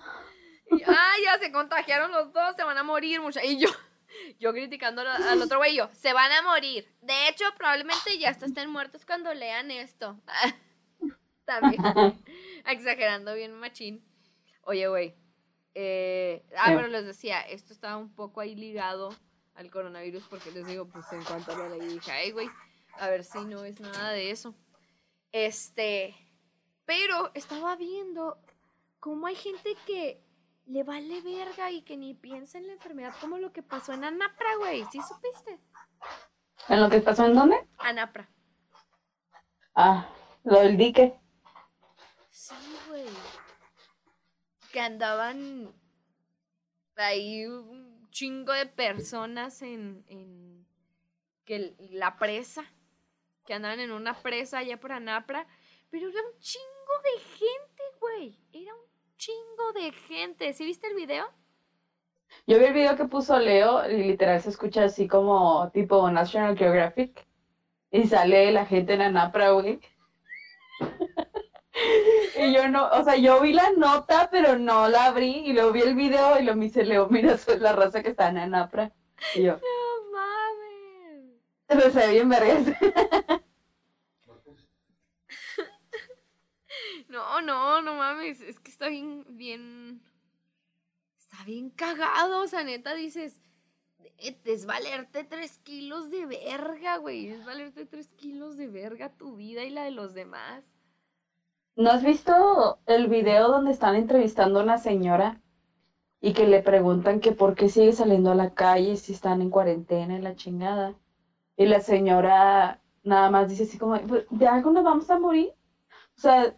Y, 0.75 0.83
ah, 0.87 1.13
ya 1.23 1.39
se 1.39 1.53
contagiaron 1.53 2.13
los 2.13 2.33
dos, 2.33 2.57
se 2.57 2.65
van 2.65 2.79
a 2.79 2.83
morir, 2.83 3.21
mucha. 3.21 3.45
Y 3.45 3.59
yo, 3.59 3.69
yo 4.39 4.53
criticando 4.53 5.03
al 5.03 5.43
otro 5.43 5.59
güey, 5.59 5.77
yo, 5.77 5.89
se 5.93 6.13
van 6.13 6.33
a 6.33 6.43
morir. 6.43 6.89
De 7.01 7.29
hecho, 7.29 7.45
probablemente 7.57 8.19
ya 8.19 8.31
hasta 8.31 8.47
estén 8.47 8.71
muertos 8.71 9.05
cuando 9.05 9.33
lean 9.35 9.71
esto. 9.71 10.19
También, 11.45 11.83
exagerando 12.67 13.35
bien 13.35 13.55
machín. 13.55 14.05
Oye, 14.63 14.87
güey. 14.89 15.15
eh, 15.75 16.45
ah, 16.57 16.73
pero 16.75 16.89
les 16.89 17.05
decía, 17.05 17.41
esto 17.41 17.73
estaba 17.73 17.97
un 17.97 18.15
poco 18.15 18.41
ahí 18.41 18.55
ligado 18.55 19.15
al 19.55 19.71
coronavirus 19.71 20.25
porque 20.29 20.51
les 20.51 20.67
digo, 20.67 20.87
pues 20.87 21.05
en 21.13 21.23
cuanto 21.25 21.57
lo 21.57 21.69
leí 21.69 21.95
dije, 21.95 22.11
ay, 22.11 22.31
güey, 22.31 22.49
a 22.99 23.09
ver 23.09 23.25
si 23.25 23.45
no 23.45 23.65
es 23.65 23.81
nada 23.81 24.11
de 24.13 24.31
eso. 24.31 24.55
Este, 25.33 26.15
pero 26.85 27.31
estaba 27.35 27.77
viendo 27.77 28.39
cómo 29.01 29.27
hay 29.27 29.35
gente 29.35 29.77
que 29.87 30.23
le 30.73 30.85
vale 30.85 31.21
verga 31.21 31.71
y 31.71 31.83
que 31.83 31.99
ni 31.99 32.15
piensa 32.15 32.57
en 32.57 32.67
la 32.67 32.73
enfermedad, 32.73 33.15
como 33.21 33.37
lo 33.37 33.53
que 33.53 33.63
pasó 33.63 33.93
en 33.93 34.05
Anapra, 34.05 34.57
güey. 34.59 34.85
¿Sí 34.91 35.01
supiste? 35.03 35.61
¿En 36.69 36.81
lo 36.81 36.89
que 36.89 37.01
pasó 37.01 37.27
en 37.27 37.35
dónde? 37.35 37.69
Anapra. 37.79 38.31
Ah, 39.75 40.09
lo 40.45 40.61
del 40.61 40.79
dique. 40.79 41.15
Sí, 42.31 42.55
güey. 42.89 43.07
Que 44.73 44.81
andaban 44.81 45.75
ahí 46.97 47.47
un 47.47 48.09
chingo 48.11 48.53
de 48.53 48.65
personas 48.65 49.61
en, 49.61 50.05
en 50.09 50.67
que 51.45 51.77
la 51.91 52.17
presa, 52.17 52.65
que 53.45 53.53
andaban 53.53 53.81
en 53.81 53.93
una 53.93 54.15
presa 54.23 54.59
allá 54.59 54.81
por 54.81 54.93
Anapra, 54.93 55.47
pero 55.91 56.09
era 56.09 56.23
un 56.23 56.39
chingo 56.39 57.03
de 57.05 57.21
gente, 57.21 57.83
güey. 58.01 58.41
Era 58.53 58.75
un 58.75 58.92
chingo 59.23 59.73
de 59.75 59.93
gente. 59.93 60.53
¿Sí 60.53 60.65
viste 60.65 60.89
el 60.89 60.95
video? 60.97 61.25
Yo 62.45 62.59
vi 62.59 62.65
el 62.65 62.73
video 62.73 62.97
que 62.97 63.05
puso 63.05 63.39
Leo 63.39 63.89
y 63.89 64.03
literal 64.03 64.41
se 64.43 64.51
escucha 64.51 64.85
así 64.85 65.07
como 65.07 65.71
tipo 65.71 66.11
National 66.11 66.59
Geographic. 66.59 67.25
Y 67.93 68.09
sale 68.09 68.51
la 68.51 68.67
gente 68.67 68.95
en 68.95 69.03
Anapra, 69.03 69.51
güey. 69.53 69.81
Y 72.35 72.53
yo 72.53 72.69
no, 72.69 72.89
o 72.89 73.05
sea, 73.05 73.17
yo 73.17 73.41
vi 73.41 73.53
la 73.53 73.71
nota, 73.77 74.29
pero 74.31 74.59
no 74.59 74.89
la 74.89 75.07
abrí. 75.07 75.43
Y 75.47 75.53
luego 75.53 75.73
vi 75.73 75.81
el 75.81 75.95
video 75.95 76.39
y 76.39 76.43
lo 76.43 76.55
me 76.57 76.67
dice 76.67 76.85
Leo, 76.85 77.09
mira, 77.09 77.33
es 77.35 77.61
la 77.61 77.73
raza 77.73 78.03
que 78.03 78.11
está 78.11 78.29
en 78.29 78.39
Anapra. 78.39 78.93
Y 79.35 79.45
yo, 79.45 79.53
No 79.55 80.11
mames. 80.13 81.41
pero 81.67 81.91
se 81.91 81.99
ve 82.07 82.13
bien 82.13 82.29
vergas. 82.29 82.65
No, 87.13 87.41
no, 87.43 87.83
no 87.83 87.95
mames. 87.95 88.41
Es 88.41 88.59
que 88.59 88.71
está 88.71 88.89
bien, 88.89 89.25
bien. 89.29 90.01
Está 91.19 91.45
bien 91.45 91.71
cagado. 91.71 92.43
O 92.43 92.47
sea, 92.49 92.65
neta 92.65 92.95
dices. 92.95 93.41
"Eh, 94.19 94.37
Es 94.45 94.67
valerte 94.67 95.25
tres 95.25 95.59
kilos 95.59 96.11
de 96.11 96.27
verga, 96.27 96.97
güey. 96.99 97.29
Es 97.29 97.45
valerte 97.45 97.87
tres 97.87 98.09
kilos 98.17 98.57
de 98.57 98.69
verga 98.69 99.11
tu 99.11 99.37
vida 99.37 99.65
y 99.65 99.71
la 99.71 99.85
de 99.85 99.91
los 99.93 100.15
demás. 100.15 100.65
¿No 101.77 101.91
has 101.91 102.03
visto 102.03 102.79
el 102.87 103.09
video 103.09 103.49
donde 103.49 103.73
están 103.73 103.95
entrevistando 103.97 104.61
a 104.61 104.63
una 104.63 104.79
señora 104.79 105.41
y 106.21 106.33
que 106.35 106.47
le 106.47 106.63
preguntan 106.63 107.21
que 107.21 107.33
por 107.33 107.55
qué 107.55 107.69
sigue 107.69 107.93
saliendo 107.93 108.31
a 108.31 108.35
la 108.35 108.55
calle 108.55 108.97
si 108.97 109.13
están 109.13 109.43
en 109.43 109.51
cuarentena 109.51 110.19
y 110.19 110.23
la 110.23 110.37
chingada? 110.37 110.95
Y 111.57 111.67
la 111.67 111.81
señora 111.81 112.81
nada 113.05 113.31
más 113.31 113.49
dice 113.51 113.65
así 113.65 113.79
como, 113.79 113.99
"Pues, 114.07 114.27
¿de 114.31 114.47
algo 114.49 114.71
nos 114.73 114.85
vamos 114.85 115.11
a 115.11 115.19
morir? 115.19 115.53
O 116.17 116.21
sea, 116.21 116.55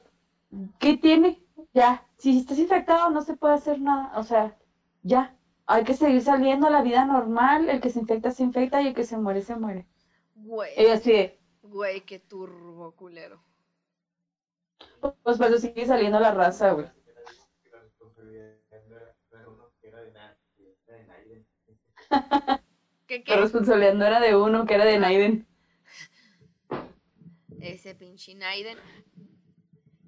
¿qué 0.78 0.96
tiene? 0.96 1.42
Ya, 1.72 2.06
si 2.18 2.38
estás 2.38 2.58
infectado 2.58 3.10
no 3.10 3.22
se 3.22 3.36
puede 3.36 3.54
hacer 3.54 3.80
nada, 3.80 4.12
o 4.18 4.22
sea, 4.22 4.56
ya, 5.02 5.36
hay 5.66 5.84
que 5.84 5.94
seguir 5.94 6.22
saliendo 6.22 6.66
a 6.66 6.70
la 6.70 6.82
vida 6.82 7.04
normal, 7.04 7.68
el 7.68 7.80
que 7.80 7.90
se 7.90 8.00
infecta 8.00 8.30
se 8.30 8.42
infecta 8.44 8.80
y 8.82 8.88
el 8.88 8.94
que 8.94 9.04
se 9.04 9.18
muere 9.18 9.42
se 9.42 9.56
muere. 9.56 9.86
Güey. 10.36 10.74
Y 10.76 10.86
así 10.86 11.12
de, 11.12 11.40
Güey, 11.62 12.02
qué 12.02 12.18
turbo 12.20 12.92
culero. 12.92 13.42
pues 15.22 15.38
por 15.38 15.46
eso 15.46 15.58
sigue 15.58 15.86
saliendo 15.86 16.18
la 16.20 16.32
raza, 16.32 16.72
güey. 16.72 16.86
¿Qué 23.06 23.22
La 23.26 23.36
qué? 23.36 23.36
responsabilidad 23.36 23.92
no 23.94 24.06
era 24.06 24.20
de 24.20 24.34
uno, 24.36 24.64
que 24.66 24.74
era 24.74 24.84
de 24.86 24.98
Naiden. 24.98 25.46
Ese 27.58 27.94
pinche 27.94 28.34
Naiden. 28.34 28.78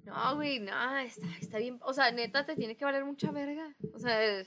No, 0.07 0.35
güey, 0.35 0.59
no, 0.59 0.97
está, 0.99 1.27
está 1.41 1.57
bien. 1.57 1.79
O 1.81 1.91
sea, 1.91 2.11
neta, 2.11 2.45
te 2.45 2.55
tiene 2.55 2.77
que 2.77 2.85
valer 2.85 3.03
mucha 3.03 3.29
verga. 3.31 3.75
O 3.93 3.99
sea, 3.99 4.41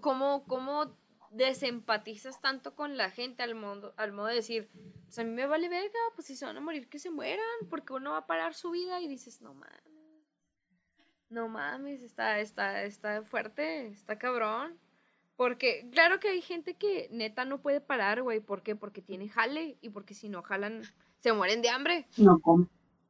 ¿cómo, 0.00 0.44
cómo 0.46 0.96
desempatizas 1.30 2.40
tanto 2.40 2.74
con 2.74 2.96
la 2.96 3.08
gente 3.10 3.44
al, 3.44 3.54
modo, 3.54 3.94
al 3.96 4.12
modo 4.12 4.26
de 4.26 4.34
decir, 4.34 4.68
pues 5.04 5.18
a 5.20 5.24
mí 5.24 5.30
me 5.30 5.46
vale 5.46 5.68
verga, 5.68 5.98
pues 6.16 6.26
si 6.26 6.34
se 6.34 6.46
van 6.46 6.56
a 6.56 6.60
morir, 6.60 6.88
que 6.88 6.98
se 6.98 7.10
mueran, 7.10 7.46
porque 7.70 7.92
uno 7.92 8.12
va 8.12 8.18
a 8.18 8.26
parar 8.26 8.54
su 8.54 8.72
vida 8.72 9.00
y 9.00 9.06
dices, 9.06 9.40
no 9.40 9.54
mames. 9.54 9.82
No 11.30 11.48
mames, 11.48 12.02
está, 12.02 12.40
está, 12.40 12.82
está 12.82 13.22
fuerte, 13.22 13.86
está 13.86 14.18
cabrón. 14.18 14.80
Porque, 15.36 15.88
claro 15.92 16.18
que 16.18 16.30
hay 16.30 16.40
gente 16.40 16.74
que 16.74 17.08
neta 17.12 17.44
no 17.44 17.62
puede 17.62 17.80
parar, 17.80 18.22
güey. 18.22 18.40
¿Por 18.40 18.64
qué? 18.64 18.74
Porque 18.74 19.02
tiene 19.02 19.28
jale 19.28 19.78
y 19.80 19.90
porque 19.90 20.14
si 20.14 20.28
no 20.28 20.42
jalan, 20.42 20.82
se 21.20 21.32
mueren 21.32 21.62
de 21.62 21.68
hambre. 21.68 22.08
No. 22.16 22.40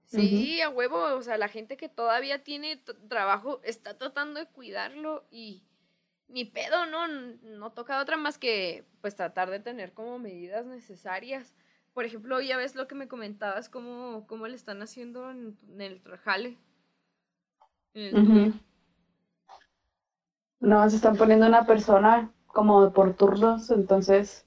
Sí, 0.09 0.63
a 0.63 0.71
huevo, 0.71 1.15
o 1.15 1.23
sea, 1.23 1.37
la 1.37 1.49
gente 1.49 1.77
que 1.77 1.91
todavía 1.91 2.43
tiene 2.43 2.83
trabajo 3.09 3.61
está 3.63 3.99
tratando 3.99 4.41
de 4.41 4.47
cuidarlo 4.47 5.27
y 5.31 5.65
ni 6.29 6.47
pedo, 6.47 6.87
¿no? 6.87 7.07
No 7.09 7.73
toca 7.73 8.01
otra 8.01 8.17
más 8.17 8.39
que 8.39 8.87
pues 9.03 9.17
tratar 9.17 9.51
de 9.51 9.61
tener 9.61 9.93
como 9.93 10.19
medidas 10.19 10.65
necesarias. 10.65 11.55
Por 11.93 12.07
ejemplo, 12.07 12.41
ya 12.41 12.57
ves 12.57 12.75
lo 12.75 12.89
que 12.89 12.95
me 12.95 13.09
comentabas, 13.09 13.69
cómo, 13.69 14.27
cómo 14.27 14.47
le 14.47 14.57
están 14.57 14.81
haciendo 14.81 15.31
en, 15.31 15.59
en 15.69 15.81
el 15.81 16.01
trajale. 16.01 16.57
En 17.93 18.17
el. 18.17 18.55
No, 20.61 20.89
se 20.89 20.97
están 20.97 21.17
poniendo 21.17 21.47
una 21.47 21.67
persona 21.67 22.33
como 22.47 22.93
por 22.93 23.15
turnos, 23.15 23.71
entonces 23.71 24.47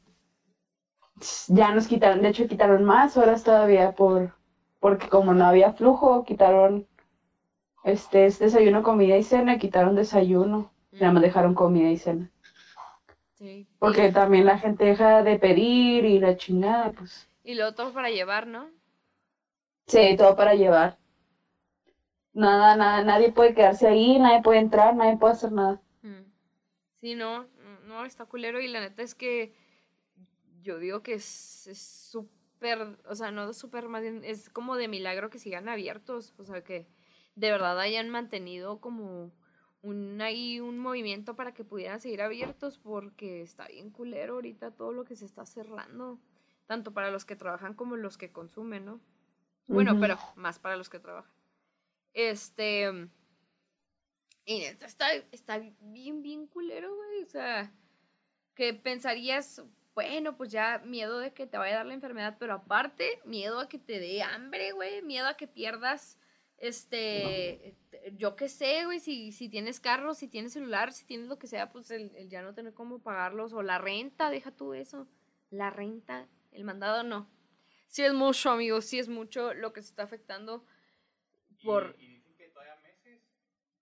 ya 1.47 1.74
nos 1.74 1.88
quitaron, 1.88 2.21
de 2.21 2.30
hecho 2.30 2.47
quitaron 2.47 2.84
más 2.84 3.15
horas 3.15 3.43
todavía 3.43 3.93
por, 3.93 4.34
porque 4.82 5.08
como 5.08 5.34
no 5.34 5.46
había 5.46 5.74
flujo, 5.74 6.26
quitaron 6.26 6.88
este, 7.84 8.26
es 8.26 8.39
desayuno, 8.39 8.84
comida 8.84 9.15
y 9.15 9.24
cena, 9.24 9.60
quitaron 9.60 9.96
desayuno, 9.96 10.74
y 10.91 10.98
nada 10.98 11.13
más 11.13 11.22
dejaron 11.22 11.54
comida 11.54 11.89
y 11.89 11.98
cena. 11.98 12.32
Sí. 13.36 13.67
Porque 13.80 14.12
también 14.12 14.46
la 14.46 14.58
gente 14.58 14.86
deja 14.86 15.24
de 15.24 15.38
pedir 15.38 16.04
y 16.06 16.20
la 16.20 16.36
chingada, 16.36 16.91
pues. 16.91 17.30
Y, 17.44 17.54
lo 17.54 17.67
otro 17.67 17.94
para 17.94 18.10
llevar, 18.10 18.48
¿no? 18.48 18.70
Sí, 19.86 20.15
todo 20.17 20.36
para 20.36 20.56
llevar. 20.56 20.98
Nada, 22.34 22.76
nada, 22.76 23.04
nadie 23.04 23.32
puede 23.32 23.54
quedarse 23.54 23.88
ahí, 23.88 24.17
nadie 24.17 24.41
puede 24.41 24.60
entrar, 24.60 24.96
nadie 24.96 25.17
puede 25.17 25.34
hacer 25.34 25.52
nada. 25.52 25.80
Mm. 26.02 26.24
Sí, 27.02 27.15
no, 27.15 27.44
no, 27.44 27.80
no, 27.86 28.06
está 28.06 28.26
culero 28.26 28.60
y 28.62 28.67
la 28.67 28.80
neta 28.80 29.04
es 29.04 29.13
que 29.13 29.54
yo 30.63 30.80
digo 30.80 31.04
que 31.04 31.15
es 31.15 31.24
súper, 31.24 32.40
o 33.08 33.15
sea, 33.15 33.32
no 33.32 33.54
súper, 33.54 33.88
más 33.88 34.02
bien, 34.02 34.24
es 34.24 34.50
como 34.50 34.76
de 34.76 34.88
milagro 34.88 35.30
que 35.30 35.39
sigan 35.39 35.67
abiertos, 35.67 36.34
o 36.38 36.43
sea, 36.43 36.63
que 36.63 36.88
de 37.36 37.52
verdad 37.52 37.80
hayan 37.80 38.10
mantenido 38.10 38.80
como 38.80 39.32
un, 39.82 40.21
ahí 40.21 40.60
un 40.60 40.78
movimiento 40.78 41.36
para 41.36 41.54
que 41.54 41.63
pudieran 41.63 42.00
seguir 42.00 42.21
abiertos 42.21 42.78
porque 42.78 43.41
está 43.41 43.67
bien 43.67 43.89
culero 43.89 44.36
ahorita 44.36 44.71
todo 44.71 44.91
lo 44.91 45.06
que 45.06 45.15
se 45.15 45.26
está 45.26 45.45
cerrando, 45.45 46.19
tanto 46.67 46.93
para 46.93 47.10
los 47.10 47.26
que 47.26 47.36
trabajan 47.36 47.74
como 47.74 47.97
los 47.97 48.17
que 48.17 48.32
consumen, 48.32 48.86
¿no? 48.86 49.02
Bueno, 49.67 49.97
pero 50.00 50.17
más 50.36 50.60
para 50.60 50.76
los 50.76 50.89
que 50.89 51.00
trabajan. 51.00 51.34
Este... 52.13 53.10
Y 54.43 54.63
está, 54.63 55.13
está 55.32 55.60
bien, 55.80 56.21
bien 56.21 56.47
culero, 56.47 56.93
güey. 56.95 57.24
O 57.24 57.28
sea, 57.28 57.71
que 58.56 58.74
pensarías, 58.74 59.63
bueno, 59.93 60.38
pues 60.38 60.51
ya 60.51 60.80
miedo 60.86 61.19
de 61.19 61.34
que 61.34 61.47
te 61.47 61.58
vaya 61.58 61.73
a 61.73 61.77
dar 61.77 61.86
la 61.86 61.93
enfermedad, 61.93 62.38
pero 62.39 62.54
aparte, 62.54 63.19
miedo 63.25 63.60
a 63.60 63.67
que 63.67 63.77
te 63.77 63.99
dé 63.99 64.23
hambre, 64.23 64.71
güey, 64.71 65.01
miedo 65.01 65.27
a 65.27 65.36
que 65.36 65.47
pierdas, 65.47 66.17
este, 66.58 67.75
yo 68.13 68.36
qué 68.36 68.47
sé, 68.47 68.86
güey, 68.86 68.99
si, 68.99 69.32
si 69.32 69.49
tienes 69.49 69.80
carro, 69.80 70.13
si 70.13 70.27
tienes 70.27 70.54
celular, 70.54 70.93
si 70.93 71.06
tienes 71.06 71.27
lo 71.27 71.38
que 71.38 71.47
sea, 71.47 71.71
pues 71.71 71.91
el, 71.91 72.15
el, 72.15 72.30
ya 72.30 72.41
no 72.41 72.54
tener 72.54 72.73
cómo 72.73 73.01
pagarlos, 73.01 73.51
o 73.54 73.63
la 73.63 73.80
renta, 73.80 74.30
deja 74.30 74.51
tú 74.51 74.73
eso, 74.73 75.08
la 75.49 75.69
renta, 75.69 76.30
el 76.51 76.63
mandado 76.63 77.04
no. 77.04 77.30
Sí 77.88 78.04
es 78.04 78.13
mucho, 78.13 78.51
amigos, 78.51 78.86
sí 78.86 78.99
es 78.99 79.10
mucho 79.10 79.54
lo 79.54 79.73
que 79.73 79.82
se 79.82 79.89
está 79.89 80.04
afectando 80.04 80.65
por... 81.65 81.97
Y, 81.99 82.06
y 82.06 82.08
dicen 82.15 82.36
que 82.38 82.47
todavía 82.47 82.75
meses. 82.77 83.21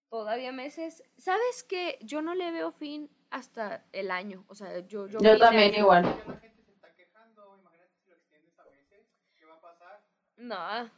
Todavía 0.10 0.52
meses. 0.52 1.04
¿Sabes 1.17 1.63
qué? 1.63 2.00
Yo 2.02 2.24
no 2.24 2.34
le 2.34 2.50
veo 2.50 2.72
fin 2.72 3.12
hasta 3.32 3.86
el 3.92 4.12
año. 4.12 4.46
O 4.48 4.56
sea, 4.56 4.80
yo... 4.80 5.08
Yo, 5.08 5.20
Yo 5.20 5.38
también 5.38 5.74
igual. 5.76 6.04
Ya 6.04 6.34
la 6.34 6.39
gente 6.39 6.63
se 6.63 6.72
está 6.72 6.94
quejando, 6.96 7.58
imagínate 7.60 7.92
si 8.04 8.10
lo 8.10 8.15
extiendes 8.15 8.60
a 8.60 8.65
meses, 8.65 9.08
¿qué 9.38 9.46
va 9.46 9.56
a 9.56 9.62
pasar? 9.62 10.04
No. 10.38 10.89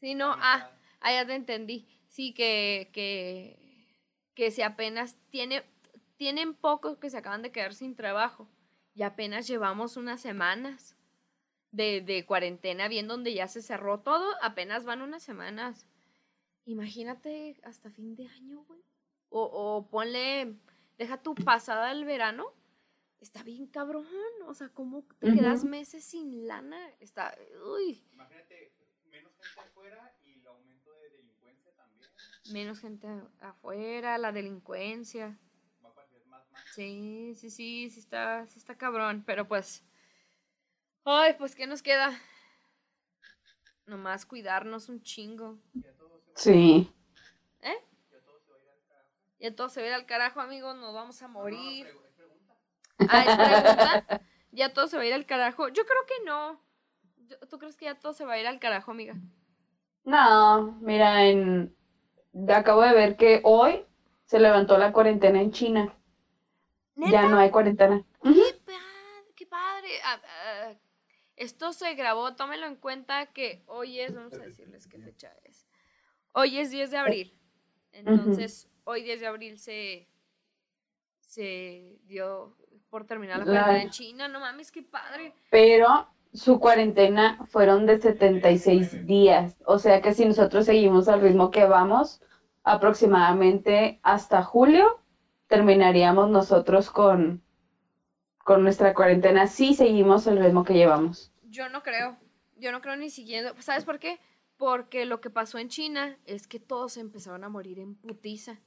Sí, 0.00 0.14
no. 0.14 0.34
Ah, 0.38 0.70
ah, 1.00 1.12
ya 1.12 1.26
te 1.26 1.34
entendí. 1.34 1.86
Sí, 2.08 2.32
que, 2.32 2.90
que, 2.92 3.58
que 4.34 4.50
si 4.50 4.62
apenas 4.62 5.16
tiene, 5.30 5.64
tienen 6.16 6.54
pocos 6.54 6.98
que 6.98 7.10
se 7.10 7.18
acaban 7.18 7.42
de 7.42 7.52
quedar 7.52 7.74
sin 7.74 7.94
trabajo 7.94 8.48
y 8.94 9.02
apenas 9.02 9.46
llevamos 9.46 9.96
unas 9.96 10.20
semanas 10.20 10.96
de, 11.70 12.00
de 12.00 12.24
cuarentena, 12.24 12.88
bien 12.88 13.06
donde 13.06 13.34
ya 13.34 13.48
se 13.48 13.60
cerró 13.60 14.00
todo, 14.00 14.26
apenas 14.40 14.84
van 14.84 15.02
unas 15.02 15.22
semanas. 15.22 15.86
Imagínate 16.64 17.60
hasta 17.62 17.90
fin 17.90 18.16
de 18.16 18.26
año, 18.26 18.64
güey. 18.66 18.80
O, 19.28 19.42
o 19.42 19.86
ponle, 19.90 20.56
deja 20.98 21.22
tu 21.22 21.34
pasada 21.34 21.92
el 21.92 22.04
verano. 22.04 22.52
Está 23.20 23.42
bien 23.42 23.66
cabrón, 23.66 24.06
o 24.46 24.54
sea, 24.54 24.68
¿cómo 24.68 25.04
te 25.18 25.32
quedas 25.32 25.64
meses 25.64 26.04
sin 26.04 26.46
lana? 26.46 26.78
Está, 27.00 27.36
uy, 27.64 28.04
Imagínate 28.12 28.72
menos 29.10 29.32
gente 29.36 29.60
afuera 29.60 30.14
y 30.24 30.34
el 30.34 30.46
aumento 30.46 30.92
de 30.94 31.10
delincuencia 31.10 31.72
también. 31.72 32.10
menos 32.52 32.78
gente 32.78 33.08
afuera, 33.40 34.18
la 34.18 34.32
delincuencia. 34.32 35.38
Va 35.82 35.88
a 35.88 36.28
más 36.28 36.50
más. 36.50 36.62
Sí, 36.74 37.34
sí, 37.34 37.50
sí, 37.50 37.90
sí 37.90 37.98
está, 37.98 38.46
sí 38.48 38.58
está 38.58 38.76
cabrón, 38.76 39.24
pero 39.26 39.48
pues, 39.48 39.82
ay, 41.04 41.34
pues, 41.38 41.54
¿qué 41.54 41.66
nos 41.66 41.82
queda? 41.82 42.20
Nomás 43.86 44.26
cuidarnos 44.26 44.88
un 44.88 45.02
chingo. 45.02 45.58
Sí. 46.34 46.92
¿Eh? 47.62 47.84
ya 48.10 48.20
todo 48.20 48.40
se 48.40 48.50
va 48.50 48.58
a 48.58 48.60
ir 48.60 48.68
al 48.68 48.82
carajo. 48.88 49.10
Ya 49.50 49.54
todo 49.54 49.68
se 49.68 49.80
va 49.80 49.86
a 49.86 49.88
ir 49.90 49.94
al 49.94 50.06
carajo, 50.06 50.40
amigos, 50.40 50.76
nos 50.76 50.94
vamos 50.94 51.22
a 51.22 51.28
morir. 51.28 51.86
No, 51.86 51.92
no, 51.92 52.00
pregu- 52.00 52.06
es 52.06 52.12
pregunta. 52.12 52.54
Ah, 53.08 53.24
¿es 53.24 53.36
pregunta? 53.36 54.20
¿Ya 54.52 54.72
todo 54.72 54.86
se 54.88 54.96
va 54.96 55.02
a 55.02 55.06
ir 55.06 55.14
al 55.14 55.26
carajo? 55.26 55.68
Yo 55.68 55.84
creo 55.84 56.06
que 56.06 56.24
no. 56.24 56.60
¿Tú 57.50 57.58
crees 57.58 57.76
que 57.76 57.86
ya 57.86 57.94
todo 57.98 58.12
se 58.12 58.24
va 58.24 58.34
a 58.34 58.40
ir 58.40 58.46
al 58.46 58.58
carajo, 58.60 58.90
amiga? 58.90 59.16
No, 60.04 60.78
mira, 60.80 61.24
en... 61.26 61.74
acabo 62.48 62.82
de 62.82 62.94
ver 62.94 63.16
que 63.16 63.40
hoy 63.44 63.84
se 64.26 64.38
levantó 64.40 64.78
la 64.78 64.92
cuarentena 64.92 65.40
en 65.42 65.52
China. 65.52 65.94
Ya 66.96 67.28
no 67.28 67.38
hay 67.38 67.50
cuarentena. 67.50 68.04
¡Qué 68.22 68.54
padre! 68.64 69.34
¡Qué 69.34 69.46
padre! 69.46 69.88
Ah, 70.04 70.20
ah, 70.24 70.74
esto 71.36 71.72
se 71.72 71.94
grabó, 71.94 72.34
tómenlo 72.36 72.66
en 72.66 72.76
cuenta 72.76 73.26
que 73.26 73.62
hoy 73.66 74.00
es, 74.00 74.14
vamos 74.14 74.38
a 74.38 74.44
decirles 74.44 74.86
qué 74.88 74.98
fecha 74.98 75.32
es. 75.44 75.66
Hoy 76.32 76.58
es 76.58 76.70
10 76.70 76.90
de 76.90 76.98
abril. 76.98 77.38
Entonces, 77.92 78.68
hoy 78.86 79.02
10 79.02 79.20
de 79.20 79.26
abril 79.26 79.58
se, 79.58 80.08
se 81.20 81.98
dio 82.04 82.56
por 82.88 83.04
terminar 83.04 83.38
la 83.38 83.44
cuarentena 83.44 83.82
en 83.82 83.90
China. 83.90 84.28
No 84.28 84.40
mames, 84.40 84.72
qué 84.72 84.82
padre. 84.82 85.34
Pero 85.50 86.08
su 86.32 86.60
cuarentena 86.60 87.44
fueron 87.46 87.86
de 87.86 88.00
76 88.00 89.06
días. 89.06 89.56
O 89.66 89.78
sea 89.78 90.00
que 90.00 90.14
si 90.14 90.24
nosotros 90.24 90.66
seguimos 90.66 91.08
al 91.08 91.20
ritmo 91.20 91.50
que 91.50 91.64
vamos, 91.64 92.22
aproximadamente 92.62 94.00
hasta 94.02 94.42
julio 94.42 95.00
terminaríamos 95.48 96.30
nosotros 96.30 96.90
con, 96.90 97.42
con 98.38 98.62
nuestra 98.62 98.94
cuarentena 98.94 99.46
si 99.46 99.74
seguimos 99.74 100.26
el 100.26 100.38
ritmo 100.38 100.64
que 100.64 100.74
llevamos. 100.74 101.32
Yo 101.44 101.68
no 101.68 101.82
creo. 101.82 102.16
Yo 102.56 102.72
no 102.72 102.80
creo 102.80 102.96
ni 102.96 103.10
siguiendo. 103.10 103.54
¿Sabes 103.60 103.84
por 103.84 103.98
qué? 103.98 104.18
Porque 104.56 105.04
lo 105.04 105.20
que 105.20 105.28
pasó 105.28 105.58
en 105.58 105.68
China 105.68 106.16
es 106.24 106.46
que 106.46 106.60
todos 106.60 106.96
empezaron 106.96 107.44
a 107.44 107.48
morir 107.48 107.78
en 107.78 107.94
putiza. 107.94 108.58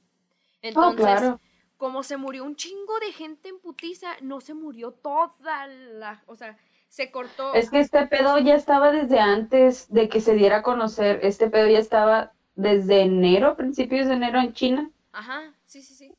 Entonces, 0.62 1.04
claro. 1.04 1.40
como 1.76 2.02
se 2.02 2.16
murió 2.16 2.44
un 2.44 2.56
chingo 2.56 2.98
de 3.00 3.12
gente 3.12 3.48
en 3.48 3.58
putiza, 3.60 4.16
no 4.20 4.40
se 4.40 4.54
murió 4.54 4.92
toda 4.92 5.66
la. 5.66 6.22
O 6.26 6.34
sea, 6.34 6.56
se 6.88 7.10
cortó. 7.10 7.54
Es 7.54 7.70
que 7.70 7.80
este 7.80 8.06
pedo 8.06 8.38
ya 8.38 8.54
estaba 8.54 8.92
desde 8.92 9.20
antes 9.20 9.92
de 9.92 10.08
que 10.08 10.20
se 10.20 10.34
diera 10.34 10.58
a 10.58 10.62
conocer. 10.62 11.20
Este 11.22 11.48
pedo 11.48 11.68
ya 11.68 11.78
estaba 11.78 12.32
desde 12.54 13.02
enero, 13.02 13.56
principios 13.56 14.06
de 14.08 14.14
enero 14.14 14.40
en 14.40 14.52
China. 14.52 14.90
Ajá, 15.12 15.54
sí, 15.64 15.82
sí, 15.82 15.94
sí. 15.94 16.12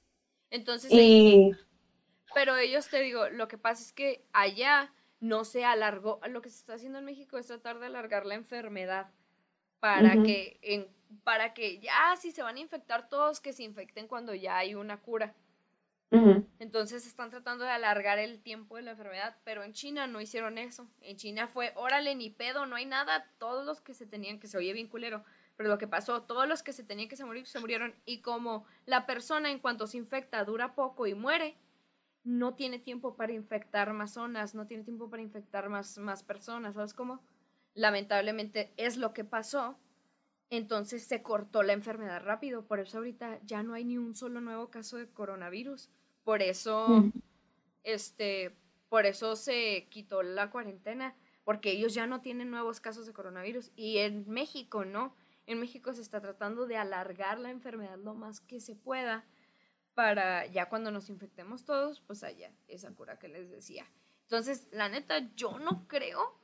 Entonces, 0.50 0.92
Y 0.92 1.52
pero 2.34 2.58
ellos 2.58 2.88
te 2.90 3.02
digo, 3.02 3.30
lo 3.30 3.48
que 3.48 3.58
pasa 3.58 3.84
es 3.84 3.94
que 3.94 4.26
allá 4.34 4.94
no 5.20 5.44
se 5.46 5.66
alargó. 5.66 6.20
Lo 6.30 6.42
que 6.42 6.50
se 6.50 6.58
está 6.58 6.74
haciendo 6.76 7.00
en 7.00 7.06
México 7.06 7.38
es 7.38 7.48
tratar 7.48 7.80
de 7.80 7.88
alargar 7.88 8.26
la 8.26 8.36
enfermedad 8.36 9.12
para 9.80 10.14
que 10.24 10.60
en, 10.62 10.88
para 11.24 11.54
que 11.54 11.80
ya 11.80 12.16
si 12.18 12.32
se 12.32 12.44
van 12.44 12.58
a 12.58 12.60
infectar 12.60 13.10
todos 13.10 13.40
que 13.40 13.54
se 13.54 13.64
infecten 13.64 14.08
cuando 14.08 14.34
ya 14.34 14.58
hay 14.58 14.76
una 14.76 14.98
cura. 15.02 15.34
Entonces 16.60 17.08
están 17.08 17.30
tratando 17.30 17.64
de 17.64 17.72
alargar 17.72 18.20
el 18.20 18.42
tiempo 18.42 18.76
de 18.76 18.82
la 18.82 18.92
enfermedad, 18.92 19.38
pero 19.46 19.64
en 19.64 19.72
China 19.72 20.08
no 20.08 20.20
hicieron 20.20 20.58
eso. 20.58 20.86
En 21.00 21.16
China 21.16 21.48
fue, 21.48 21.72
órale, 21.76 22.16
ni 22.16 22.30
pedo, 22.30 22.66
no 22.66 22.76
hay 22.76 22.86
nada, 22.86 23.32
todos 23.38 23.66
los 23.66 23.80
que 23.80 23.94
se 23.94 24.06
tenían, 24.06 24.38
que 24.38 24.48
se 24.48 24.58
oye 24.58 24.74
bien 24.74 24.88
culero, 24.88 25.24
pero 25.56 25.70
lo 25.70 25.78
que 25.78 25.88
pasó, 25.88 26.24
todos 26.24 26.50
los 26.50 26.64
que 26.64 26.74
se 26.74 26.84
tenían 26.84 27.08
que 27.08 27.16
se 27.16 27.24
morir, 27.24 27.48
se 27.48 27.62
murieron. 27.62 27.96
Y 28.06 28.20
como 28.20 28.66
la 28.86 29.06
persona 29.06 29.52
en 29.52 29.60
cuanto 29.60 29.88
se 29.88 29.98
infecta 29.98 30.44
dura 30.44 30.76
poco 30.76 31.08
y 31.08 31.14
muere, 31.14 31.56
no 32.24 32.56
tiene 32.56 32.78
tiempo 32.78 33.16
para 33.16 33.32
infectar 33.32 33.94
más 33.94 34.14
zonas, 34.14 34.54
no 34.54 34.68
tiene 34.68 34.84
tiempo 34.84 35.10
para 35.10 35.22
infectar 35.22 35.70
más, 35.70 35.98
más 35.98 36.24
personas, 36.24 36.76
¿sabes 36.76 36.94
cómo? 36.94 37.22
Lamentablemente 37.74 38.74
es 38.76 38.98
lo 38.98 39.14
que 39.14 39.24
pasó. 39.24 39.78
Entonces 40.52 41.04
se 41.06 41.24
cortó 41.24 41.64
la 41.64 41.72
enfermedad 41.72 42.22
rápido, 42.22 42.68
por 42.68 42.82
eso 42.82 42.98
ahorita 42.98 43.40
ya 43.46 43.64
no 43.64 43.74
hay 43.74 43.86
ni 43.86 43.98
un 43.98 44.14
solo 44.14 44.42
nuevo 44.42 44.70
caso 44.70 44.98
de 44.98 45.08
coronavirus. 45.08 45.90
Por 46.26 46.42
eso, 46.42 47.10
este, 47.84 48.54
por 48.90 49.06
eso 49.06 49.38
se 49.38 49.88
quitó 49.90 50.24
la 50.24 50.52
cuarentena, 50.52 51.16
porque 51.46 51.72
ellos 51.72 51.94
ya 51.94 52.06
no 52.06 52.20
tienen 52.20 52.52
nuevos 52.52 52.82
casos 52.82 53.08
de 53.08 53.14
coronavirus. 53.14 53.72
Y 53.78 54.00
en 54.00 54.30
México, 54.30 54.84
¿no? 54.84 55.16
En 55.46 55.58
México 55.62 55.94
se 55.94 56.02
está 56.02 56.20
tratando 56.20 56.68
de 56.68 56.76
alargar 56.76 57.40
la 57.40 57.50
enfermedad 57.50 57.98
lo 57.98 58.14
más 58.14 58.42
que 58.42 58.60
se 58.60 58.76
pueda 58.76 59.26
para 59.94 60.46
ya 60.48 60.68
cuando 60.68 60.92
nos 60.92 61.10
infectemos 61.10 61.64
todos, 61.64 62.02
pues 62.02 62.24
haya 62.24 62.52
esa 62.68 62.94
cura 62.94 63.18
que 63.20 63.30
les 63.30 63.50
decía. 63.50 63.86
Entonces, 64.24 64.68
la 64.72 64.90
neta, 64.90 65.34
yo 65.36 65.60
no 65.60 65.88
creo, 65.88 66.41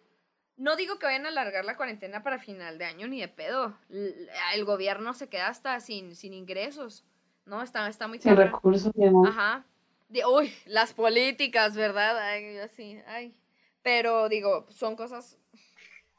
no 0.58 0.76
digo 0.76 1.00
que 1.00 1.06
vayan 1.06 1.26
a 1.26 1.30
alargar 1.30 1.66
la 1.66 1.78
cuarentena 1.78 2.24
para 2.24 2.40
final 2.40 2.78
de 2.78 2.86
año 2.86 3.08
ni 3.08 3.22
de 3.22 3.28
pedo. 3.28 3.78
El 3.90 4.66
gobierno 4.66 5.14
se 5.14 5.30
queda 5.30 5.48
hasta 5.48 5.80
sin, 5.80 6.16
sin 6.16 6.34
ingresos, 6.34 7.06
¿no? 7.46 7.62
Está, 7.62 7.88
está 7.88 8.08
muy 8.08 8.20
Sin 8.20 8.32
cabrón. 8.32 8.54
recursos 8.54 8.92
y 8.96 9.02
demás. 9.02 9.30
Ajá. 9.30 9.66
De, 10.10 10.26
uy, 10.26 10.54
las 10.66 10.94
políticas, 10.94 11.76
¿verdad? 11.76 12.18
Ay, 12.18 12.58
así, 12.58 13.00
ay. 13.08 13.36
Pero 13.84 14.30
digo, 14.30 14.66
son 14.70 14.96
cosas. 14.96 15.38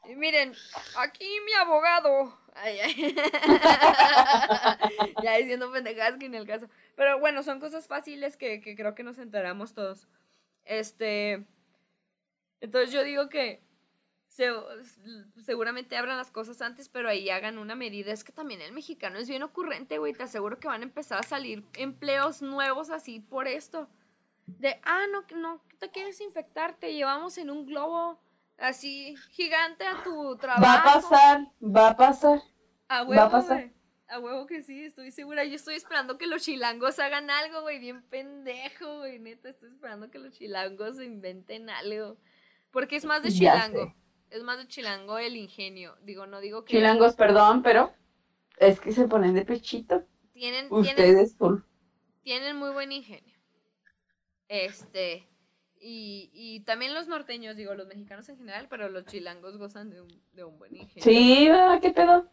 Y 0.07 0.15
miren, 0.15 0.53
aquí 0.97 1.27
mi 1.45 1.53
abogado. 1.53 2.37
Ay, 2.55 2.79
ay. 2.79 3.15
ya 5.23 5.37
diciendo 5.37 5.71
pendejadas 5.71 6.17
que 6.17 6.27
en 6.27 6.35
el 6.35 6.47
caso. 6.47 6.69
Pero 6.95 7.19
bueno, 7.19 7.43
son 7.43 7.59
cosas 7.59 7.87
fáciles 7.87 8.37
que, 8.37 8.61
que 8.61 8.75
creo 8.75 8.95
que 8.95 9.03
nos 9.03 9.19
enteramos 9.19 9.73
todos. 9.73 10.07
Este. 10.65 11.45
Entonces 12.61 12.91
yo 12.91 13.03
digo 13.03 13.29
que 13.29 13.61
se- 14.45 15.43
seguramente 15.43 15.97
abran 15.97 16.17
las 16.17 16.31
cosas 16.31 16.61
antes, 16.61 16.89
pero 16.89 17.09
ahí 17.09 17.29
hagan 17.29 17.57
una 17.57 17.75
medida. 17.75 18.11
Es 18.11 18.23
que 18.23 18.31
también 18.31 18.61
el 18.61 18.71
mexicano 18.71 19.17
es 19.19 19.27
bien 19.29 19.43
ocurrente, 19.43 19.97
güey. 19.97 20.13
Te 20.13 20.23
aseguro 20.23 20.59
que 20.59 20.67
van 20.67 20.81
a 20.81 20.85
empezar 20.85 21.19
a 21.19 21.23
salir 21.23 21.63
empleos 21.77 22.41
nuevos 22.41 22.89
así 22.89 23.19
por 23.19 23.47
esto. 23.47 23.89
de, 24.47 24.79
ah, 24.83 25.03
no, 25.11 25.23
no 25.37 25.61
te 25.77 25.91
quieres 25.91 26.19
infectar, 26.21 26.73
te 26.79 26.93
llevamos 26.95 27.37
en 27.37 27.51
un 27.51 27.67
globo 27.67 28.19
así 28.57 29.15
gigante 29.31 29.85
a 29.85 30.03
tu 30.03 30.35
trabajo. 30.37 30.63
Va 30.63 30.73
a 30.73 30.83
pasar, 30.83 31.47
va 31.61 31.87
a 31.89 31.95
pasar. 31.97 32.41
A 32.87 32.95
va 32.95 32.99
a 33.01 33.03
huevo, 33.03 33.29
pasar. 33.31 33.69
A 34.07 34.17
huevo 34.19 34.47
que 34.47 34.63
sí, 34.63 34.85
estoy 34.85 35.11
segura. 35.11 35.43
Yo 35.45 35.55
estoy 35.55 35.75
esperando 35.75 36.17
que 36.17 36.25
los 36.25 36.41
chilangos 36.41 36.97
hagan 36.97 37.29
algo, 37.29 37.61
güey, 37.61 37.77
bien 37.77 38.01
pendejo, 38.09 38.97
güey. 38.97 39.19
Neta, 39.19 39.49
estoy 39.49 39.69
esperando 39.69 40.09
que 40.09 40.17
los 40.17 40.33
chilangos 40.33 40.99
inventen 40.99 41.69
algo. 41.69 42.17
Porque 42.71 42.95
es 42.95 43.05
más 43.05 43.21
de 43.21 43.29
chilango. 43.31 43.93
Es 44.29 44.43
más 44.43 44.57
de 44.57 44.67
chilango 44.67 45.17
el 45.17 45.35
ingenio. 45.35 45.95
Digo, 46.03 46.25
no 46.27 46.39
digo 46.41 46.65
que 46.65 46.73
Chilangos, 46.73 47.15
perdón, 47.15 47.61
pero 47.63 47.91
es 48.57 48.79
que 48.79 48.91
se 48.91 49.07
ponen 49.07 49.33
de 49.33 49.45
pechito. 49.45 50.05
tienen, 50.33 50.73
tienen, 50.79 51.01
Ustedes 51.01 51.35
full. 51.37 51.59
tienen 52.23 52.55
muy 52.57 52.71
buen 52.71 52.91
ingenio. 52.91 53.35
Este, 54.49 55.27
y, 55.79 56.29
y 56.33 56.61
también 56.61 56.93
los 56.93 57.07
norteños, 57.07 57.55
digo, 57.55 57.73
los 57.75 57.87
mexicanos 57.87 58.27
en 58.29 58.37
general, 58.37 58.67
pero 58.69 58.89
los 58.89 59.05
chilangos 59.05 59.57
gozan 59.57 59.89
de 59.89 60.01
un, 60.01 60.21
de 60.33 60.43
un 60.43 60.57
buen 60.57 60.75
ingenio. 60.75 61.03
Sí, 61.03 61.47
¿verdad? 61.49 61.81
¿qué 61.81 61.91
pedo? 61.91 62.29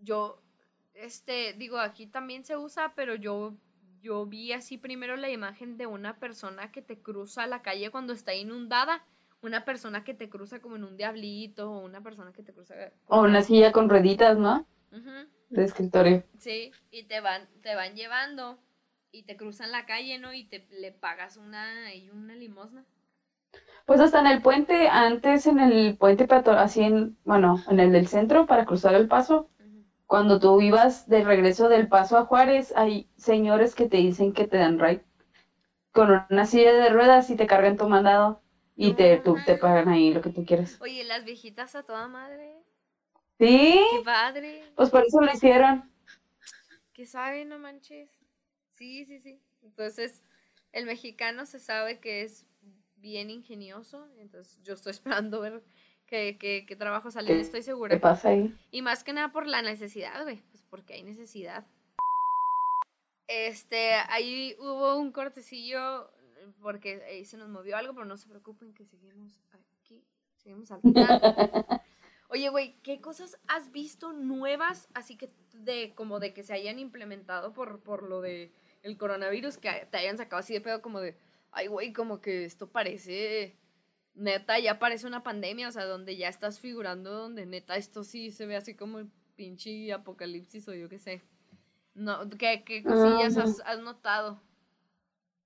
Yo, 0.00 0.40
este, 0.94 1.52
digo, 1.54 1.78
aquí 1.78 2.06
también 2.06 2.44
se 2.44 2.56
usa, 2.56 2.94
pero 2.94 3.14
yo, 3.14 3.54
yo 4.00 4.26
vi 4.26 4.52
así 4.52 4.78
primero 4.78 5.16
la 5.16 5.30
imagen 5.30 5.76
de 5.76 5.86
una 5.86 6.18
persona 6.18 6.72
que 6.72 6.82
te 6.82 7.00
cruza 7.00 7.46
la 7.46 7.62
calle 7.62 7.90
cuando 7.90 8.12
está 8.12 8.34
inundada. 8.34 9.04
Una 9.42 9.64
persona 9.64 10.04
que 10.04 10.14
te 10.14 10.28
cruza 10.28 10.60
como 10.60 10.76
en 10.76 10.84
un 10.84 10.96
diablito, 10.96 11.70
o 11.70 11.84
una 11.84 12.02
persona 12.02 12.32
que 12.32 12.42
te 12.42 12.52
cruza. 12.52 12.74
O 13.06 13.22
una 13.22 13.42
silla 13.42 13.72
con 13.72 13.88
rueditas, 13.88 14.36
¿no? 14.38 14.66
De 15.48 15.64
escritorio. 15.64 16.24
Sí, 16.38 16.72
y 16.90 17.04
te 17.04 17.20
van, 17.20 17.48
te 17.62 17.74
van 17.74 17.94
llevando 17.94 18.58
y 19.12 19.22
te 19.24 19.36
cruzan 19.36 19.72
la 19.72 19.86
calle, 19.86 20.18
¿no? 20.18 20.32
Y 20.32 20.44
te 20.44 20.66
le 20.70 20.92
pagas 20.92 21.36
una, 21.36 21.94
y 21.94 22.10
una 22.10 22.34
limosna. 22.34 22.84
Pues 23.86 24.00
hasta 24.00 24.20
en 24.20 24.26
el 24.26 24.42
puente, 24.42 24.88
antes 24.88 25.46
en 25.46 25.58
el 25.58 25.96
puente 25.96 26.28
peatonal, 26.28 26.62
así 26.62 26.82
en, 26.82 27.16
bueno, 27.24 27.62
en 27.68 27.80
el 27.80 27.92
del 27.92 28.06
centro 28.06 28.46
para 28.46 28.64
cruzar 28.64 28.94
el 28.94 29.08
paso, 29.08 29.50
cuando 30.06 30.38
tú 30.38 30.60
ibas 30.60 31.08
de 31.08 31.24
regreso 31.24 31.68
del 31.68 31.88
paso 31.88 32.18
a 32.18 32.24
Juárez, 32.24 32.72
hay 32.76 33.08
señores 33.16 33.74
que 33.74 33.88
te 33.88 33.96
dicen 33.96 34.32
que 34.32 34.46
te 34.46 34.58
dan 34.58 34.78
ride 34.78 35.04
con 35.92 36.10
una 36.30 36.46
silla 36.46 36.72
de 36.72 36.90
ruedas 36.90 37.30
y 37.30 37.36
te 37.36 37.46
cargan 37.46 37.76
tu 37.76 37.88
mandado 37.88 38.39
y 38.86 38.94
te, 38.94 39.18
tú, 39.18 39.36
te 39.44 39.56
pagan 39.56 39.88
ahí 39.88 40.12
lo 40.12 40.20
que 40.22 40.30
tú 40.30 40.44
quieres. 40.44 40.80
Oye, 40.80 41.04
las 41.04 41.24
viejitas 41.24 41.74
a 41.74 41.82
toda 41.82 42.08
madre. 42.08 42.54
Sí, 43.38 43.80
Qué 43.92 44.02
padre. 44.04 44.62
pues 44.76 44.90
por 44.90 45.04
eso 45.04 45.20
lo 45.20 45.32
hicieron. 45.32 45.90
¿Qué 46.92 47.06
sabe, 47.06 47.44
no 47.44 47.58
manches? 47.58 48.10
Sí, 48.72 49.04
sí, 49.04 49.20
sí. 49.20 49.40
Entonces, 49.62 50.22
el 50.72 50.86
mexicano 50.86 51.46
se 51.46 51.58
sabe 51.58 52.00
que 52.00 52.22
es 52.22 52.46
bien 52.96 53.30
ingenioso. 53.30 54.08
Entonces, 54.18 54.58
yo 54.62 54.74
estoy 54.74 54.90
esperando 54.92 55.40
ver 55.40 55.62
qué, 56.06 56.36
qué, 56.38 56.64
qué 56.66 56.76
trabajo 56.76 57.10
sale. 57.10 57.28
¿Qué- 57.28 57.40
Estoy 57.40 57.60
¿Qué 57.60 57.64
segura. 57.64 57.98
pasa 58.00 58.30
ahí? 58.30 58.54
Y 58.70 58.82
más 58.82 59.04
que 59.04 59.12
nada 59.12 59.32
por 59.32 59.46
la 59.46 59.62
necesidad, 59.62 60.22
güey. 60.22 60.42
Pues 60.50 60.62
porque 60.68 60.94
hay 60.94 61.02
necesidad. 61.02 61.64
Este, 63.28 63.92
ahí 64.08 64.56
hubo 64.58 64.96
un 64.96 65.12
cortecillo 65.12 66.10
porque 66.60 67.02
ahí 67.04 67.24
se 67.24 67.36
nos 67.36 67.48
movió 67.48 67.76
algo, 67.76 67.94
pero 67.94 68.06
no 68.06 68.16
se 68.16 68.28
preocupen 68.28 68.72
que 68.74 68.84
seguimos 68.84 69.40
aquí. 69.52 70.04
Seguimos 70.36 70.70
al 70.70 70.80
final. 70.80 71.20
Oye, 72.28 72.48
güey, 72.48 72.76
¿qué 72.82 73.00
cosas 73.00 73.38
has 73.48 73.72
visto 73.72 74.12
nuevas, 74.12 74.88
así 74.94 75.16
que 75.16 75.32
de 75.52 75.92
como 75.96 76.20
de 76.20 76.32
que 76.32 76.44
se 76.44 76.52
hayan 76.52 76.78
implementado 76.78 77.52
por, 77.52 77.80
por 77.80 78.04
lo 78.04 78.20
de 78.20 78.52
el 78.82 78.96
coronavirus, 78.96 79.58
que 79.58 79.88
te 79.90 79.98
hayan 79.98 80.16
sacado 80.16 80.38
así 80.38 80.54
de 80.54 80.60
pedo 80.60 80.80
como 80.80 81.00
de, 81.00 81.16
ay, 81.50 81.66
güey, 81.66 81.92
como 81.92 82.20
que 82.20 82.44
esto 82.44 82.70
parece, 82.70 83.56
neta, 84.14 84.58
ya 84.58 84.78
parece 84.78 85.08
una 85.08 85.22
pandemia, 85.22 85.68
o 85.68 85.72
sea, 85.72 85.84
donde 85.84 86.16
ya 86.16 86.28
estás 86.28 86.60
figurando, 86.60 87.10
donde 87.10 87.46
neta 87.46 87.76
esto 87.76 88.04
sí 88.04 88.30
se 88.30 88.46
ve 88.46 88.56
así 88.56 88.74
como 88.74 89.00
el 89.00 89.10
pinche 89.34 89.92
apocalipsis 89.92 90.68
o 90.68 90.74
yo 90.74 90.88
qué 90.88 90.98
sé. 90.98 91.22
No, 91.94 92.30
¿qué, 92.30 92.62
qué 92.64 92.82
cosillas 92.82 93.36
has, 93.36 93.60
has 93.66 93.80
notado? 93.80 94.40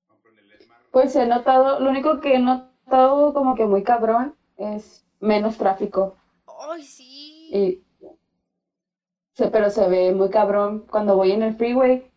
No, 0.09 0.19
pero 0.23 0.39
en 0.39 0.45
el 0.45 0.53
Esmar, 0.53 0.84
Pues 0.95 1.17
he 1.17 1.27
notado, 1.27 1.81
lo 1.81 1.91
único 1.91 2.21
que 2.21 2.35
he 2.37 2.39
notado 2.39 3.35
como 3.35 3.57
que 3.57 3.67
muy 3.67 3.83
cabrón 3.83 4.37
es 4.57 5.05
menos 5.19 5.59
tráfico. 5.59 6.17
¡Ay, 6.71 6.85
sí! 6.85 7.51
Y 7.53 7.85
se, 9.33 9.49
pero 9.49 9.71
se 9.71 9.89
ve 9.89 10.13
muy 10.15 10.31
cabrón. 10.31 10.87
Cuando 10.89 11.17
voy 11.17 11.33
en 11.33 11.43
el 11.43 11.57
freeway, 11.57 12.09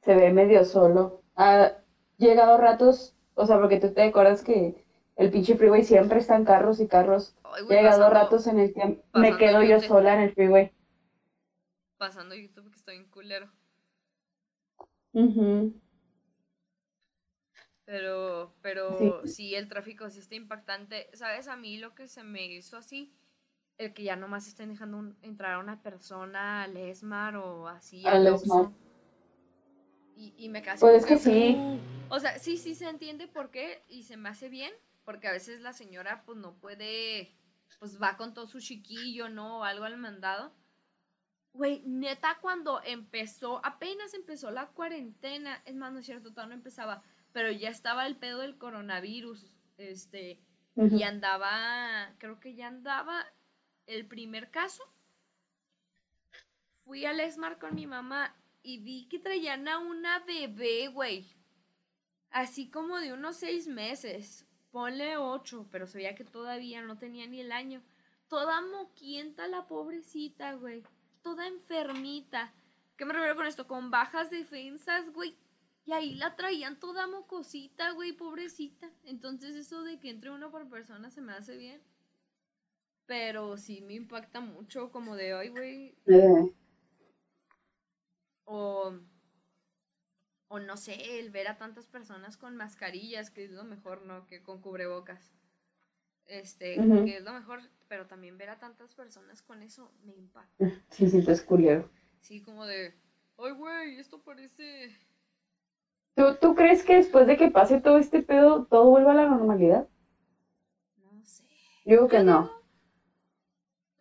se 0.00 0.14
ve 0.16 0.32
medio 0.32 0.64
solo. 0.64 1.20
Ha 1.36 1.72
llegado 2.16 2.56
ratos, 2.56 3.14
o 3.34 3.44
sea, 3.44 3.60
porque 3.60 3.78
tú 3.78 3.92
te 3.92 4.02
acuerdas 4.04 4.42
que 4.42 4.82
el 5.16 5.30
pinche 5.30 5.54
freeway 5.56 5.84
siempre 5.84 6.18
están 6.18 6.46
carros 6.46 6.80
y 6.80 6.88
carros. 6.88 7.36
Ay, 7.44 7.60
He 7.60 7.64
güey, 7.66 7.78
llegado 7.80 7.98
pasando- 8.08 8.18
ratos 8.18 8.46
en 8.46 8.60
el 8.60 8.72
que 8.72 9.02
me 9.12 9.36
quedo 9.36 9.62
yo 9.62 9.78
sola 9.82 10.14
en 10.14 10.20
el 10.22 10.32
freeway. 10.32 10.72
Pasando 11.98 12.34
YouTube 12.34 12.70
que 12.70 12.78
estoy 12.78 12.96
en 12.96 13.10
culero. 13.10 13.50
Ujú. 15.12 15.74
Pero, 17.92 18.54
pero 18.62 18.96
Sí. 19.24 19.28
sí. 19.28 19.54
el 19.54 19.68
tráfico 19.68 20.08
sí 20.08 20.20
está 20.20 20.34
impactante. 20.34 21.10
¿Sabes? 21.12 21.46
A 21.46 21.56
mí 21.56 21.76
lo 21.76 21.94
que 21.94 22.08
se 22.08 22.22
me 22.24 22.46
hizo 22.46 22.78
así, 22.78 23.12
el 23.76 23.92
que 23.92 24.02
ya 24.04 24.16
nomás 24.16 24.48
estén 24.48 24.70
dejando 24.70 24.96
un- 24.96 25.18
entrar 25.20 25.52
a 25.52 25.58
una 25.58 25.82
persona 25.82 26.62
al 26.62 26.74
ESMAR 26.74 27.36
o 27.36 27.68
así 27.68 28.02
Al 28.06 28.26
ESMAR. 28.26 28.70
Y, 30.16 30.32
y 30.38 30.48
me 30.48 30.62
casi 30.62 30.80
Pues 30.80 31.02
es 31.02 31.06
que 31.06 31.18
sí. 31.18 31.54
O 32.08 32.18
sea, 32.18 32.38
sí, 32.38 32.56
sí 32.56 32.74
se 32.74 32.88
entiende 32.88 33.28
por 33.28 33.50
qué 33.50 33.82
y 33.88 34.04
se 34.04 34.16
me 34.16 34.30
hace 34.30 34.48
bien, 34.48 34.72
porque 35.04 35.28
a 35.28 35.32
veces 35.32 35.60
la 35.60 35.74
señora 35.74 36.22
pues 36.24 36.38
no 36.38 36.54
puede, 36.54 37.34
pues 37.78 38.00
va 38.00 38.16
con 38.16 38.32
todo 38.32 38.46
su 38.46 38.58
chiquillo, 38.60 39.28
¿no? 39.28 39.58
O 39.58 39.64
algo 39.64 39.84
al 39.84 39.98
mandado. 39.98 40.54
Güey, 41.52 41.82
neta, 41.84 42.38
cuando 42.40 42.80
empezó, 42.84 43.60
apenas 43.66 44.14
empezó 44.14 44.50
la 44.50 44.68
cuarentena, 44.68 45.60
es 45.66 45.74
más, 45.74 45.92
no 45.92 45.98
es 45.98 46.06
cierto, 46.06 46.30
todavía 46.30 46.54
no 46.54 46.60
empezaba, 46.60 47.02
pero 47.32 47.50
ya 47.50 47.70
estaba 47.70 48.06
el 48.06 48.16
pedo 48.16 48.40
del 48.40 48.58
coronavirus, 48.58 49.52
este, 49.78 50.40
y 50.76 51.02
andaba, 51.02 52.14
creo 52.18 52.40
que 52.40 52.54
ya 52.54 52.68
andaba 52.68 53.26
el 53.86 54.06
primer 54.06 54.50
caso. 54.50 54.82
Fui 56.84 57.04
al 57.04 57.20
Esmar 57.20 57.58
con 57.58 57.74
mi 57.74 57.86
mamá 57.86 58.34
y 58.62 58.78
vi 58.78 59.06
que 59.08 59.18
traían 59.18 59.68
a 59.68 59.78
una 59.78 60.20
bebé, 60.20 60.88
güey. 60.88 61.26
Así 62.30 62.70
como 62.70 62.98
de 62.98 63.12
unos 63.12 63.36
seis 63.36 63.68
meses. 63.68 64.46
Ponle 64.70 65.18
ocho, 65.18 65.68
pero 65.70 65.86
se 65.86 65.98
veía 65.98 66.14
que 66.14 66.24
todavía 66.24 66.80
no 66.80 66.96
tenía 66.96 67.26
ni 67.26 67.40
el 67.40 67.52
año. 67.52 67.82
Toda 68.28 68.62
moquienta 68.62 69.46
la 69.46 69.66
pobrecita, 69.66 70.54
güey. 70.54 70.82
Toda 71.22 71.46
enfermita. 71.46 72.52
¿Qué 72.96 73.04
me 73.04 73.12
refiero 73.12 73.36
con 73.36 73.46
esto? 73.46 73.66
Con 73.66 73.90
bajas 73.90 74.30
defensas, 74.30 75.12
güey. 75.12 75.36
Y 75.84 75.92
ahí 75.92 76.14
la 76.14 76.34
traían 76.34 76.80
toda 76.80 77.06
mocosita, 77.06 77.92
güey, 77.92 78.12
pobrecita. 78.12 78.90
Entonces 79.04 79.54
eso 79.54 79.82
de 79.84 80.00
que 80.00 80.10
entre 80.10 80.30
uno 80.30 80.50
por 80.50 80.68
persona 80.68 81.10
se 81.10 81.20
me 81.20 81.32
hace 81.34 81.56
bien. 81.56 81.80
Pero 83.06 83.56
sí 83.58 83.80
me 83.80 83.94
impacta 83.94 84.40
mucho 84.40 84.90
como 84.90 85.14
de 85.16 85.34
hoy, 85.34 85.48
güey. 85.50 85.94
Eh, 86.06 86.52
O, 88.46 88.92
o 90.48 90.58
no 90.60 90.76
sé, 90.76 91.18
el 91.18 91.30
ver 91.30 91.48
a 91.48 91.58
tantas 91.58 91.86
personas 91.88 92.36
con 92.36 92.56
mascarillas, 92.56 93.30
que 93.30 93.44
es 93.44 93.50
lo 93.50 93.64
mejor, 93.64 94.02
¿no? 94.02 94.26
Que 94.28 94.42
con 94.42 94.60
cubrebocas. 94.60 95.32
Este, 96.26 96.76
que 97.04 97.16
es 97.18 97.24
lo 97.24 97.32
mejor, 97.32 97.60
pero 97.88 98.06
también 98.06 98.38
ver 98.38 98.50
a 98.50 98.58
tantas 98.58 98.94
personas 98.94 99.42
con 99.42 99.62
eso 99.62 99.92
me 100.04 100.14
impacta. 100.14 100.70
sí, 100.90 101.08
sí, 101.08 101.22
te 101.24 101.32
es 101.32 101.42
culero. 101.42 101.90
Sí, 102.20 102.40
como 102.42 102.66
de, 102.66 102.94
ay, 103.38 103.52
güey, 103.52 103.98
esto 103.98 104.22
parece... 104.22 104.96
¿Tú, 106.14 106.36
¿Tú 106.40 106.54
crees 106.54 106.82
que 106.84 106.96
después 106.96 107.26
de 107.26 107.36
que 107.36 107.50
pase 107.50 107.80
todo 107.80 107.98
este 107.98 108.22
pedo, 108.22 108.66
todo 108.66 108.90
vuelva 108.90 109.12
a 109.12 109.14
la 109.14 109.26
normalidad? 109.26 109.88
No 110.96 111.24
sé. 111.24 111.44
Yo 111.84 111.96
digo 111.96 112.08
que 112.08 112.18
Yo 112.18 112.24
no. 112.24 112.42
digo- 112.42 112.62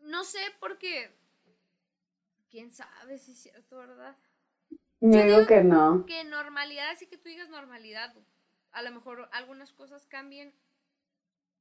no 0.01 0.24
sé 0.24 0.39
porque... 0.59 1.16
¿Quién 2.49 2.74
sabe 2.74 3.18
si 3.18 3.32
es 3.32 3.38
cierto, 3.43 3.78
verdad? 3.78 4.18
Yo 4.70 4.78
Yo 4.99 5.24
digo 5.24 5.38
digo- 5.38 5.47
que 5.47 5.64
no. 5.64 6.05
que 6.05 6.24
normalidad, 6.26 6.89
así 6.89 7.07
que 7.07 7.18
tú 7.18 7.30
digas 7.30 7.49
normalidad, 7.49 8.14
a 8.74 8.82
lo 8.82 8.91
mejor 8.91 9.30
algunas 9.32 9.72
cosas 9.72 10.05
cambien, 10.05 10.53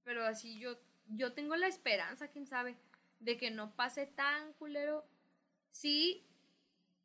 pero 0.02 0.24
así 0.24 0.58
yo, 0.58 0.76
yo 1.06 1.32
tengo 1.32 1.54
la 1.54 1.68
esperanza, 1.68 2.28
quién 2.28 2.46
sabe, 2.46 2.76
de 3.20 3.36
que 3.36 3.50
no 3.52 3.76
pase 3.76 4.06
tan 4.06 4.52
culero 4.54 5.04
si 5.70 6.26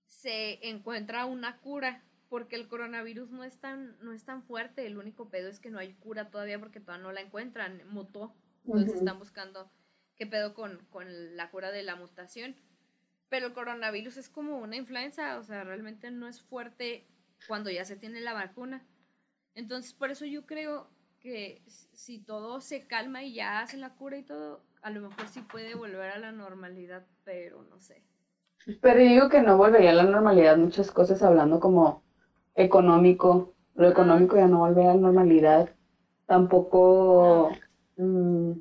se 0.07 0.67
encuentra 0.67 1.25
una 1.25 1.59
cura, 1.59 2.03
porque 2.35 2.57
el 2.57 2.67
coronavirus 2.67 3.31
no 3.31 3.45
es 3.45 3.61
tan, 3.61 3.95
no 4.01 4.11
es 4.11 4.25
tan 4.25 4.43
fuerte, 4.43 4.85
el 4.85 4.97
único 4.97 5.29
pedo 5.29 5.47
es 5.47 5.61
que 5.61 5.69
no 5.69 5.79
hay 5.79 5.93
cura 5.93 6.29
todavía 6.31 6.59
porque 6.59 6.81
todavía 6.81 7.03
no 7.05 7.13
la 7.13 7.21
encuentran, 7.21 7.81
mutó, 7.87 8.35
entonces 8.65 8.95
están 8.95 9.19
buscando 9.19 9.71
qué 10.17 10.27
pedo 10.27 10.53
con, 10.53 10.85
con 10.89 11.37
la 11.37 11.49
cura 11.49 11.71
de 11.71 11.81
la 11.83 11.95
mutación. 11.95 12.57
Pero 13.29 13.47
el 13.47 13.53
coronavirus 13.53 14.17
es 14.17 14.27
como 14.27 14.57
una 14.57 14.75
influenza, 14.75 15.37
o 15.39 15.43
sea, 15.43 15.63
realmente 15.63 16.11
no 16.11 16.27
es 16.27 16.41
fuerte 16.41 17.07
cuando 17.47 17.71
ya 17.71 17.85
se 17.85 17.95
tiene 17.95 18.19
la 18.19 18.33
vacuna. 18.33 18.83
Entonces, 19.53 19.93
por 19.93 20.11
eso 20.11 20.25
yo 20.25 20.45
creo 20.45 20.89
que 21.21 21.61
si 21.93 22.19
todo 22.19 22.59
se 22.59 22.85
calma 22.85 23.23
y 23.23 23.35
ya 23.35 23.61
hace 23.61 23.77
la 23.77 23.95
cura 23.95 24.17
y 24.17 24.23
todo, 24.23 24.61
a 24.81 24.89
lo 24.89 24.99
mejor 24.99 25.29
sí 25.29 25.39
puede 25.39 25.73
volver 25.73 26.09
a 26.09 26.19
la 26.19 26.33
normalidad, 26.33 27.05
pero 27.23 27.63
no 27.63 27.79
sé. 27.79 28.03
Pero 28.81 28.99
digo 28.99 29.29
que 29.29 29.41
no 29.41 29.55
volvería 29.55 29.91
a 29.91 29.93
la 29.93 30.03
normalidad 30.03 30.57
muchas 30.57 30.91
cosas 30.91 31.23
hablando 31.23 31.61
como 31.61 32.03
económico. 32.55 33.53
Lo 33.75 33.89
económico 33.89 34.35
ya 34.37 34.47
no 34.47 34.59
volvería 34.59 34.91
a 34.91 34.95
la 34.95 35.01
normalidad. 35.01 35.69
Tampoco 36.25 37.51
mm, 37.97 38.51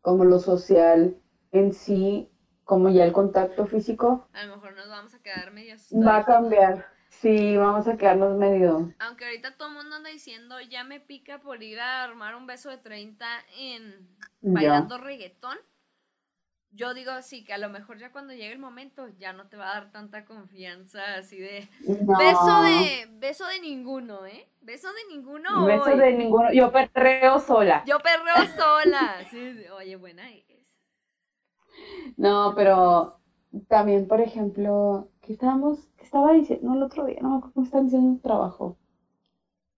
como 0.00 0.24
lo 0.24 0.38
social 0.38 1.16
en 1.52 1.72
sí, 1.72 2.30
como 2.64 2.88
ya 2.88 3.04
el 3.04 3.12
contacto 3.12 3.66
físico. 3.66 4.28
A 4.32 4.44
lo 4.44 4.56
mejor 4.56 4.74
nos 4.76 4.88
vamos 4.88 5.14
a 5.14 5.22
quedar 5.22 5.52
medio 5.52 5.76
Va 5.92 6.18
a 6.18 6.24
cambiar. 6.24 6.86
Sí, 7.08 7.56
vamos 7.56 7.88
a 7.88 7.96
quedarnos 7.96 8.36
medio. 8.36 8.92
Aunque 8.98 9.24
ahorita 9.24 9.56
todo 9.56 9.68
el 9.68 9.74
mundo 9.74 9.96
anda 9.96 10.10
diciendo, 10.10 10.60
ya 10.60 10.84
me 10.84 11.00
pica 11.00 11.40
por 11.40 11.62
ir 11.62 11.80
a 11.80 12.04
armar 12.04 12.36
un 12.36 12.46
beso 12.46 12.68
de 12.68 12.78
30 12.78 13.26
en 13.58 14.08
bailando 14.42 14.98
reggaetón. 14.98 15.56
Yo 16.70 16.94
digo 16.94 17.12
sí, 17.22 17.44
que 17.44 17.54
a 17.54 17.58
lo 17.58 17.70
mejor 17.70 17.98
ya 17.98 18.12
cuando 18.12 18.34
llegue 18.34 18.52
el 18.52 18.58
momento 18.58 19.08
ya 19.18 19.32
no 19.32 19.48
te 19.48 19.56
va 19.56 19.70
a 19.70 19.74
dar 19.74 19.90
tanta 19.90 20.24
confianza 20.24 21.14
así 21.16 21.38
de 21.38 21.68
beso 21.80 22.62
de 22.62 23.08
beso 23.18 23.46
de 23.46 23.60
ninguno, 23.60 24.26
¿eh? 24.26 24.48
Beso 24.60 24.88
de 24.88 25.16
ninguno. 25.16 25.64
Beso 25.64 25.96
de 25.96 26.12
ninguno. 26.12 26.52
Yo 26.52 26.70
perreo 26.70 27.40
sola. 27.40 27.82
Yo 27.86 27.98
perreo 28.00 28.46
sola. 28.54 29.16
Sí, 29.30 29.56
oye, 29.76 29.96
buena 29.96 30.30
es. 30.30 30.76
No, 32.16 32.52
pero 32.54 33.18
también, 33.68 34.06
por 34.06 34.20
ejemplo, 34.20 35.08
¿qué 35.22 35.32
estábamos, 35.32 35.88
qué 35.96 36.04
estaba 36.04 36.32
diciendo 36.32 36.74
el 36.74 36.82
otro 36.82 37.06
día? 37.06 37.18
No 37.22 37.30
me 37.30 37.36
acuerdo 37.38 37.54
cómo 37.54 37.66
están 37.66 37.84
diciendo 37.84 38.12
el 38.14 38.20
trabajo. 38.20 38.76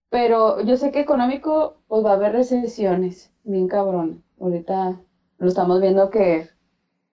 Pero 0.08 0.60
yo 0.62 0.76
sé 0.76 0.90
que 0.90 1.00
económico, 1.00 1.82
pues 1.86 2.04
va 2.04 2.10
a 2.10 2.14
haber 2.14 2.32
recesiones, 2.32 3.32
bien 3.44 3.68
cabrón. 3.68 4.24
Ahorita 4.40 5.00
lo 5.38 5.48
estamos 5.48 5.80
viendo 5.80 6.10
que 6.10 6.48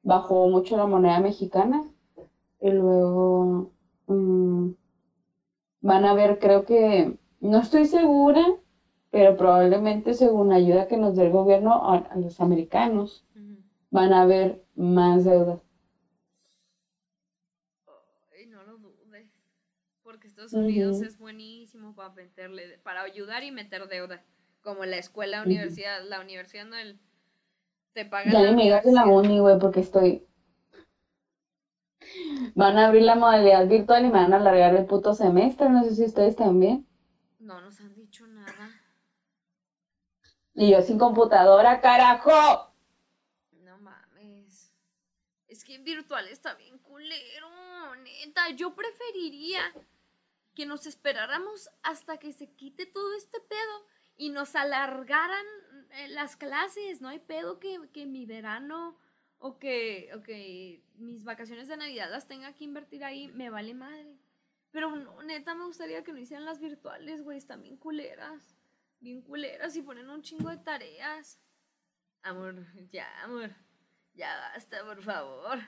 bajó 0.07 0.47
mucho 0.47 0.77
la 0.77 0.85
moneda 0.85 1.19
mexicana 1.19 1.83
y 2.61 2.71
luego 2.71 3.73
mm, 4.07 4.69
van 5.81 6.05
a 6.05 6.13
ver, 6.13 6.39
creo 6.39 6.65
que, 6.65 7.17
no 7.41 7.59
estoy 7.59 7.85
segura, 7.85 8.41
pero 9.11 9.35
probablemente 9.35 10.13
según 10.13 10.47
la 10.49 10.55
ayuda 10.55 10.87
que 10.87 10.95
nos 10.95 11.17
dé 11.17 11.25
el 11.25 11.31
gobierno 11.31 11.91
a, 11.91 12.15
los 12.15 12.39
americanos, 12.39 13.25
van 13.91 14.13
a 14.13 14.21
haber 14.21 14.63
más 14.75 15.25
deudas. 15.25 15.59
no 18.47 18.63
lo 18.63 18.77
dudes, 18.77 19.27
porque 20.03 20.27
Estados 20.27 20.53
Unidos 20.53 21.01
es 21.01 21.19
buenísimo 21.19 21.93
para 21.93 22.13
meterle, 22.13 22.79
para 22.81 23.01
ayudar 23.01 23.43
y 23.43 23.51
meter 23.51 23.89
deuda, 23.89 24.23
como 24.61 24.85
la 24.85 24.97
escuela, 24.97 25.43
universidad, 25.43 26.01
la 26.07 26.21
universidad 26.21 26.65
no 26.65 26.77
el 26.77 26.97
ya 28.31 28.41
ni 28.43 28.55
me 28.55 28.63
digas 28.63 28.85
de 28.85 28.91
la 28.91 29.05
uni, 29.05 29.39
güey, 29.39 29.57
porque 29.59 29.79
estoy. 29.79 30.27
Van 32.55 32.77
a 32.77 32.87
abrir 32.87 33.03
la 33.03 33.15
modalidad 33.15 33.67
virtual 33.67 34.05
y 34.05 34.07
me 34.07 34.19
van 34.19 34.33
a 34.33 34.37
alargar 34.37 34.75
el 34.75 34.85
puto 34.85 35.13
semestre. 35.13 35.69
No 35.69 35.83
sé 35.83 35.95
si 35.95 36.05
ustedes 36.05 36.35
también. 36.35 36.87
No 37.39 37.59
nos 37.61 37.79
han 37.79 37.95
dicho 37.95 38.25
nada. 38.27 38.69
Y 40.53 40.71
yo 40.71 40.81
sin 40.81 40.97
computadora, 40.97 41.81
carajo. 41.81 42.73
No 43.51 43.77
mames. 43.79 44.73
Es 45.47 45.63
que 45.63 45.77
virtual 45.79 46.27
está 46.27 46.55
bien 46.55 46.77
culero, 46.79 47.49
neta. 48.03 48.49
Yo 48.51 48.75
preferiría 48.75 49.61
que 50.55 50.65
nos 50.65 50.87
esperáramos 50.87 51.69
hasta 51.83 52.17
que 52.17 52.33
se 52.33 52.49
quite 52.51 52.85
todo 52.85 53.13
este 53.15 53.39
pedo 53.39 53.85
y 54.17 54.29
nos 54.29 54.55
alargaran 54.55 55.45
eh, 55.91 56.07
las 56.09 56.35
clases, 56.35 57.01
no 57.01 57.09
hay 57.09 57.19
pedo 57.19 57.59
que, 57.59 57.89
que 57.93 58.05
mi 58.05 58.25
verano 58.25 58.97
o 59.39 59.59
que, 59.59 60.09
o 60.15 60.23
que 60.23 60.83
mis 60.95 61.23
vacaciones 61.23 61.67
de 61.67 61.77
Navidad 61.77 62.09
las 62.11 62.27
tenga 62.27 62.53
que 62.53 62.63
invertir 62.63 63.03
ahí, 63.03 63.27
me 63.29 63.49
vale 63.49 63.73
madre. 63.73 64.17
Pero 64.71 64.95
neta 65.23 65.55
me 65.55 65.65
gustaría 65.65 66.03
que 66.03 66.11
no 66.11 66.19
hicieran 66.19 66.45
las 66.45 66.59
virtuales, 66.59 67.23
güey, 67.23 67.37
están 67.37 67.61
bien 67.61 67.77
culeras, 67.77 68.55
bien 68.99 69.21
culeras 69.21 69.75
y 69.75 69.81
ponen 69.81 70.09
un 70.09 70.21
chingo 70.21 70.49
de 70.49 70.57
tareas. 70.57 71.39
Amor, 72.23 72.55
ya, 72.91 73.07
amor, 73.23 73.51
ya 74.13 74.51
basta, 74.53 74.83
por 74.83 75.01
favor, 75.01 75.59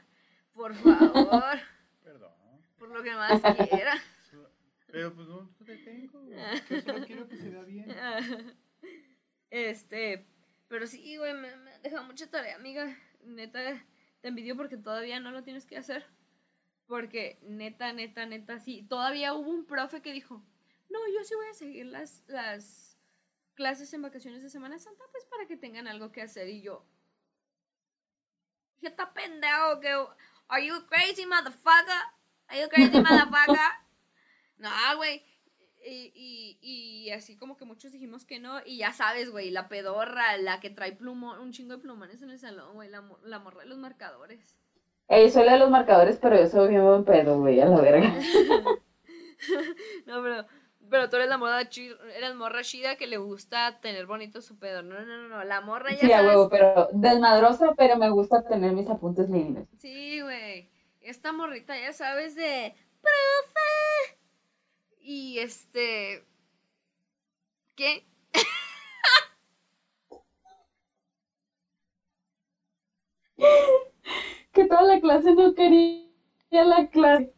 por 0.53 0.73
favor. 0.75 1.59
Perdón. 2.03 2.33
Por 2.77 2.89
lo 2.89 3.03
que 3.03 3.13
más 3.13 3.41
quiera. 3.69 4.01
Pero 4.87 5.13
pues 5.13 5.27
no 5.27 5.49
te 5.65 5.77
tengo. 5.77 6.25
Yo 6.69 6.81
solo 6.81 7.05
quiero 7.05 7.27
que 7.27 7.37
se 7.37 7.49
vea 7.49 7.63
bien. 7.63 7.87
Este, 9.49 10.25
pero 10.67 10.87
sí, 10.87 11.17
güey, 11.17 11.33
me, 11.33 11.55
me 11.55 11.71
ha 11.71 11.79
dejado 11.79 12.03
mucha 12.03 12.29
tarea, 12.29 12.55
amiga. 12.55 12.97
Neta, 13.23 13.83
te 14.21 14.27
envidio 14.27 14.55
porque 14.55 14.77
todavía 14.77 15.19
no 15.19 15.31
lo 15.31 15.43
tienes 15.43 15.65
que 15.65 15.77
hacer. 15.77 16.05
Porque 16.87 17.39
neta, 17.43 17.93
neta, 17.93 18.25
neta, 18.25 18.59
sí. 18.59 18.85
Todavía 18.89 19.33
hubo 19.33 19.49
un 19.49 19.65
profe 19.65 20.01
que 20.01 20.13
dijo, 20.13 20.43
no, 20.89 20.99
yo 21.13 21.23
sí 21.23 21.35
voy 21.35 21.47
a 21.47 21.53
seguir 21.53 21.85
las, 21.85 22.23
las 22.27 22.97
clases 23.53 23.93
en 23.93 24.01
vacaciones 24.01 24.41
de 24.41 24.49
Semana 24.49 24.79
Santa, 24.79 25.03
pues 25.11 25.25
para 25.25 25.45
que 25.45 25.57
tengan 25.57 25.87
algo 25.87 26.11
que 26.11 26.21
hacer. 26.21 26.49
Y 26.49 26.61
yo, 26.61 26.85
¿qué 28.79 28.87
está 28.87 29.13
pendejo? 29.13 29.79
Que, 29.79 29.89
¿Are 30.47 30.65
you 30.65 30.85
crazy, 30.87 31.25
motherfucker? 31.25 32.03
¿Are 32.47 32.61
you 32.61 32.69
crazy, 32.69 32.99
motherfucker? 32.99 33.71
no, 34.57 34.69
güey. 34.97 35.23
Y, 35.85 36.57
y, 36.61 37.09
así 37.11 37.37
como 37.37 37.55
que 37.57 37.65
muchos 37.65 37.91
dijimos 37.91 38.25
que 38.25 38.39
no. 38.39 38.59
Y 38.65 38.77
ya 38.77 38.91
sabes, 38.91 39.31
güey, 39.31 39.49
la 39.49 39.69
pedorra, 39.69 40.37
la 40.37 40.59
que 40.59 40.69
trae 40.69 40.91
plumón, 40.91 41.39
un 41.39 41.51
chingo 41.51 41.75
de 41.75 41.81
plumones 41.81 42.21
en 42.21 42.31
el 42.31 42.39
salón, 42.39 42.73
güey, 42.73 42.89
la, 42.89 43.03
la 43.23 43.39
morra 43.39 43.61
de 43.61 43.67
los 43.67 43.77
marcadores. 43.77 44.57
Ey, 45.07 45.29
soy 45.31 45.45
la 45.45 45.53
de 45.53 45.59
los 45.59 45.71
marcadores, 45.71 46.17
pero 46.21 46.37
yo 46.37 46.47
soy 46.47 46.69
bien 46.69 46.83
buen 46.83 47.03
pedo, 47.03 47.39
güey, 47.39 47.59
a 47.59 47.65
la 47.65 47.81
verga. 47.81 48.13
no, 50.05 50.21
pero, 50.21 50.45
pero 50.89 51.09
tú 51.09 51.15
eres 51.15 51.29
la 51.29 51.37
morra, 51.37 51.61
eres 51.61 52.35
morra 52.35 52.61
chida 52.61 52.95
que 52.95 53.07
le 53.07 53.17
gusta 53.17 53.79
tener 53.79 54.05
bonito 54.05 54.41
su 54.41 54.59
pedo. 54.59 54.83
No, 54.83 54.99
no, 54.99 55.17
no, 55.17 55.29
no, 55.29 55.43
la 55.45 55.61
morra 55.61 55.91
ya 55.91 56.01
Sí, 56.01 56.11
a 56.11 56.21
huevo, 56.21 56.49
pero 56.49 56.89
desmadrosa, 56.91 57.73
pero 57.75 57.97
me 57.97 58.09
gusta 58.09 58.43
tener 58.43 58.73
mis 58.73 58.89
apuntes 58.89 59.29
lindos. 59.29 59.67
Sí, 59.77 60.21
güey. 60.21 60.69
Esta 61.01 61.31
morrita, 61.31 61.79
ya 61.79 61.93
sabes, 61.93 62.35
de... 62.35 62.75
¡Profe! 63.01 64.18
Y 65.11 65.39
este... 65.39 66.23
¿Qué? 67.75 68.05
que 74.53 74.65
toda 74.65 74.83
la 74.83 75.01
clase 75.01 75.33
no 75.33 75.55
quería 75.55 76.11
la 76.51 76.91
clase. 76.91 77.33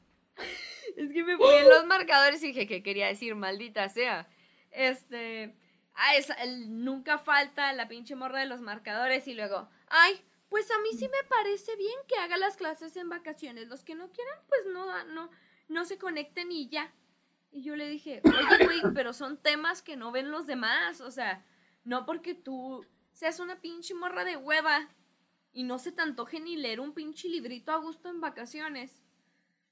Es 0.98 1.14
que 1.14 1.24
me 1.24 1.38
fui 1.38 1.48
en 1.48 1.70
los 1.70 1.86
marcadores 1.86 2.44
y 2.44 2.48
dije 2.48 2.68
que 2.68 2.84
quería 2.84 3.08
decir, 3.08 3.36
maldita 3.36 3.88
sea. 3.88 4.28
Este. 4.72 5.56
Ah, 5.94 6.18
es, 6.18 6.28
nunca 6.68 7.20
falta 7.20 7.72
la 7.72 7.88
pinche 7.88 8.18
morra 8.18 8.42
de 8.42 8.48
los 8.48 8.60
marcadores 8.60 9.30
y 9.30 9.34
luego, 9.34 9.70
ay, 9.88 10.22
pues 10.50 10.70
a 10.72 10.80
mí 10.80 10.90
sí 10.92 11.08
me 11.08 11.30
parece 11.30 11.74
bien 11.78 11.96
que 12.10 12.18
haga 12.18 12.36
las 12.36 12.58
clases 12.58 12.98
en 12.98 13.08
vacaciones. 13.08 13.70
Los 13.70 13.86
que 13.86 13.96
no 13.96 14.12
quieran, 14.12 14.40
pues 14.50 14.66
no, 14.74 15.06
no, 15.06 15.30
no 15.70 15.86
se 15.86 15.98
conecten 15.98 16.52
y 16.52 16.68
ya. 16.68 16.94
Y 17.52 17.64
yo 17.64 17.76
le 17.76 17.90
dije, 17.90 18.22
oye, 18.24 18.66
güey, 18.66 18.94
pero 18.94 19.14
son 19.14 19.38
temas 19.38 19.82
que 19.82 19.98
no 19.98 20.12
ven 20.12 20.32
los 20.32 20.48
demás. 20.48 21.02
O 21.02 21.12
sea, 21.12 21.46
no 21.84 22.06
porque 22.06 22.34
tú 22.34 22.86
seas 23.12 23.40
una 23.40 23.60
pinche 23.60 23.94
morra 23.94 24.24
de 24.24 24.38
hueva 24.38 24.90
y 25.52 25.64
no 25.64 25.78
se 25.78 25.92
te 25.92 26.02
antoje 26.02 26.40
ni 26.40 26.56
leer 26.56 26.80
un 26.80 26.94
pinche 26.94 27.28
librito 27.28 27.72
a 27.72 27.78
gusto 27.78 28.10
en 28.10 28.22
vacaciones. 28.22 29.04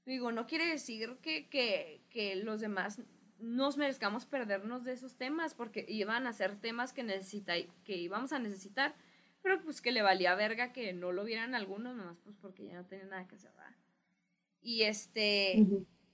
Digo, 0.05 0.31
no 0.31 0.45
quiere 0.45 0.65
decir 0.67 1.17
que, 1.21 1.47
que, 1.49 2.03
que 2.09 2.35
los 2.35 2.59
demás 2.59 3.01
nos 3.39 3.77
merezcamos 3.77 4.25
perdernos 4.25 4.83
de 4.83 4.91
esos 4.91 5.15
temas 5.15 5.53
porque 5.53 5.85
iban 5.87 6.27
a 6.27 6.33
ser 6.33 6.59
temas 6.59 6.91
que, 6.91 7.03
necesita, 7.03 7.53
que 7.85 7.95
íbamos 7.95 8.33
a 8.33 8.39
necesitar, 8.39 8.95
pero 9.41 9.61
pues 9.61 9.81
que 9.81 9.93
le 9.93 10.01
valía 10.01 10.35
verga 10.35 10.73
que 10.73 10.91
no 10.91 11.13
lo 11.13 11.23
vieran 11.23 11.55
algunos, 11.55 11.95
nomás 11.95 12.17
pues 12.19 12.35
porque 12.35 12.65
ya 12.65 12.75
no 12.75 12.85
tenían 12.85 13.09
nada 13.09 13.27
que 13.27 13.35
hacer. 13.35 13.51
Y 14.61 14.83
este... 14.83 15.65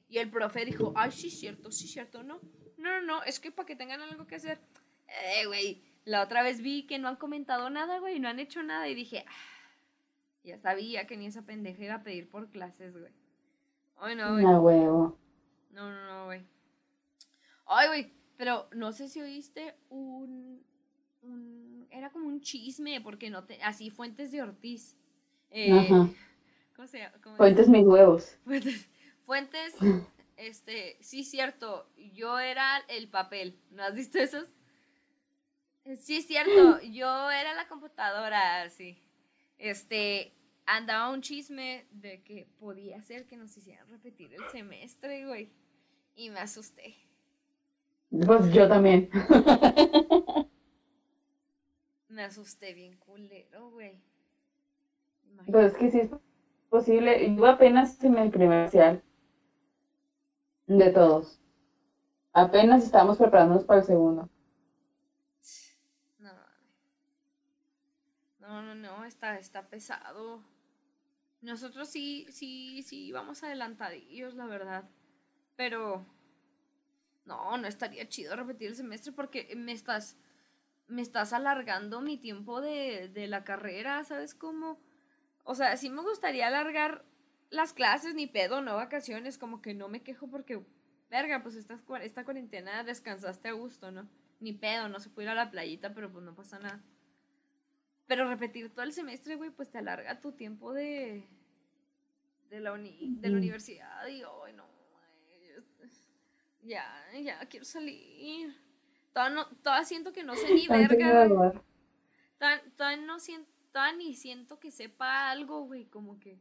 Y 0.08 0.18
el 0.20 0.30
profe 0.30 0.66
dijo, 0.66 0.94
ay, 0.96 1.12
sí, 1.12 1.30
cierto, 1.30 1.72
sí, 1.72 1.88
cierto, 1.88 2.24
no. 2.24 2.40
No, 2.78 3.02
no, 3.02 3.02
no, 3.02 3.24
es 3.24 3.40
que 3.40 3.52
para 3.52 3.66
que 3.66 3.76
tengan 3.76 4.02
algo 4.02 4.28
que 4.28 4.36
hacer. 4.36 4.60
Eh, 5.08 5.46
güey, 5.48 5.82
la 6.04 6.22
otra 6.22 6.44
vez 6.44 6.62
vi 6.62 6.86
que 6.86 7.00
no 7.00 7.08
han 7.08 7.16
comentado 7.16 7.70
nada, 7.70 8.00
güey, 8.00 8.20
no 8.20 8.28
han 8.28 8.40
hecho 8.40 8.62
nada 8.64 8.88
y 8.88 8.96
dije, 8.96 9.26
ah, 9.28 9.32
ya 10.44 10.58
sabía 10.60 11.08
que 11.08 11.18
ni 11.18 11.26
esa 11.26 11.44
pendeja 11.44 11.84
iba 11.84 11.96
a 11.96 12.04
pedir 12.04 12.30
por 12.30 12.50
clases, 12.50 12.98
güey. 12.98 13.12
Ay, 13.98 14.16
no, 14.16 14.34
güey. 14.34 14.44
No, 14.44 14.62
huevo. 14.62 15.18
No, 15.72 15.90
no, 15.90 16.06
no, 16.06 16.26
güey. 16.26 16.46
Ay, 17.66 17.88
güey, 17.88 18.14
pero 18.38 18.68
no 18.72 18.92
sé 18.92 19.10
si 19.10 19.22
oíste 19.22 19.76
un, 19.90 20.64
un, 21.24 21.88
era 21.90 22.12
como 22.12 22.28
un 22.28 22.42
chisme, 22.42 23.02
porque 23.02 23.30
no 23.30 23.46
te, 23.46 23.62
así, 23.64 23.90
Fuentes 23.90 24.32
de 24.32 24.42
Ortiz. 24.42 24.96
Eh, 25.50 25.72
Ajá. 25.72 26.10
¿Cómo 26.76 26.88
se 26.88 27.00
llama? 27.00 27.18
Fuentes 27.38 27.70
mis 27.70 27.86
huevos. 27.86 28.38
Fuentes, 28.44 28.88
este, 30.38 30.98
sí, 31.02 31.24
cierto, 31.24 31.90
yo 32.14 32.40
era 32.40 32.78
el 32.88 33.08
papel. 33.10 33.60
¿No 33.72 33.84
has 33.84 33.96
visto 33.96 34.18
esos? 34.20 34.48
Sí, 35.98 36.22
cierto, 36.22 36.82
yo 36.92 37.32
era 37.32 37.54
la 37.54 37.68
computadora, 37.68 38.70
sí. 38.70 38.98
Este, 39.58 40.34
andaba 40.66 41.10
un 41.10 41.22
chisme 41.22 41.86
de 41.92 42.22
que 42.24 42.48
podía 42.60 43.02
ser 43.04 43.26
que 43.26 43.38
nos 43.38 43.56
hicieran 43.56 43.88
repetir 43.90 44.34
el 44.34 44.44
semestre, 44.52 45.26
güey. 45.26 45.52
Y 46.16 46.30
me 46.30 46.40
asusté. 46.40 46.96
Pues 48.10 48.52
yo 48.54 48.68
también. 48.68 49.10
Me 52.08 52.24
asusté 52.24 52.74
bien 52.74 52.96
culero, 52.96 53.72
güey. 53.72 54.00
Pues 55.52 55.74
es 55.74 55.78
que 55.78 55.92
sí 55.92 56.00
es 56.00 56.10
posible. 56.70 57.36
Yo 57.36 57.46
apenas 57.46 58.02
en 58.06 58.18
el 58.18 58.32
primer 58.32 58.64
parcial. 58.64 59.04
De 60.68 60.92
todos. 60.92 61.40
Apenas 62.34 62.84
estábamos 62.84 63.18
preparándonos 63.18 63.64
para 63.64 63.80
el 63.80 63.86
segundo. 63.86 64.30
No, 66.20 66.32
no, 68.40 68.62
no, 68.62 68.76
no, 68.76 69.06
está, 69.06 69.38
está 69.40 69.68
pesado. 69.70 70.44
Nosotros 71.42 71.90
sí, 71.90 72.28
sí, 72.32 72.84
sí, 72.84 73.12
vamos 73.12 73.44
adelantadillos, 73.44 74.36
la 74.36 74.46
verdad. 74.46 74.90
Pero 75.56 76.06
no, 77.26 77.58
no 77.58 77.68
estaría 77.68 78.08
chido 78.10 78.36
repetir 78.36 78.70
el 78.70 78.76
semestre 78.76 79.12
porque 79.12 79.54
me 79.56 79.72
estás, 79.72 80.18
me 80.88 81.02
estás 81.02 81.34
alargando 81.34 82.02
mi 82.02 82.18
tiempo 82.18 82.62
de, 82.62 83.10
de 83.10 83.28
la 83.28 83.44
carrera, 83.44 84.04
¿sabes 84.04 84.36
cómo? 84.36 84.80
O 85.44 85.56
sea, 85.56 85.78
sí 85.78 85.90
me 85.90 86.02
gustaría 86.02 86.48
alargar 86.48 87.06
las 87.56 87.74
clases, 87.74 88.16
ni 88.16 88.28
pedo, 88.28 88.62
no 88.62 88.76
vacaciones, 88.76 89.38
como 89.38 89.62
que 89.62 89.74
no 89.74 89.88
me 89.88 90.04
quejo 90.04 90.28
porque, 90.28 90.62
verga, 91.10 91.42
pues 91.42 91.56
esta, 91.56 91.80
esta 92.02 92.24
cuarentena 92.24 92.84
descansaste 92.84 93.50
a 93.50 93.54
gusto, 93.54 93.92
¿no? 93.92 94.08
Ni 94.40 94.54
pedo, 94.54 94.90
no 94.90 95.00
se 95.00 95.10
puede 95.10 95.28
ir 95.28 95.32
a 95.32 95.36
la 95.36 95.52
playita, 95.52 95.94
pero 95.94 96.12
pues 96.12 96.24
no 96.24 96.36
pasa 96.36 96.60
nada. 96.60 96.84
Pero 98.08 98.30
repetir 98.30 98.70
todo 98.70 98.84
el 98.84 98.92
semestre, 98.92 99.36
güey, 99.36 99.50
pues 99.50 99.72
te 99.72 99.80
alarga 99.80 100.22
tu 100.22 100.34
tiempo 100.34 100.74
de, 100.74 101.28
de, 102.50 102.60
la, 102.60 102.74
uni, 102.74 103.16
de 103.20 103.30
la 103.30 103.38
universidad 103.38 104.08
y, 104.08 104.22
ay, 104.22 104.54
no, 104.54 104.66
ya, 106.66 106.86
ya, 107.22 107.40
quiero 107.48 107.66
salir. 107.66 108.56
Todavía, 109.14 109.36
no, 109.36 109.48
todavía 109.58 109.86
siento 109.86 110.12
que 110.12 110.24
no 110.24 110.36
sé 110.36 110.54
ni 110.54 110.68
verga. 110.68 111.28
Todavía, 112.38 112.64
todavía 112.76 113.06
no 113.06 113.20
siento, 113.20 113.50
todavía 113.72 113.98
ni 113.98 114.14
siento 114.14 114.60
que 114.60 114.72
sepa 114.72 115.30
algo, 115.30 115.62
güey, 115.66 115.86
como 115.86 116.20
que 116.20 116.40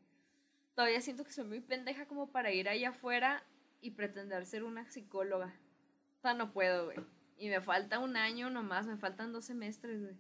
todavía 0.75 1.01
siento 1.01 1.25
que 1.25 1.33
soy 1.33 1.45
muy 1.45 1.61
pendeja 1.61 2.07
como 2.07 2.31
para 2.31 2.53
ir 2.53 2.68
allá 2.68 2.91
afuera 2.91 3.43
y 3.81 3.93
pretender 3.93 4.47
ser 4.47 4.64
una 4.64 4.89
psicóloga. 4.91 5.53
Todavía 6.20 6.45
no 6.45 6.53
puedo, 6.53 6.87
güey. 6.87 6.99
Y 7.37 7.49
me 7.49 7.61
falta 7.61 7.99
un 7.99 8.16
año 8.16 8.51
nomás, 8.51 8.87
me 8.87 8.97
faltan 8.97 9.33
dos 9.33 9.45
semestres, 9.45 10.03
güey. 10.03 10.16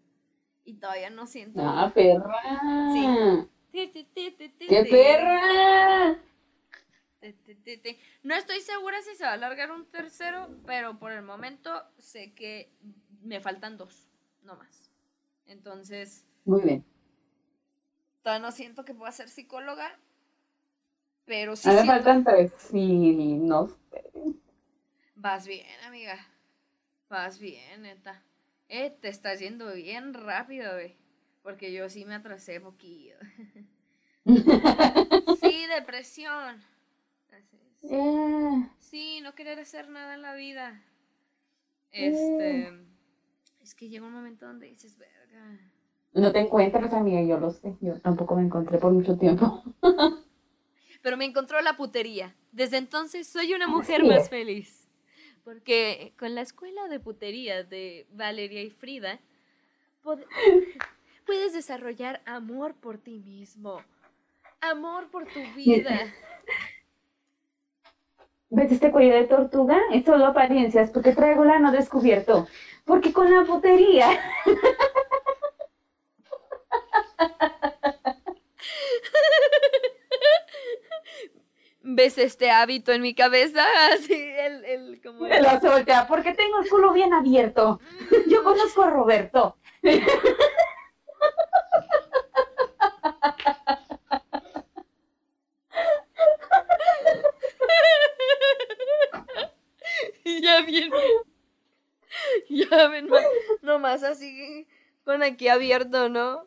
Y 0.64 0.74
todavía 0.74 1.10
no 1.10 1.26
siento. 1.26 1.60
¡Ah, 1.62 1.92
perra! 1.94 2.40
Sí. 2.92 3.48
¡Qué 3.72 4.86
perra! 4.90 6.18
No 8.22 8.34
estoy 8.34 8.60
segura 8.60 9.00
si 9.02 9.14
se 9.14 9.24
va 9.24 9.30
a 9.30 9.34
alargar 9.34 9.70
un 9.72 9.86
tercero, 9.86 10.48
pero 10.66 10.98
por 10.98 11.12
el 11.12 11.22
momento 11.22 11.70
sé 11.98 12.34
que 12.34 12.70
me 13.22 13.40
faltan 13.40 13.76
dos, 13.76 14.08
no 14.42 14.56
más. 14.56 14.90
Entonces. 15.46 16.26
Muy 16.44 16.62
bien. 16.62 16.84
Todavía 18.22 18.46
no 18.46 18.52
siento 18.52 18.84
que 18.84 18.94
pueda 18.94 19.12
ser 19.12 19.28
psicóloga, 19.28 19.98
pero 21.24 21.56
sí. 21.56 21.68
A 21.68 21.72
me 21.72 21.84
faltan 21.84 22.24
tres 22.24 22.52
y 22.72 23.36
no 23.38 23.68
sé. 23.68 24.04
Vas 25.16 25.46
bien, 25.46 25.66
amiga. 25.86 26.18
Vas 27.08 27.38
bien, 27.38 27.82
neta. 27.82 28.22
Eh, 28.68 28.90
te 29.00 29.08
estás 29.08 29.40
yendo 29.40 29.72
bien 29.72 30.14
rápido, 30.14 30.72
güey. 30.72 30.96
Porque 31.42 31.72
yo 31.72 31.88
sí 31.88 32.04
me 32.04 32.14
atrasé 32.14 32.60
poquillo. 32.60 33.16
sí, 34.24 35.66
depresión. 35.74 36.62
Sí, 38.78 39.20
no 39.22 39.34
querer 39.34 39.58
hacer 39.60 39.88
nada 39.88 40.14
en 40.14 40.22
la 40.22 40.34
vida. 40.34 40.82
Este. 41.90 42.72
Es 43.60 43.74
que 43.74 43.88
llega 43.88 44.06
un 44.06 44.12
momento 44.12 44.46
donde 44.46 44.66
dices, 44.66 44.98
verga. 44.98 45.58
No 46.14 46.32
te 46.32 46.40
encuentras, 46.40 46.92
amiga, 46.92 47.22
yo 47.22 47.38
lo 47.38 47.50
sé. 47.50 47.76
Yo 47.80 48.00
tampoco 48.00 48.36
me 48.36 48.42
encontré 48.42 48.78
por 48.78 48.92
mucho 48.92 49.16
tiempo. 49.18 49.62
Pero 51.04 51.18
me 51.18 51.26
encontró 51.26 51.60
la 51.60 51.76
putería. 51.76 52.34
Desde 52.50 52.78
entonces 52.78 53.28
soy 53.28 53.52
una 53.52 53.68
mujer 53.68 54.02
más 54.04 54.30
feliz. 54.30 54.88
Porque 55.44 56.14
con 56.18 56.34
la 56.34 56.40
escuela 56.40 56.88
de 56.88 56.98
putería 56.98 57.62
de 57.62 58.06
Valeria 58.12 58.62
y 58.62 58.70
Frida, 58.70 59.20
puedes 61.26 61.52
desarrollar 61.52 62.22
amor 62.24 62.74
por 62.74 62.96
ti 62.96 63.18
mismo. 63.18 63.82
Amor 64.62 65.10
por 65.10 65.26
tu 65.26 65.40
vida. 65.54 66.10
¿Ves 68.48 68.72
este 68.72 68.90
cuello 68.90 69.14
de 69.14 69.24
tortuga? 69.24 69.78
Es 69.92 70.06
solo 70.06 70.24
apariencias, 70.24 70.90
porque 70.90 71.12
traigo 71.12 71.44
no 71.44 71.70
descubierto. 71.70 72.48
Porque 72.86 73.12
con 73.12 73.30
la 73.30 73.44
putería. 73.44 74.08
¿Ves 81.94 82.18
este 82.18 82.50
hábito 82.50 82.92
en 82.92 83.02
mi 83.02 83.14
cabeza? 83.14 83.64
Así, 83.92 84.12
el, 84.12 84.64
el, 84.64 85.00
como... 85.02 85.26
El... 85.26 85.42
La 85.42 86.06
porque 86.08 86.32
tengo 86.32 86.60
el 86.60 86.68
culo 86.68 86.92
bien 86.92 87.12
abierto. 87.12 87.80
Yo 88.26 88.42
conozco 88.42 88.82
a 88.82 88.90
Roberto. 88.90 89.56
ya 100.24 100.62
bien. 100.62 100.90
Ya 102.48 102.88
ven, 102.88 103.08
nomás 103.62 104.02
así 104.02 104.66
con 105.04 105.22
aquí 105.22 105.48
abierto, 105.48 106.08
¿no? 106.08 106.44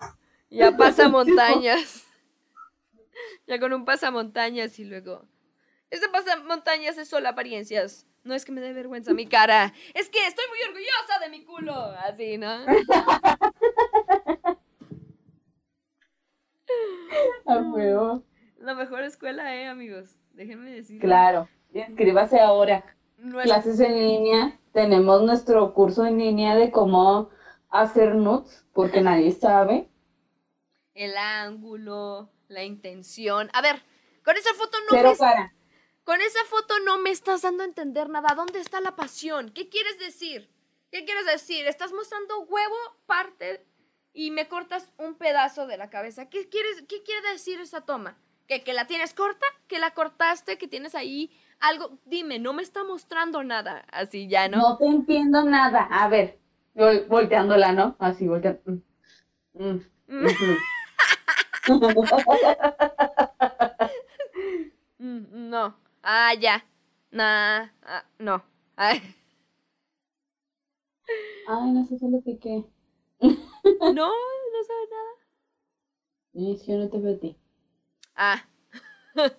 Ya 0.50 0.72
pasa 0.78 1.10
montañas. 1.10 2.06
Ya 3.48 3.60
con 3.60 3.74
un 3.74 3.86
pasamontañas 3.86 4.78
y 4.80 4.86
luego. 4.86 5.26
Este 5.90 6.10
pasamontañas 6.10 6.98
es 6.98 7.08
solo 7.08 7.30
apariencias. 7.30 8.06
No 8.24 8.34
es 8.34 8.44
que 8.44 8.52
me 8.52 8.60
dé 8.62 8.74
vergüenza 8.74 9.14
mi 9.14 9.26
cara. 9.26 9.74
Es 9.94 10.10
que 10.10 10.28
estoy 10.28 10.44
muy 10.50 10.60
orgullosa 10.68 11.20
de 11.22 11.30
mi 11.30 11.46
culo. 11.46 11.74
Así, 11.74 12.38
¿no? 12.38 12.48
A 17.46 17.62
La 18.60 18.74
mejor 18.74 19.04
escuela, 19.04 19.56
eh, 19.56 19.68
amigos. 19.68 20.18
Déjenme 20.34 20.72
decir. 20.72 21.00
Claro. 21.00 21.48
Inscríbase 21.74 22.40
ahora 22.40 22.84
clases 23.44 23.80
en 23.80 23.96
línea, 23.96 24.60
tenemos 24.74 25.22
nuestro 25.24 25.74
curso 25.74 26.06
en 26.06 26.18
línea 26.18 26.56
de 26.56 26.72
cómo 26.72 27.30
hacer 27.70 28.16
nudes, 28.16 28.66
porque 28.74 29.02
nadie 29.02 29.32
sabe. 29.32 29.90
El 30.94 31.18
ángulo, 31.18 32.30
la 32.48 32.64
intención. 32.64 33.50
A 33.54 33.62
ver, 33.62 33.82
con 34.24 34.36
esa 34.36 34.54
foto 34.54 34.78
no 34.90 35.02
me... 35.02 35.16
Con 36.08 36.22
esa 36.22 36.39
foto 36.49 36.74
no 36.86 36.99
me 36.99 37.10
estás 37.10 37.41
dando 37.41 37.64
a 37.64 37.66
entender 37.66 38.08
nada. 38.08 38.34
¿Dónde 38.34 38.62
está 38.62 38.80
la 38.80 38.95
pasión? 38.95 39.49
¿Qué 39.49 39.68
quieres 39.68 39.99
decir? 39.99 40.49
¿Qué 40.89 41.03
quieres 41.03 41.26
decir? 41.26 41.68
Estás 41.68 41.91
mostrando 41.91 42.43
huevo, 42.43 42.78
parte, 43.05 43.68
y 44.14 44.32
me 44.32 44.47
cortas 44.47 44.89
un 44.97 45.16
pedazo 45.16 45.68
de 45.68 45.76
la 45.76 45.89
cabeza. 45.89 46.30
¿Qué, 46.30 46.47
quieres, 46.47 46.82
qué 46.88 47.03
quiere 47.03 47.30
decir 47.34 47.60
esa 47.60 47.82
toma? 47.82 48.16
¿Que, 48.47 48.64
¿Que 48.64 48.72
la 48.72 48.88
tienes 48.88 49.14
corta? 49.14 49.45
¿Que 49.68 49.80
la 49.80 49.91
cortaste? 49.91 50.58
¿Que 50.58 50.70
tienes 50.70 50.95
ahí 50.95 51.30
algo, 51.60 51.99
dime, 52.05 52.39
no 52.39 52.53
me 52.53 52.64
está 52.64 52.86
mostrando 52.86 53.43
nada, 53.43 53.84
así 53.91 54.30
ya, 54.30 54.47
¿no? 54.47 54.60
No 54.60 54.78
te 54.78 54.86
entiendo 54.86 55.43
nada. 55.43 55.89
A 55.91 56.08
ver, 56.08 56.39
volteándola, 57.10 57.74
¿no? 57.74 57.97
Así, 57.99 58.30
volteando. 58.30 58.82
Mm, 59.55 59.82
mm, 60.08 60.28
mm, 64.99 65.49
no. 65.49 65.87
Ah, 66.04 66.34
ya. 66.34 66.64
Nah, 67.12 67.70
ah, 67.84 68.06
no. 68.20 68.41
Ay. 68.76 69.02
Ay, 71.48 71.72
no 71.72 71.86
sé 71.86 71.98
solo 71.98 72.22
que 72.24 72.38
qué. 72.38 72.64
no, 73.22 74.08
no 74.54 74.64
sabe 74.64 74.86
nada. 74.91 75.14
Si 76.58 76.72
yo 76.72 76.78
no 76.78 76.89
te 76.89 76.98
veo 77.00 77.16
a 77.16 77.20
ti. 77.20 77.36
Ah 78.16 78.45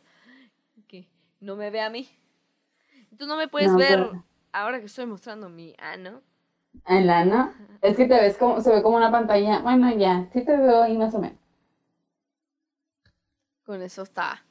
no 1.41 1.57
me 1.57 1.71
ve 1.71 1.81
a 1.81 1.91
mí. 1.91 2.09
Tú 3.17 3.27
no 3.27 3.37
me 3.37 3.49
puedes 3.49 3.75
ver 3.77 3.99
ahora 4.53 4.81
que 4.81 4.87
estoy 4.87 5.07
mostrando 5.07 5.49
mi 5.49 5.75
ano. 5.79 6.23
¿El 6.87 7.11
ano? 7.11 7.53
Es 7.81 7.97
que 7.97 8.07
te 8.07 8.15
ves 8.15 8.37
como, 8.37 8.61
se 8.61 8.71
ve 8.71 8.83
como 8.83 8.97
una 8.97 9.11
pantalla. 9.11 9.61
Bueno, 9.61 9.91
ya, 9.97 10.29
sí 10.33 10.45
te 10.45 10.57
veo 10.57 10.83
ahí 10.83 10.97
más 10.97 11.15
o 11.15 11.21
menos. 11.21 11.39
Con 13.65 13.83
eso 13.83 14.03
está. 14.03 14.43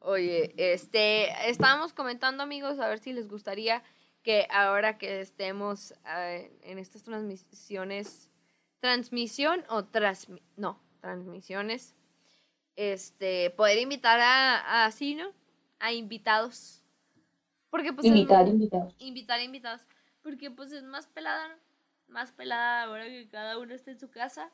Oye, 0.00 0.54
este, 0.56 1.50
estábamos 1.50 1.92
comentando 1.92 2.42
amigos, 2.42 2.78
a 2.78 2.88
ver 2.88 2.98
si 2.98 3.12
les 3.12 3.28
gustaría 3.28 3.82
que 4.22 4.46
ahora 4.50 4.96
que 4.98 5.20
estemos 5.20 5.92
eh, 6.06 6.50
en 6.62 6.78
estas 6.78 7.02
transmisiones, 7.02 8.30
transmisión 8.80 9.62
o 9.68 9.84
transmi, 9.84 10.42
no, 10.56 10.80
transmisiones, 11.00 11.94
este, 12.76 13.50
poder 13.50 13.78
invitar 13.78 14.20
a, 14.20 14.56
a 14.58 14.84
así, 14.86 15.14
¿no? 15.14 15.32
A 15.78 15.92
invitados. 15.92 16.82
Porque 17.70 17.92
pues 17.92 18.06
es 18.06 18.12
Invitar, 18.12 18.44
más- 18.44 18.48
invitados. 18.54 18.94
invitar 18.98 19.40
invitados. 19.42 19.80
Porque 20.22 20.50
pues 20.50 20.72
es 20.72 20.82
más 20.82 21.06
pelada, 21.08 21.48
¿no? 21.48 21.54
Más 22.08 22.32
pelada 22.32 22.84
ahora 22.84 23.04
que 23.06 23.28
cada 23.28 23.58
uno 23.58 23.74
esté 23.74 23.92
en 23.92 24.00
su 24.00 24.10
casa. 24.10 24.50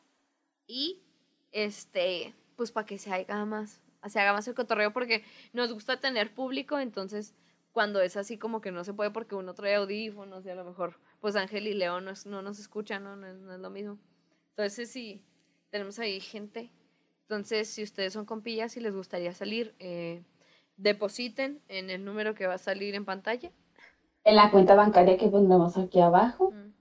Y 0.66 1.01
este, 1.53 2.34
pues 2.57 2.72
para 2.72 2.86
que 2.86 2.99
se 2.99 3.12
haga 3.12 3.44
más, 3.44 3.80
se 4.09 4.20
haga 4.20 4.32
más 4.32 4.46
el 4.48 4.54
cotorreo 4.54 4.92
porque 4.92 5.24
nos 5.52 5.72
gusta 5.72 5.98
tener 6.00 6.32
público, 6.34 6.78
entonces 6.78 7.34
cuando 7.72 8.00
es 8.00 8.16
así 8.16 8.38
como 8.38 8.61
que 8.61 8.72
no 8.72 8.84
se 8.84 8.94
puede 8.94 9.11
porque 9.11 9.34
uno 9.34 9.52
trae 9.54 9.74
audífonos 9.74 10.46
y 10.46 10.50
a 10.50 10.54
lo 10.54 10.64
mejor 10.64 10.98
pues 11.20 11.36
Ángel 11.36 11.66
y 11.66 11.74
León 11.74 12.04
no, 12.07 12.11
es- 12.12 12.24
no 12.26 12.40
nos 12.42 12.59
escuchan, 12.59 13.04
¿no? 13.04 13.16
No 13.16 13.26
es, 13.26 13.36
no 13.36 13.52
es 13.54 13.61
lo 13.61 13.68
mismo. 13.70 13.98
Entonces 14.50 14.90
sí, 14.90 15.22
tenemos 15.70 15.98
ahí 15.98 16.20
gente. 16.20 16.70
Entonces 17.22 17.68
si 17.68 17.82
ustedes 17.82 18.12
son 18.14 18.24
compillas 18.24 18.76
y 18.76 18.80
les 18.80 18.94
gustaría 18.94 19.34
salir, 19.34 19.74
eh, 19.78 20.22
depositen 20.78 21.61
en 21.68 21.90
el 21.90 22.04
número 22.04 22.34
que 22.34 22.46
va 22.46 22.54
a 22.54 22.59
salir 22.59 22.94
en 22.94 23.04
pantalla. 23.04 23.50
En 24.24 24.36
la 24.36 24.50
cuenta 24.50 24.74
bancaria 24.74 25.16
que 25.18 25.28
pondremos 25.28 25.76
aquí 25.76 26.00
abajo, 26.00 26.50
Mm. 26.52 26.72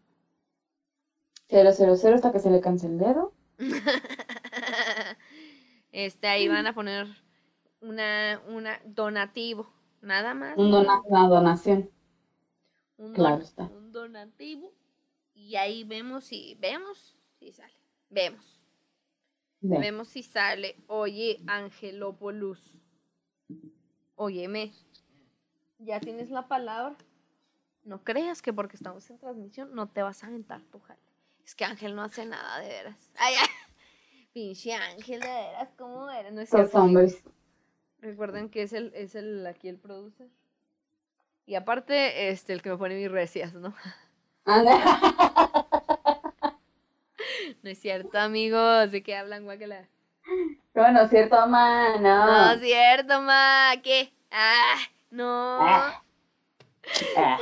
000 1.50 2.14
hasta 2.16 2.32
que 2.32 2.40
se 2.40 2.50
le 2.50 2.60
canse 2.62 2.88
el 2.88 2.98
dedo. 2.98 3.34
Este, 5.96 6.28
ahí 6.28 6.50
van 6.50 6.68
a 6.68 6.76
poner 6.76 7.08
una, 7.80 8.42
una 8.50 8.82
donativo, 8.84 9.72
nada 10.02 10.34
más. 10.34 10.58
Un 10.58 10.74
una 10.74 11.28
donación. 11.30 11.90
un, 12.98 13.14
claro 13.14 13.42
está. 13.42 13.64
un 13.64 13.94
donativo. 13.94 14.74
Y 15.34 15.56
ahí 15.56 15.86
vemos 15.86 16.26
si, 16.26 16.58
vemos 16.60 17.16
si 17.40 17.54
sale. 17.54 17.74
Vemos, 18.10 18.46
Ve. 19.62 19.80
vemos 19.80 20.10
si 20.10 20.22
sale. 20.22 20.76
Oye, 20.88 21.42
Angelopoulos. 21.48 22.78
Óyeme, 24.16 24.74
¿ya 25.80 26.02
tienes 26.02 26.30
la 26.30 26.50
palabra? 26.50 26.98
No 27.86 28.04
creas 28.04 28.42
que 28.42 28.52
porque 28.52 28.76
estamos 28.76 29.10
en 29.10 29.18
transmisión 29.18 29.74
no 29.74 29.88
te 29.88 30.02
vas 30.02 30.26
a 30.26 30.28
aventar 30.28 30.62
tu 30.64 30.82
jale. 30.82 31.00
Es 31.46 31.56
que 31.56 31.64
Ángel 31.64 31.96
no 31.96 32.02
hace 32.02 32.26
nada, 32.26 32.60
de 32.60 32.68
veras. 32.68 33.12
Ay, 33.16 33.36
ay. 33.40 33.48
Pinche 34.36 34.74
Ángel, 34.74 35.22
de 35.22 35.28
veras, 35.30 35.70
¿cómo 35.78 36.12
eres? 36.12 36.34
No 36.34 36.42
es 36.42 36.52
Los 36.52 36.70
cierto, 36.70 36.80
hombres. 36.80 37.24
Recuerden 38.02 38.50
que 38.50 38.64
es 38.64 38.74
el, 38.74 38.92
es 38.94 39.16
el 39.16 39.48
aquí 39.48 39.70
el 39.70 39.78
producer. 39.78 40.28
Y 41.46 41.56
aparte, 41.56 42.28
este, 42.28 42.52
el 42.52 42.62
que 42.62 42.72
me 42.72 42.78
pone 42.78 42.96
mis 42.96 43.10
recias, 43.10 43.54
¿no? 43.54 43.74
No 47.64 47.70
es 47.70 47.80
cierto, 47.80 48.20
amigos. 48.20 48.92
¿De 48.92 49.02
qué 49.02 49.16
hablan, 49.16 49.46
guácala? 49.46 49.88
Bueno, 50.74 51.04
es 51.04 51.10
cierto, 51.10 51.48
ma, 51.48 51.88
No 51.98 52.02
no. 52.02 52.52
es 52.52 52.60
cierto, 52.60 53.22
ma. 53.22 53.72
¿Qué? 53.82 54.12
Ah, 54.32 54.76
no. 55.12 55.60
Ah. 55.62 56.04
Ah. 57.18 57.38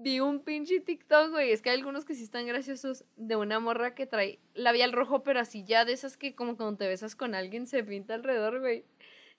Vi 0.00 0.20
un 0.20 0.40
pinche 0.44 0.80
TikTok, 0.80 1.30
güey. 1.30 1.50
Es 1.50 1.60
que 1.62 1.70
hay 1.70 1.76
algunos 1.78 2.04
que 2.04 2.14
sí 2.14 2.22
están 2.22 2.46
graciosos. 2.46 3.04
De 3.16 3.36
una 3.36 3.58
morra 3.58 3.94
que 3.94 4.06
trae 4.06 4.38
labial 4.54 4.92
rojo, 4.92 5.22
pero 5.22 5.40
así 5.40 5.64
ya 5.64 5.84
de 5.84 5.92
esas 5.92 6.16
que 6.16 6.34
como 6.34 6.56
cuando 6.56 6.76
te 6.78 6.86
besas 6.88 7.16
con 7.16 7.34
alguien 7.34 7.66
se 7.66 7.82
pinta 7.82 8.14
alrededor, 8.14 8.60
güey. 8.60 8.84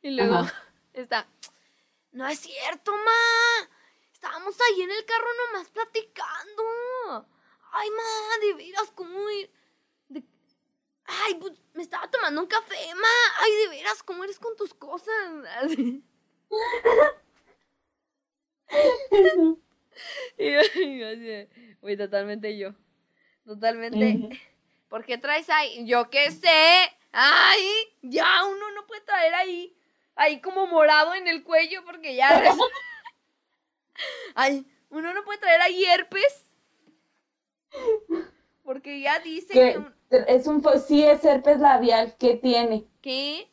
Y 0.01 0.11
luego 0.11 0.35
Ajá. 0.35 0.53
está. 0.93 1.27
No 2.11 2.27
es 2.27 2.39
cierto, 2.39 2.91
ma. 2.91 3.69
Estábamos 4.11 4.57
ahí 4.59 4.81
en 4.81 4.91
el 4.91 5.05
carro 5.05 5.27
nomás 5.47 5.69
platicando. 5.69 7.27
Ay, 7.71 7.89
ma, 7.91 8.45
de 8.47 8.53
veras, 8.55 8.91
¿cómo? 8.95 9.17
ir- 9.29 9.49
de- 10.09 10.23
Ay, 11.05 11.35
pues 11.35 11.53
me 11.73 11.83
estaba 11.83 12.09
tomando 12.09 12.41
un 12.41 12.47
café, 12.47 12.93
ma. 12.95 13.07
Ay, 13.39 13.51
de 13.63 13.67
veras, 13.69 14.03
¿cómo 14.03 14.23
eres 14.25 14.39
con 14.39 14.55
tus 14.57 14.73
cosas? 14.73 15.13
Así. 15.61 16.03
Y 20.37 20.51
yo, 20.53 20.59
y 20.75 20.99
yo 20.99 21.07
así 21.07 21.19
de, 21.19 21.49
güey, 21.81 21.97
totalmente 21.97 22.57
yo. 22.57 22.73
Totalmente. 23.45 24.15
Ujú. 24.15 24.29
¿Por 24.89 25.05
qué 25.05 25.17
traes 25.17 25.49
ahí? 25.49 25.85
Yo 25.85 26.09
qué 26.09 26.31
sé. 26.31 26.49
Ay, 27.11 27.61
ya 28.01 28.45
uno 28.45 28.71
no 28.71 28.85
puede 28.87 29.01
traer 29.01 29.33
ahí. 29.35 29.75
Ahí 30.15 30.41
como 30.41 30.67
morado 30.67 31.13
en 31.15 31.27
el 31.27 31.43
cuello 31.43 31.83
porque 31.85 32.15
ya. 32.15 32.39
res- 32.39 32.53
Ay, 34.35 34.65
uno 34.89 35.13
no 35.13 35.23
puede 35.23 35.39
traer 35.39 35.61
ahí 35.61 35.83
herpes. 35.85 36.45
Porque 38.63 38.99
ya 39.01 39.19
dice 39.19 39.53
Que 39.53 39.71
que. 39.73 39.77
un- 39.77 39.95
es 40.27 40.47
un 40.47 40.63
sí 40.87 41.03
es 41.03 41.23
herpes 41.23 41.59
labial 41.59 42.15
que 42.17 42.35
tiene. 42.35 42.85
¿Qué? 43.01 43.49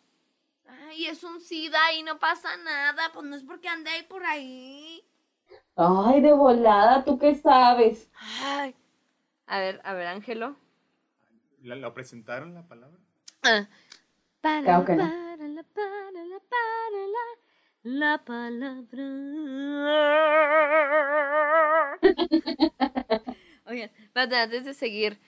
Ay, 0.67 1.07
es 1.07 1.23
un 1.25 1.41
SIDA 1.41 1.93
y 1.95 2.03
no 2.03 2.19
pasa 2.19 2.57
nada. 2.59 3.11
Pues 3.13 3.25
no 3.27 3.37
es 3.37 3.43
porque 3.45 3.69
ande 3.69 3.91
ahí 3.91 4.03
por 4.05 4.25
ahí. 4.25 5.06
Ay, 5.77 6.21
de 6.23 6.33
volada, 6.33 7.05
¿tú 7.05 7.19
qué 7.19 7.35
sabes? 7.35 8.11
Ay. 8.43 8.75
A 9.47 9.59
ver, 9.61 9.81
a 9.85 9.95
ver, 9.95 10.07
Ángelo. 10.07 10.57
¿La, 11.63 11.77
la 11.77 11.93
presentaron 11.93 12.55
la 12.55 12.67
palabra? 12.67 12.99
Ah. 13.43 13.69
Para 14.41 14.63
Claro 14.63 14.85
que 14.85 14.97
no. 14.97 15.03
para 15.05 15.49
la, 15.49 15.63
para 15.63 16.25
la, 16.25 16.41
para 16.41 17.07
la, 17.15 17.25
la 17.83 18.25
palabra. 18.25 19.05
Oigan, 23.67 23.91
antes 24.15 24.65
de 24.65 24.75
seguir, 24.75 25.19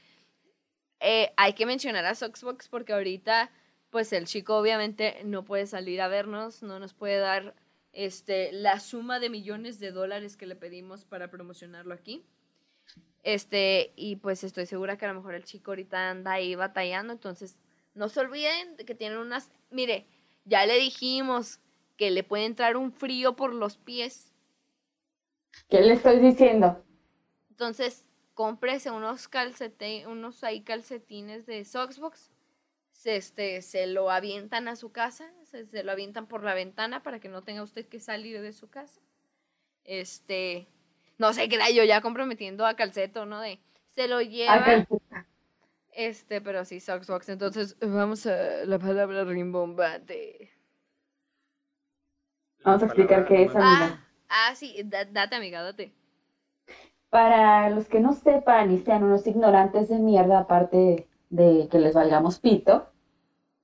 eh, 1.00 1.32
hay 1.36 1.52
que 1.54 1.66
mencionar 1.66 2.04
a 2.04 2.14
Soxbox 2.14 2.68
porque 2.68 2.92
ahorita, 2.92 3.50
pues 3.90 4.12
el 4.12 4.26
chico 4.26 4.56
obviamente 4.56 5.20
no 5.24 5.44
puede 5.44 5.66
salir 5.66 6.00
a 6.00 6.08
vernos, 6.08 6.62
no 6.62 6.78
nos 6.78 6.94
puede 6.94 7.18
dar 7.18 7.54
este, 7.92 8.52
la 8.52 8.80
suma 8.80 9.20
de 9.20 9.30
millones 9.30 9.78
de 9.78 9.92
dólares 9.92 10.36
que 10.36 10.46
le 10.46 10.56
pedimos 10.56 11.04
para 11.04 11.30
promocionarlo 11.30 11.94
aquí. 11.94 12.24
Este, 13.22 13.92
y 13.96 14.16
pues 14.16 14.44
estoy 14.44 14.66
segura 14.66 14.96
que 14.96 15.04
a 15.04 15.08
lo 15.08 15.14
mejor 15.14 15.34
el 15.34 15.44
chico 15.44 15.72
ahorita 15.72 16.10
anda 16.10 16.32
ahí 16.32 16.54
batallando, 16.54 17.12
entonces 17.12 17.58
no 17.94 18.08
se 18.08 18.20
olviden 18.20 18.76
de 18.76 18.84
que 18.84 18.94
tienen 18.94 19.18
unas, 19.18 19.50
mire, 19.70 20.06
ya 20.44 20.64
le 20.64 20.78
dijimos 20.78 21.60
que 21.96 22.10
le 22.10 22.22
puede 22.22 22.44
entrar 22.44 22.76
un 22.76 22.92
frío 22.92 23.36
por 23.36 23.52
los 23.52 23.76
pies, 23.76 24.32
¿Qué 25.68 25.80
le 25.80 25.94
estoy 25.94 26.20
diciendo? 26.20 26.84
entonces 27.50 28.04
cómprese 28.34 28.92
unos 28.92 29.26
calcetines, 29.26 30.06
unos 30.06 30.44
ahí 30.44 30.60
calcetines 30.62 31.44
de 31.44 31.64
Soxbox, 31.64 32.30
se, 32.92 33.16
este, 33.16 33.62
se 33.62 33.88
lo 33.88 34.10
avientan 34.10 34.68
a 34.68 34.76
su 34.76 34.92
casa, 34.92 35.32
se, 35.50 35.66
se 35.66 35.82
lo 35.82 35.92
avientan 35.92 36.26
por 36.26 36.44
la 36.44 36.54
ventana 36.54 37.02
para 37.02 37.20
que 37.20 37.28
no 37.28 37.42
tenga 37.42 37.62
usted 37.62 37.86
que 37.86 38.00
salir 38.00 38.40
de 38.40 38.52
su 38.52 38.68
casa. 38.68 39.00
Este, 39.84 40.66
no 41.18 41.32
sé 41.32 41.48
qué 41.48 41.56
era 41.56 41.70
yo 41.70 41.84
ya 41.84 42.00
comprometiendo 42.00 42.66
a 42.66 42.74
Calceto, 42.76 43.26
¿no? 43.26 43.40
De, 43.40 43.58
se 43.88 44.08
lo 44.08 44.20
lleva. 44.20 44.86
Este, 45.92 46.40
pero 46.40 46.64
sí, 46.64 46.80
Soxbox. 46.80 47.28
Entonces, 47.28 47.76
vamos 47.80 48.26
a 48.26 48.64
la 48.64 48.78
palabra 48.78 49.24
rimbombante. 49.24 50.52
Vamos 52.64 52.82
a 52.82 52.86
explicar 52.86 53.26
qué 53.26 53.44
es, 53.44 53.56
amiga. 53.56 54.00
Ah, 54.28 54.48
ah, 54.50 54.54
sí, 54.54 54.80
da- 54.84 55.04
date, 55.04 55.34
amiga, 55.36 55.62
date. 55.62 55.92
Para 57.10 57.70
los 57.70 57.86
que 57.88 58.00
no 58.00 58.12
sepan 58.12 58.70
y 58.70 58.78
sean 58.78 59.02
unos 59.02 59.26
ignorantes 59.26 59.88
de 59.88 59.98
mierda, 59.98 60.40
aparte 60.40 61.08
de 61.30 61.68
que 61.70 61.78
les 61.78 61.94
valgamos 61.94 62.38
pito, 62.38 62.86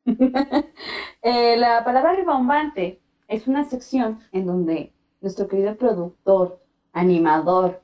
eh, 1.23 1.57
la 1.57 1.83
palabra 1.85 2.15
ribombante 2.15 3.01
es 3.29 3.47
una 3.47 3.65
sección 3.65 4.21
en 4.33 4.47
donde 4.47 4.93
nuestro 5.21 5.49
querido 5.49 5.77
productor, 5.77 6.61
animador, 6.93 7.83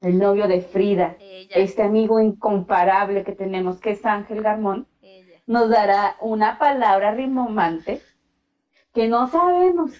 el 0.00 0.18
novio 0.18 0.48
de 0.48 0.62
Frida, 0.62 1.16
Ella, 1.20 1.56
este 1.56 1.82
amigo 1.82 2.20
incomparable 2.20 3.22
que 3.22 3.32
tenemos, 3.32 3.78
que 3.80 3.90
es 3.90 4.06
Ángel 4.06 4.42
Garmón, 4.42 4.86
ella. 5.02 5.42
nos 5.46 5.68
dará 5.68 6.16
una 6.22 6.58
palabra 6.58 7.12
rimbombante 7.12 8.00
que 8.94 9.08
no 9.08 9.28
sabemos, 9.28 9.92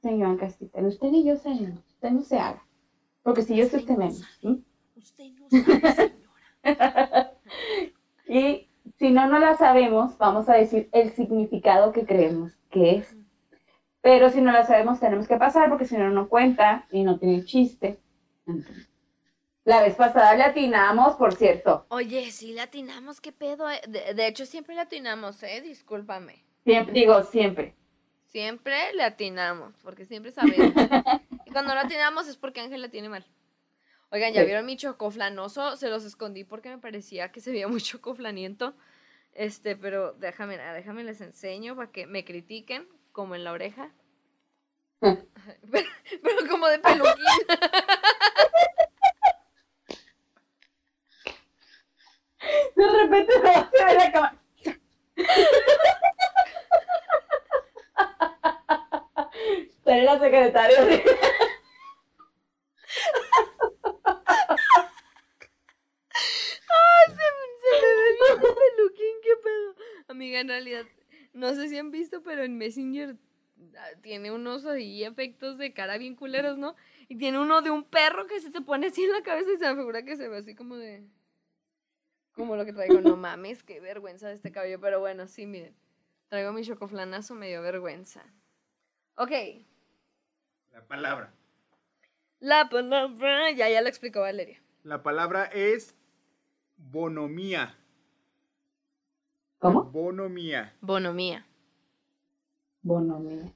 señor 0.00 0.38
Castita. 0.38 0.80
Usted 0.80 1.08
y 1.12 1.24
yo 1.24 1.36
sabemos, 1.36 1.80
usted 1.86 2.10
no 2.10 2.22
se 2.22 2.38
haga. 2.38 2.64
Porque 3.22 3.42
si 3.42 3.54
yo 3.54 3.66
sé, 3.66 3.76
usted 3.76 3.96
menos. 3.96 4.24
¿sí? 4.40 4.64
Usted 4.96 5.24
no 5.38 5.48
sabe, 5.50 5.94
señora. 5.94 7.32
Y 8.28 8.71
si 9.02 9.10
no, 9.10 9.26
no 9.26 9.40
la 9.40 9.56
sabemos, 9.56 10.16
vamos 10.16 10.48
a 10.48 10.52
decir 10.54 10.88
el 10.92 11.10
significado 11.12 11.90
que 11.90 12.06
creemos 12.06 12.52
que 12.70 12.98
es. 12.98 13.16
Pero 14.00 14.30
si 14.30 14.40
no 14.40 14.52
la 14.52 14.64
sabemos, 14.64 15.00
tenemos 15.00 15.26
que 15.26 15.36
pasar 15.38 15.68
porque 15.68 15.86
si 15.86 15.96
no, 15.96 16.08
no 16.10 16.28
cuenta 16.28 16.86
y 16.92 17.02
no 17.02 17.18
tiene 17.18 17.44
chiste. 17.44 17.98
Entonces, 18.46 18.88
La 19.64 19.82
vez 19.82 19.96
pasada 19.96 20.36
le 20.36 20.44
atinamos, 20.44 21.16
por 21.16 21.34
cierto. 21.34 21.84
Oye, 21.88 22.30
sí 22.30 22.52
latinamos, 22.52 23.20
qué 23.20 23.32
pedo. 23.32 23.68
eh? 23.68 23.80
De, 23.88 24.14
de 24.14 24.26
hecho, 24.28 24.46
siempre 24.46 24.76
latinamos, 24.76 25.42
¿eh? 25.42 25.60
Discúlpame. 25.62 26.44
Siempre, 26.64 26.94
digo, 26.94 27.24
siempre. 27.24 27.74
Siempre 28.26 28.92
le 28.94 29.02
atinamos, 29.02 29.74
porque 29.82 30.04
siempre 30.04 30.30
sabemos. 30.30 30.72
y 31.46 31.50
cuando 31.50 31.74
no 31.74 31.80
atinamos 31.80 32.28
es 32.28 32.36
porque 32.36 32.60
Ángel 32.60 32.82
la 32.82 32.88
tiene 32.88 33.08
mal. 33.08 33.26
Oigan, 34.10 34.32
¿ya 34.32 34.40
Sí. 34.42 34.46
vieron 34.46 34.66
mi 34.66 34.76
chocoflanoso? 34.76 35.74
Se 35.76 35.88
los 35.88 36.04
escondí 36.04 36.44
porque 36.44 36.68
me 36.68 36.78
parecía 36.78 37.32
que 37.32 37.40
se 37.40 37.50
veía 37.50 37.66
muy 37.66 37.80
chocoflaniento. 37.80 38.74
Este, 39.34 39.76
pero 39.76 40.12
déjame, 40.14 40.60
ah, 40.60 40.74
déjame 40.74 41.04
les 41.04 41.20
enseño 41.20 41.74
para 41.76 41.90
que 41.90 42.06
me 42.06 42.24
critiquen, 42.24 42.86
como 43.12 43.34
en 43.34 43.44
la 43.44 43.52
oreja. 43.52 43.90
pero, 45.00 45.88
pero 46.22 46.48
como 46.48 46.68
de 46.68 46.78
peluquín. 46.78 47.24
De 52.76 52.86
repente 52.88 53.32
se 53.32 53.40
va 53.40 53.70
a 53.88 53.94
la 53.94 54.12
cámara. 54.12 54.36
Seré 59.84 60.02
la 60.04 60.18
secretaria 60.18 60.84
de... 60.84 61.02
se, 67.06 67.12
me- 67.14 67.52
se 67.60 67.70
me 67.82 67.90
ve 67.96 68.08
bien 68.18 68.36
de 68.40 68.48
peluquín, 68.60 69.16
qué 69.22 69.34
pedo. 69.42 69.74
Amiga, 70.08 70.31
en 70.42 70.48
realidad, 70.48 70.84
no 71.32 71.54
sé 71.54 71.68
si 71.68 71.78
han 71.78 71.90
visto, 71.90 72.22
pero 72.22 72.42
en 72.44 72.58
Messenger 72.58 73.16
ah, 73.78 73.88
tiene 74.02 74.30
unos 74.30 74.66
ahí 74.66 75.02
efectos 75.04 75.56
de 75.58 75.72
cara 75.72 75.96
bien 75.98 76.14
culeros, 76.14 76.58
¿no? 76.58 76.76
Y 77.08 77.16
tiene 77.16 77.38
uno 77.40 77.62
de 77.62 77.70
un 77.70 77.84
perro 77.84 78.26
que 78.26 78.40
se 78.40 78.50
te 78.50 78.60
pone 78.60 78.88
así 78.88 79.02
en 79.04 79.12
la 79.12 79.22
cabeza 79.22 79.50
y 79.52 79.58
se 79.58 79.68
me 79.72 79.76
figura 79.80 80.02
que 80.04 80.16
se 80.16 80.28
ve 80.28 80.36
así 80.38 80.54
como 80.54 80.76
de... 80.76 81.04
Como 82.32 82.56
lo 82.56 82.64
que 82.64 82.72
traigo, 82.72 83.00
no 83.00 83.16
mames, 83.16 83.62
qué 83.62 83.80
vergüenza 83.80 84.28
de 84.28 84.34
este 84.34 84.52
cabello, 84.52 84.80
pero 84.80 85.00
bueno, 85.00 85.26
sí, 85.26 85.46
miren. 85.46 85.74
Traigo 86.28 86.52
mi 86.52 86.62
chocoflanazo, 86.64 87.34
me 87.34 87.48
dio 87.48 87.60
vergüenza. 87.60 88.22
Ok, 89.16 89.32
La 90.70 90.82
palabra. 90.86 91.34
la 92.40 92.70
palabra, 92.70 93.50
ya, 93.50 93.68
ya 93.68 93.82
lo 93.82 93.88
explicó 93.88 94.20
Valeria. 94.20 94.62
La 94.82 95.02
palabra 95.02 95.44
es 95.44 95.94
bonomía. 96.78 97.78
¿Cómo? 99.62 99.84
Bonomía. 99.84 100.74
Bonomía. 100.80 101.46
Bonomía. 102.82 103.54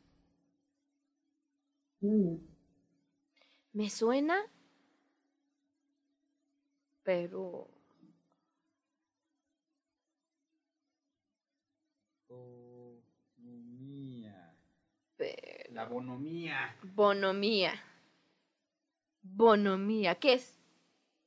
Mm. 2.00 2.36
Me 3.72 3.90
suena, 3.90 4.36
pero 7.02 7.68
Bonomía. 13.38 14.54
Pero- 15.16 15.74
La 15.74 15.84
bonomía. 15.86 16.76
Bonomía. 16.82 17.72
Bonomía. 19.22 20.14
¿Qué 20.16 20.34
es? 20.34 20.59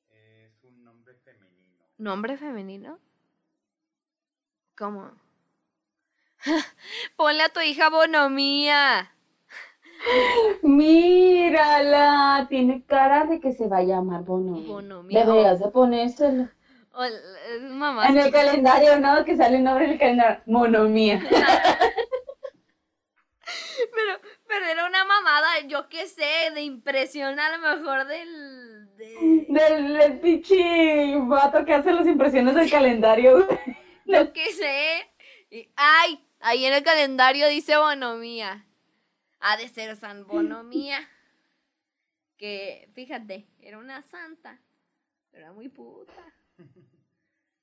Es 0.10 0.64
un 0.64 0.84
nombre 0.84 1.14
femenino. 1.16 1.84
¿Nombre 1.98 2.38
femenino? 2.38 3.00
¿Cómo? 4.80 5.12
Ponle 7.18 7.44
a 7.44 7.50
tu 7.50 7.60
hija 7.60 7.90
Bonomía. 7.90 9.12
Mírala, 10.64 12.48
tiene 12.50 12.84
cara 12.86 13.26
de 13.26 13.42
que 13.42 13.52
se 13.52 13.68
va 13.68 13.80
a 13.80 13.84
llamar 13.84 14.22
Bonomía. 14.24 14.68
Bonomía. 14.68 15.26
Deberías 15.26 15.60
de 15.60 15.68
ponérselo. 15.70 16.48
Mamá. 17.72 18.08
En 18.08 18.18
el 18.18 18.32
calendario, 18.32 19.00
¿no? 19.00 19.24
Que 19.26 19.36
sale 19.36 19.58
el 19.58 19.64
nombre 19.66 19.86
en 19.86 19.92
el 19.92 20.00
calendario. 20.00 20.42
Monomía. 20.46 21.22
Pero, 23.96 24.20
pero 24.48 24.66
era 24.66 24.86
una 24.86 25.06
mamada, 25.06 25.48
yo 25.68 25.88
qué 25.90 26.06
sé, 26.08 26.52
de 26.54 26.62
impresión 26.62 27.40
a 27.40 27.50
lo 27.58 27.60
mejor 27.78 28.06
del... 28.08 28.94
de- 28.98 29.46
Del, 29.48 29.94
del 29.98 30.20
pinche 30.20 31.16
vato 31.22 31.64
que 31.66 31.74
hace 31.74 31.94
las 31.94 32.06
impresiones 32.06 32.56
del 32.56 32.70
calendario. 32.70 33.48
Yo 34.10 34.34
qué 34.34 34.52
sé. 34.54 35.10
Y, 35.50 35.70
ay, 35.76 36.24
ahí 36.40 36.66
en 36.66 36.74
el 36.74 36.84
calendario 36.84 37.48
dice 37.48 37.78
bonomía. 37.78 38.66
Ha 39.40 39.58
de 39.58 39.70
ser 39.70 39.96
San 39.96 40.28
Bonomía. 40.28 41.08
Que, 42.38 42.90
fíjate, 42.94 43.48
era 43.62 43.78
una 43.78 44.02
santa. 44.02 44.60
Pero 45.32 45.46
era 45.46 45.54
muy 45.54 45.70
puta. 45.70 46.34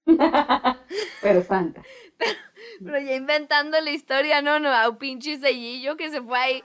Pero 1.23 1.43
santa. 1.43 1.83
Pero 2.79 2.99
ya 2.99 3.15
inventando 3.15 3.81
la 3.81 3.91
historia, 3.91 4.41
no, 4.41 4.59
no, 4.61 4.71
a 4.71 4.89
un 4.89 4.99
pinche 4.99 5.39
sellillo 5.39 5.97
que 5.97 6.11
se 6.11 6.23
fue 6.23 6.39
ahí. 6.39 6.63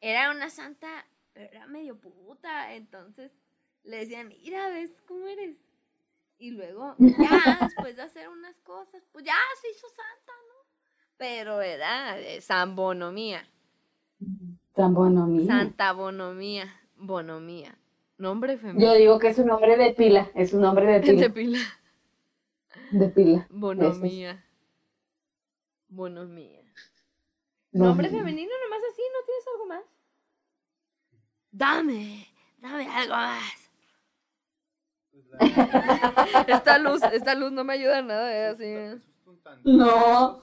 Era 0.00 0.30
una 0.30 0.48
santa, 0.48 1.06
pero 1.32 1.50
era 1.50 1.66
medio 1.66 1.98
puta. 1.98 2.72
Entonces 2.74 3.32
le 3.84 3.98
decían, 3.98 4.28
mira, 4.28 4.68
¿ves 4.70 4.92
cómo 5.06 5.26
eres? 5.26 5.56
Y 6.40 6.50
luego, 6.52 6.96
ya, 6.98 7.58
después 7.60 7.96
de 7.96 8.02
hacer 8.02 8.28
unas 8.28 8.58
cosas, 8.62 9.02
pues 9.12 9.24
ya 9.24 9.34
se 9.60 9.70
hizo 9.70 9.86
santa, 9.90 10.32
¿no? 10.48 10.54
Pero 11.18 11.60
era 11.60 12.16
de 12.16 12.40
San 12.40 12.74
Bonomía. 12.74 13.46
Tan 14.74 14.94
bonomía. 14.94 15.46
Santa 15.46 15.92
Bonomía. 15.92 16.66
Bonomía. 16.96 17.76
Nombre 18.16 18.54
Yo 18.54 18.60
femenino. 18.60 18.92
digo 18.94 19.18
que 19.18 19.28
es 19.28 19.38
un 19.38 19.46
nombre 19.48 19.76
de 19.76 19.92
pila. 19.92 20.30
Es 20.34 20.52
un 20.54 20.62
nombre 20.62 20.86
de 20.86 21.00
De 21.14 21.28
pila. 21.28 21.28
pila. 21.30 21.58
De 22.90 23.08
pila. 23.10 23.46
Bonomía. 23.50 24.44
Bonomía. 25.88 26.62
Nombre 27.72 28.08
femenino 28.08 28.50
nomás 28.64 28.80
así, 28.90 29.02
¿no 29.12 29.26
tienes 29.26 29.44
algo 29.52 29.66
más? 29.66 29.84
Dame, 31.52 32.26
dame 32.58 32.86
algo 32.88 33.14
más. 33.14 33.59
Esta 36.48 36.78
luz, 36.78 37.02
esta 37.12 37.34
luz 37.34 37.52
no 37.52 37.64
me 37.64 37.74
ayuda 37.74 37.98
en 38.00 38.06
nada, 38.08 38.34
eh, 38.34 38.46
así. 38.46 39.02
No. 39.64 40.42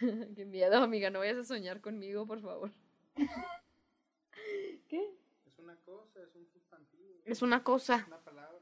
Qué 0.34 0.44
miedo, 0.44 0.82
amiga, 0.82 1.10
no 1.10 1.18
vayas 1.20 1.38
a 1.38 1.44
soñar 1.44 1.80
conmigo, 1.80 2.26
por 2.26 2.40
favor. 2.40 2.72
¿Qué? 4.88 5.16
Es 5.46 5.58
una 5.58 5.76
cosa, 5.76 6.22
es 6.22 6.34
un 6.34 6.46
sustantivo, 6.46 7.22
Es 7.24 7.42
una 7.42 7.62
cosa. 7.62 7.96
es 7.96 8.06
una 8.06 8.18
palabra. 8.18 8.58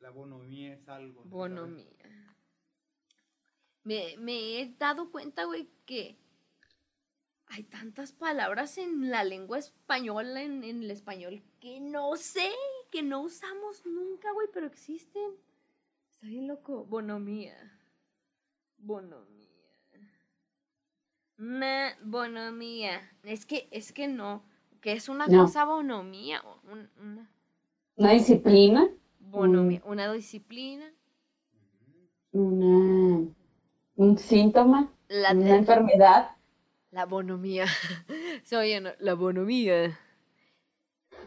La 0.00 0.10
bonomía 0.10 0.74
es 0.74 0.88
algo. 0.88 1.24
¿no? 1.24 1.30
Bonomía. 1.30 1.86
Me, 3.84 4.16
me 4.18 4.60
he 4.60 4.74
dado 4.78 5.10
cuenta, 5.10 5.44
güey, 5.44 5.68
que 5.86 6.18
hay 7.46 7.64
tantas 7.64 8.12
palabras 8.12 8.78
en 8.78 9.10
la 9.10 9.24
lengua 9.24 9.58
española, 9.58 10.42
en, 10.42 10.64
en 10.64 10.82
el 10.82 10.90
español, 10.90 11.42
que 11.62 11.78
no 11.80 12.16
sé, 12.16 12.50
que 12.90 13.02
no 13.02 13.20
usamos 13.22 13.86
nunca, 13.86 14.32
güey, 14.32 14.48
pero 14.52 14.66
existen. 14.66 15.30
Está 16.10 16.26
bien 16.26 16.48
loco. 16.48 16.84
Bonomía. 16.86 17.56
Bonomía. 18.78 19.48
Me, 21.36 21.94
bonomía. 22.02 23.00
Es 23.22 23.46
que, 23.46 23.68
es 23.70 23.92
que 23.92 24.08
no. 24.08 24.42
Que 24.80 24.92
es 24.92 25.08
una 25.08 25.28
No. 25.28 25.42
cosa 25.44 25.64
bonomía. 25.64 26.42
una 26.68 27.30
Una 27.96 28.10
disciplina. 28.12 28.88
bonomía. 29.20 29.80
Una 29.84 30.12
disciplina. 30.12 30.92
Una, 32.32 33.26
un 33.96 34.18
síntoma. 34.18 34.90
La, 35.08 35.32
Una 35.32 35.56
enfermedad. 35.56 36.36
La 36.90 37.06
bonomía. 37.06 37.66
Se 38.44 38.56
oye. 38.56 38.80
La 38.98 39.14
bonomía. 39.14 39.98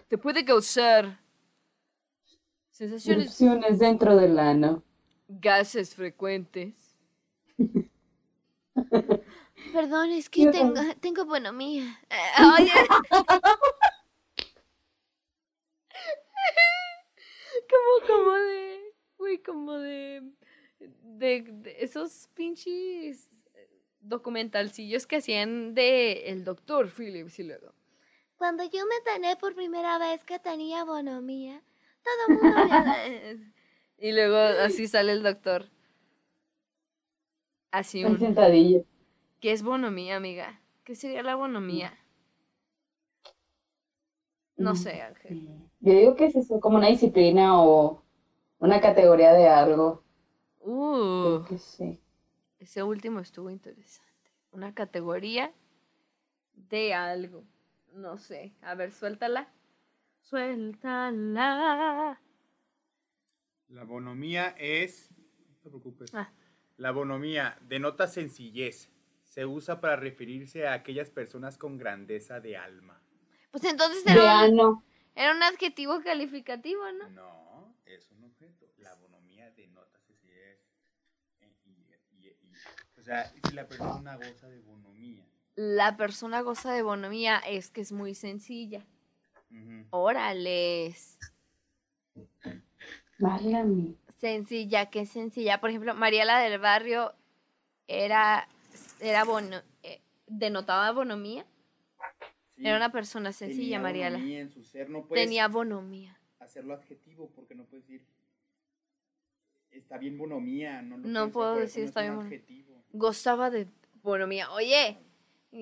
Te 0.07 0.17
puede 0.17 0.45
causar 0.45 1.19
sensaciones, 2.71 3.39
Erupciones 3.39 3.79
dentro 3.79 4.15
del 4.15 4.37
ano. 4.39 4.83
gases 5.27 5.95
frecuentes. 5.95 6.95
Perdón, 9.71 10.11
es 10.11 10.29
que 10.29 10.47
tengo, 10.47 10.73
tengo 11.01 11.25
bonomía. 11.25 11.99
Eh, 12.09 12.43
oye. 12.59 12.71
como, 17.69 18.07
como 18.07 18.31
de. 18.33 18.93
Uy, 19.17 19.37
como 19.39 19.73
de. 19.79 20.23
De, 20.79 21.41
de 21.41 21.83
esos 21.83 22.29
pinches 22.33 23.29
documentalcillos 24.01 25.07
que 25.07 25.15
hacían 25.17 25.73
de 25.73 26.29
el 26.29 26.43
doctor 26.43 26.89
Phillips 26.89 27.39
y 27.39 27.43
luego. 27.43 27.73
Cuando 28.37 28.63
yo 28.63 28.85
me 28.85 28.95
enteré 28.95 29.35
por 29.35 29.55
primera 29.55 29.97
vez 29.97 30.23
que 30.23 30.39
tenía 30.39 30.85
bonomía, 30.85 31.61
todo 32.01 32.27
el 32.27 32.31
mundo 32.33 32.61
me... 32.61 32.79
y 33.97 34.11
luego 34.13 34.37
así 34.37 34.87
sale 34.87 35.11
el 35.13 35.23
doctor. 35.23 35.65
Así 37.71 38.05
Un 38.09 38.13
un... 38.13 38.17
sentadillo. 38.17 38.85
¿Qué 39.39 39.53
es 39.53 39.63
bonomía, 39.63 40.17
amiga? 40.17 40.59
¿Qué 40.83 40.93
sería 40.95 41.23
la 41.23 41.35
bonomía? 41.35 41.97
No 44.57 44.73
Mm. 44.73 44.75
sé, 44.75 45.01
Ángel. 45.01 45.37
Yo 45.79 45.93
digo 45.93 46.15
que 46.15 46.25
es 46.25 46.35
eso, 46.35 46.59
como 46.59 46.77
una 46.77 46.87
disciplina 46.89 47.61
o 47.63 48.03
una 48.59 48.81
categoría 48.81 49.33
de 49.33 49.47
algo. 49.47 50.03
Uh, 50.65 51.39
Yo 51.39 51.43
qué 51.43 51.57
sé. 51.57 52.01
ese 52.59 52.83
último 52.83 53.21
estuvo 53.21 53.49
interesante. 53.49 54.29
una 54.51 54.73
categoría 54.73 55.53
de 56.69 56.93
algo. 56.93 57.45
No 57.95 58.17
sé. 58.17 58.53
A 58.61 58.75
ver, 58.75 58.91
suéltala. 58.91 59.47
Suéltala. 60.21 62.19
La 63.69 63.83
bonomía 63.83 64.49
es. 64.57 65.09
No 65.17 65.55
te 65.63 65.69
preocupes. 65.69 66.13
Ah. 66.13 66.29
La 66.77 66.91
bonomía 66.91 67.57
denota 67.61 68.07
sencillez. 68.07 68.89
Se 69.23 69.45
usa 69.45 69.79
para 69.81 69.95
referirse 69.95 70.67
a 70.67 70.73
aquellas 70.73 71.09
personas 71.09 71.57
con 71.57 71.77
grandeza 71.77 72.39
de 72.39 72.57
alma. 72.57 73.01
Pues 73.51 73.63
entonces 73.63 74.05
era 74.05 74.21
un, 74.23 74.29
ano. 74.59 74.83
era 75.15 75.33
un 75.35 75.41
adjetivo 75.43 76.01
calificativo, 76.03 76.83
¿no? 76.91 77.09
No, 77.09 77.75
es 77.85 78.11
un 78.11 78.23
objeto. 78.25 78.67
La 78.77 78.93
bonomía 78.95 79.49
denota 79.51 79.99
sencillez. 80.01 80.59
eh, 81.39 81.53
y- 81.65 81.69
y- 82.19 82.27
y- 82.27 82.35
o 82.99 83.03
sea, 83.03 83.25
si 83.25 83.39
la 83.53 83.67
persona 83.67 84.15
goza 84.17 84.47
de 84.49 84.59
bonomía. 84.59 85.25
La 85.55 85.95
persona 85.97 86.41
goza 86.41 86.73
de 86.73 86.81
bonomía 86.81 87.37
es 87.39 87.69
que 87.69 87.81
es 87.81 87.91
muy 87.91 88.13
sencilla. 88.13 88.85
Ujú. 89.51 89.85
Órales. 89.91 91.17
Válgame. 93.19 93.95
Sencilla, 94.17 94.89
que 94.89 95.05
sencilla. 95.05 95.59
Por 95.61 95.69
ejemplo, 95.69 95.93
Mariela 95.95 96.39
del 96.39 96.59
Barrio 96.59 97.13
era, 97.87 98.47
era 98.99 99.23
bono, 99.23 99.61
eh, 99.83 100.01
denotaba 100.27 100.91
bonomía. 100.91 101.45
Sí, 102.55 102.65
Era 102.65 102.77
una 102.77 102.91
persona 102.91 103.31
tenía 103.31 103.33
sencilla, 103.55 103.79
Mariela. 103.79 104.17
bonomía 104.17 104.39
en 104.41 104.49
su 104.49 104.63
ser. 104.63 104.89
No 104.89 105.05
puedes 105.05 105.23
Tenía 105.25 105.47
bonomía. 105.47 106.17
hacerlo 106.39 106.73
adjetivo 106.73 107.29
porque 107.35 107.55
no 107.55 107.65
puedes 107.65 107.85
decir. 107.87 108.05
Está 109.71 109.97
bien 109.97 110.17
bonomía. 110.17 110.81
No, 110.81 110.97
lo 110.97 111.07
No 111.07 111.31
puedo 111.31 111.55
decir 111.55 111.83
está 111.85 112.01
bien 112.01 112.15
bono- 112.15 112.27
adjetivo. 112.27 112.81
Gozaba 112.93 113.49
de 113.49 113.67
bonomía. 114.01 114.49
Oye, 114.51 114.97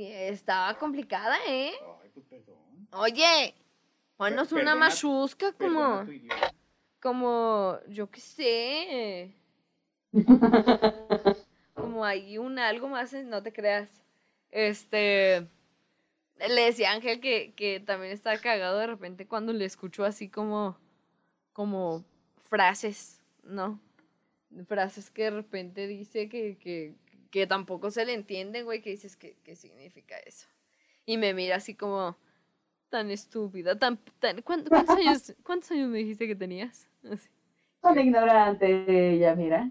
estaba 0.01 0.77
complicada, 0.77 1.37
¿eh? 1.47 1.71
Ay, 2.03 2.09
pues 2.13 2.25
perdón. 2.25 2.87
Oye, 2.91 3.53
ponnos 4.17 4.49
Per- 4.49 4.61
una 4.61 4.75
machusca 4.75 5.51
como, 5.53 6.05
como, 6.99 7.77
yo 7.89 8.09
qué 8.09 8.19
sé. 8.21 9.33
como 11.75 12.05
hay 12.05 12.37
un 12.37 12.59
algo 12.59 12.87
más, 12.89 13.13
en- 13.13 13.29
no 13.29 13.41
te 13.43 13.53
creas. 13.53 14.01
Este, 14.51 15.47
le 16.37 16.61
decía 16.61 16.91
a 16.91 16.93
Ángel 16.93 17.19
que, 17.19 17.53
que 17.55 17.79
también 17.79 18.11
estaba 18.13 18.37
cagado 18.37 18.77
de 18.79 18.87
repente 18.87 19.27
cuando 19.27 19.53
le 19.53 19.65
escuchó 19.65 20.05
así 20.05 20.29
como, 20.29 20.77
como 21.53 22.05
frases, 22.49 23.21
¿no? 23.43 23.79
Frases 24.67 25.09
que 25.09 25.23
de 25.23 25.31
repente 25.31 25.87
dice 25.87 26.29
que, 26.29 26.57
que, 26.59 26.93
que 27.33 27.47
tampoco 27.47 27.91
se 27.91 28.05
le 28.05 28.13
entienden, 28.13 28.65
güey, 28.65 28.81
que 28.83 28.91
dices, 28.91 29.17
¿qué, 29.17 29.35
qué 29.43 29.57
significa 29.57 30.17
eso? 30.19 30.47
Y 31.05 31.17
me 31.17 31.33
mira 31.33 31.57
así 31.57 31.75
como, 31.75 32.17
tan 32.89 33.11
estúpida, 33.11 33.79
tan, 33.79 33.97
tan 34.19 34.41
¿cuánto- 34.43 34.69
cuántos, 34.71 34.95
años, 34.97 35.35
¿cuántos 35.43 35.71
años 35.71 35.89
me 35.89 35.99
dijiste 35.99 36.27
que 36.27 36.35
tenías? 36.35 36.87
Así. 37.11 37.29
Tan 37.81 37.99
ignorante 37.99 38.65
ella, 39.13 39.35
mira. 39.35 39.69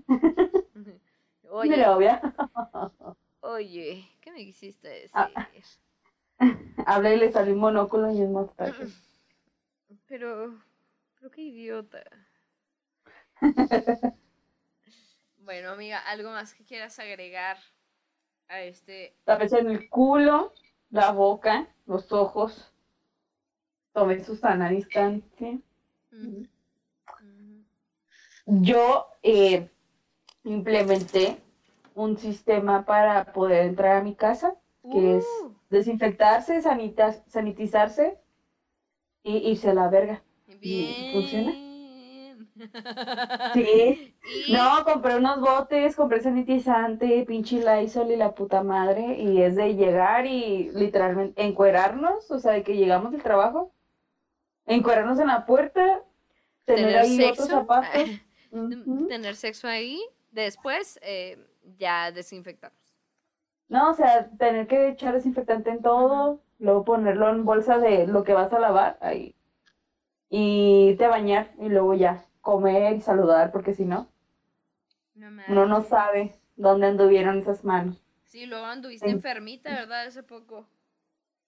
Oye, 1.50 1.70
Mira, 1.76 1.96
obvia. 1.96 2.20
oye, 3.42 4.08
¿qué 4.20 4.32
me 4.32 4.44
quisiste 4.44 4.88
decir? 4.88 5.12
Ah. 5.14 5.46
Habla 6.86 7.14
y 7.14 7.18
le 7.18 7.32
salió 7.32 7.54
un 7.54 7.60
monóculo 7.60 8.10
y 8.12 8.20
un 8.22 8.32
mostacho. 8.32 8.84
Pero, 10.08 10.60
pero 11.16 11.30
qué 11.30 11.42
idiota. 11.42 12.02
Bueno, 15.52 15.72
amiga, 15.72 15.98
¿algo 15.98 16.30
más 16.30 16.54
que 16.54 16.64
quieras 16.64 16.98
agregar 16.98 17.58
a 18.48 18.62
este? 18.62 19.14
Tapes 19.26 19.52
en 19.52 19.68
el 19.68 19.86
culo, 19.90 20.54
la 20.88 21.10
boca, 21.10 21.68
los 21.84 22.10
ojos. 22.10 22.72
Tome 23.92 24.24
su 24.24 24.34
sana 24.34 24.70
distancia. 24.70 25.58
Yo 28.46 29.04
eh, 29.22 29.68
implementé 30.44 31.36
un 31.94 32.16
sistema 32.16 32.86
para 32.86 33.22
poder 33.22 33.66
entrar 33.66 33.98
a 33.98 34.02
mi 34.02 34.14
casa, 34.14 34.54
que 34.90 35.18
es 35.18 35.24
Uh, 35.44 35.52
desinfectarse, 35.68 36.62
sanita- 36.62 37.22
sanitizarse 37.26 38.16
y 39.22 39.50
irse 39.50 39.68
a 39.68 39.74
la 39.74 39.88
verga. 39.88 40.22
bien. 40.62 41.12
funciona? 41.12 41.71
Sí. 43.54 43.60
Y- 43.62 44.14
No, 44.52 44.84
compré 44.84 45.16
unos 45.16 45.40
botes, 45.40 45.94
compré 45.96 46.20
sanitizante, 46.20 47.24
pinche 47.26 47.58
Lysol 47.60 48.10
y 48.10 48.16
la 48.16 48.34
puta 48.34 48.62
madre. 48.62 49.18
Y 49.20 49.42
es 49.42 49.56
de 49.56 49.74
llegar 49.74 50.26
y 50.26 50.70
literalmente 50.72 51.42
encuerarnos, 51.42 52.30
o 52.30 52.38
sea, 52.38 52.52
de 52.52 52.62
que 52.62 52.76
llegamos 52.76 53.12
del 53.12 53.22
trabajo, 53.22 53.72
encuerarnos 54.66 55.18
en 55.20 55.26
la 55.28 55.44
puerta, 55.46 56.02
tener, 56.64 56.86
tener 56.86 56.98
ahí 56.98 57.22
otros 57.24 57.36
sexo. 57.36 57.58
zapatos. 57.58 58.02
Ujú. 58.52 59.06
tener 59.08 59.34
sexo 59.36 59.68
ahí. 59.68 60.00
Después, 60.30 60.98
eh, 61.02 61.38
ya 61.78 62.10
desinfectarnos. 62.10 62.78
No, 63.68 63.90
o 63.90 63.94
sea, 63.94 64.28
tener 64.38 64.66
que 64.66 64.88
echar 64.88 65.14
desinfectante 65.14 65.70
en 65.70 65.82
todo, 65.82 66.40
luego 66.58 66.84
ponerlo 66.84 67.28
en 67.30 67.44
bolsa 67.44 67.78
de 67.78 68.06
lo 68.06 68.24
que 68.24 68.34
vas 68.34 68.52
a 68.52 68.58
lavar 68.58 68.98
ahí. 69.00 69.34
Y 70.30 70.94
te 70.96 71.06
bañar 71.08 71.52
y 71.58 71.68
luego 71.68 71.94
ya 71.94 72.24
comer 72.42 72.96
y 72.96 73.00
saludar, 73.00 73.52
porque 73.52 73.74
si 73.74 73.86
no, 73.86 74.08
No 75.14 75.28
uno 75.48 75.66
no 75.66 75.82
sabe 75.82 76.32
dónde 76.56 76.88
anduvieron 76.88 77.38
esas 77.38 77.64
manos. 77.64 78.02
Sí, 78.24 78.46
luego 78.46 78.66
anduviste 78.66 79.06
Sí. 79.06 79.12
enfermita, 79.12 79.70
¿verdad? 79.74 80.06
Hace 80.06 80.22
poco. 80.22 80.66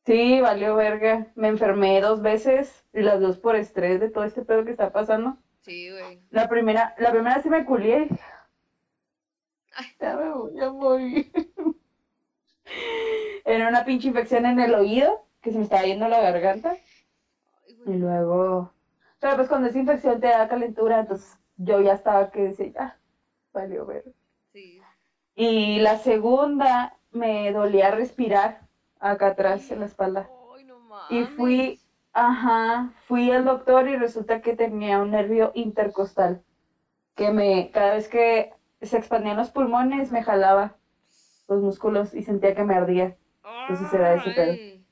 Sí, 0.07 0.41
valió 0.41 0.77
verga. 0.77 1.33
Me 1.35 1.49
enfermé 1.49 2.01
dos 2.01 2.23
veces 2.23 2.87
y 2.93 3.03
las 3.03 3.21
dos 3.21 3.39
por 3.39 3.57
estrés 3.57 4.01
de 4.01 4.11
todo 4.11 4.25
este 4.25 4.45
pedo 4.45 4.65
que 4.65 4.71
está 4.71 4.93
pasando. 4.93 5.39
Sí, 5.63 5.91
güey. 5.91 6.21
La 6.31 6.49
primera, 6.49 6.95
la 6.99 7.11
primera 7.13 7.43
sí 7.43 7.51
me 7.51 7.65
culié. 7.67 8.09
Ay. 9.77 9.87
Ya 10.01 10.17
me 10.17 10.31
voy 10.31 10.61
a 10.61 10.71
morir. 10.71 11.33
Era 13.45 13.69
una 13.69 13.85
pinche 13.85 14.09
infección 14.09 14.47
en 14.47 14.59
el 14.61 14.75
oído 14.75 15.27
que 15.41 15.53
se 15.53 15.59
me 15.59 15.65
estaba 15.65 15.85
yendo 15.85 16.09
la 16.09 16.21
garganta. 16.21 16.77
Ay, 17.67 17.79
Y 17.87 17.95
luego, 17.95 18.74
pero 19.25 19.37
pues 19.37 19.49
cuando 19.49 19.69
esa 19.69 19.79
infección 19.79 20.21
te 20.21 20.27
da 20.27 20.47
calentura, 20.47 21.01
entonces 21.01 21.39
yo 21.57 21.81
ya 21.81 21.95
estaba 21.95 22.31
que 22.31 22.43
decía, 22.43 22.73
ya, 22.75 22.99
valió 23.55 23.87
ver. 23.87 24.05
Sí. 24.53 24.83
Y 25.35 25.79
la 25.79 25.97
segunda 25.97 26.99
me 27.11 27.51
dolía 27.51 27.91
respirar 27.91 28.69
acá 29.01 29.29
atrás 29.29 29.71
en 29.71 29.81
la 29.81 29.87
espalda. 29.87 30.29
Ay, 30.55 30.65
no 30.65 30.79
mames. 30.79 31.11
Y 31.11 31.25
fui, 31.37 31.81
ajá, 32.13 32.93
fui 33.07 33.31
al 33.31 33.47
doctor 33.47 33.89
y 33.89 33.97
resulta 33.97 34.43
que 34.43 34.57
tenía 34.57 34.99
un 34.99 35.13
nervio 35.13 35.53
intercostal, 35.55 36.45
que 37.15 37.31
me, 37.31 37.71
cada 37.71 37.95
vez 37.95 38.09
que 38.09 38.53
se 38.83 38.99
expandían 38.99 39.39
los 39.39 39.49
pulmones, 39.49 40.13
me 40.13 40.23
jalaba 40.23 40.77
los 41.49 41.63
músculos 41.63 42.13
y 42.13 42.25
sentía 42.25 42.55
que 42.55 42.65
me 42.65 42.75
ardía. 42.75 43.17
Entonces 43.43 43.91
era 43.91 44.17
ese 44.17 44.31
pedo. 44.33 44.85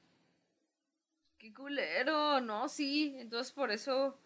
Qué 1.36 1.52
culero, 1.52 2.40
no, 2.40 2.66
sí. 2.70 3.14
Entonces 3.18 3.52
por 3.52 3.70
eso, 3.70 4.16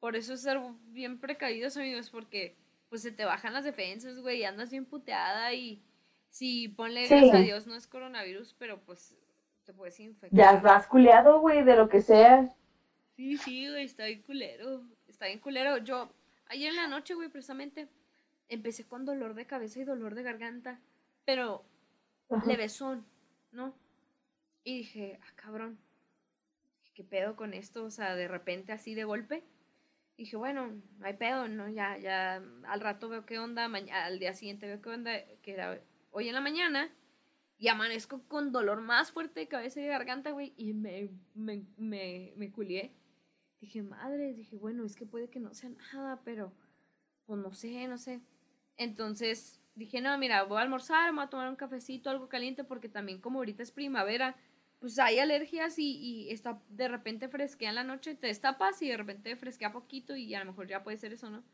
por 0.00 0.16
eso 0.16 0.36
ser 0.36 0.60
bien 0.88 1.18
precavidos, 1.18 1.76
amigos, 1.76 2.10
porque 2.10 2.56
pues 2.88 3.02
se 3.02 3.12
te 3.12 3.24
bajan 3.24 3.52
las 3.52 3.64
defensas, 3.64 4.18
güey, 4.20 4.40
y 4.40 4.44
andas 4.44 4.70
bien 4.70 4.84
puteada 4.86 5.52
y 5.52 5.82
si 6.30 6.68
ponle 6.68 7.06
Sí. 7.06 7.14
gracias 7.14 7.34
a 7.34 7.38
Dios 7.40 7.66
no 7.66 7.74
es 7.74 7.86
coronavirus, 7.86 8.54
pero 8.58 8.80
pues 8.80 9.16
te 9.64 9.72
puedes 9.72 9.98
infectar. 10.00 10.38
Ya 10.38 10.60
vas 10.60 10.86
culeado, 10.86 11.40
güey, 11.40 11.62
de 11.62 11.76
lo 11.76 11.88
que 11.88 12.00
sea. 12.00 12.54
Sí, 13.16 13.36
sí, 13.36 13.68
güey, 13.68 13.84
está 13.84 14.06
bien 14.06 14.22
culero. 14.22 14.82
Está 15.08 15.26
bien 15.26 15.40
culero. 15.40 15.78
Yo, 15.78 16.10
ayer 16.46 16.70
en 16.70 16.76
la 16.76 16.86
noche, 16.88 17.14
güey, 17.14 17.28
precisamente, 17.28 17.88
empecé 18.48 18.86
con 18.86 19.04
dolor 19.04 19.34
de 19.34 19.46
cabeza 19.46 19.80
y 19.80 19.84
dolor 19.84 20.14
de 20.14 20.22
garganta, 20.22 20.80
pero 21.26 21.64
Ajá. 22.30 22.46
levesón, 22.46 23.04
¿no? 23.52 23.74
Y 24.64 24.78
dije, 24.78 25.18
ah, 25.22 25.32
cabrón, 25.34 25.78
¿qué 26.94 27.04
pedo 27.04 27.36
con 27.36 27.52
esto? 27.52 27.84
O 27.84 27.90
sea, 27.90 28.14
de 28.14 28.28
repente 28.28 28.72
así 28.72 28.94
de 28.94 29.04
golpe. 29.04 29.42
Dije, 30.18 30.36
bueno, 30.36 30.72
no 30.98 31.06
hay 31.06 31.14
pedo, 31.14 31.46
¿no? 31.46 31.68
Ya, 31.68 31.96
ya 31.96 32.42
al 32.66 32.80
rato 32.80 33.08
veo 33.08 33.24
qué 33.24 33.38
onda, 33.38 33.66
al 33.66 34.18
día 34.18 34.34
siguiente 34.34 34.66
veo 34.66 34.82
qué 34.82 34.90
onda, 34.90 35.12
que 35.42 35.52
era 35.52 35.80
hoy 36.10 36.28
en 36.28 36.34
la 36.34 36.40
mañana, 36.40 36.90
y 37.56 37.68
amanezco 37.68 38.22
con 38.26 38.50
dolor 38.50 38.80
más 38.80 39.12
fuerte 39.12 39.38
de 39.38 39.46
cabeza 39.46 39.78
y 39.78 39.84
de 39.84 39.90
garganta, 39.90 40.32
güey, 40.32 40.54
y 40.56 40.72
me, 40.72 41.10
me, 41.34 41.64
me, 41.76 42.32
me 42.36 42.50
culié. 42.50 42.96
Dije, 43.60 43.84
madre, 43.84 44.34
dije, 44.34 44.56
bueno, 44.56 44.84
es 44.84 44.96
que 44.96 45.06
puede 45.06 45.30
que 45.30 45.38
no 45.38 45.54
sea 45.54 45.70
nada, 45.70 46.20
pero 46.24 46.52
pues 47.24 47.40
no 47.40 47.54
sé, 47.54 47.86
no 47.86 47.96
sé. 47.96 48.20
Entonces 48.76 49.60
dije, 49.76 50.00
no, 50.00 50.18
mira, 50.18 50.42
voy 50.42 50.58
a 50.58 50.62
almorzar, 50.62 51.12
me 51.12 51.18
voy 51.18 51.26
a 51.26 51.30
tomar 51.30 51.48
un 51.48 51.56
cafecito, 51.56 52.10
algo 52.10 52.28
caliente, 52.28 52.64
porque 52.64 52.88
también 52.88 53.20
como 53.20 53.38
ahorita 53.38 53.62
es 53.62 53.70
primavera, 53.70 54.36
pues 54.80 54.98
hay 54.98 55.18
alergias 55.18 55.78
y, 55.78 55.98
y 55.98 56.30
está 56.32 56.60
de 56.68 56.88
repente 56.88 57.28
fresquea 57.28 57.70
en 57.70 57.74
la 57.76 57.84
noche, 57.84 58.14
te 58.14 58.28
destapas 58.28 58.80
y 58.82 58.88
de 58.88 58.96
repente 58.96 59.36
fresquea 59.36 59.72
poquito 59.72 60.16
y 60.16 60.34
a 60.34 60.40
lo 60.40 60.46
mejor 60.46 60.68
ya 60.68 60.82
puede 60.84 60.98
ser 60.98 61.12
eso, 61.12 61.30
¿no? 61.30 61.44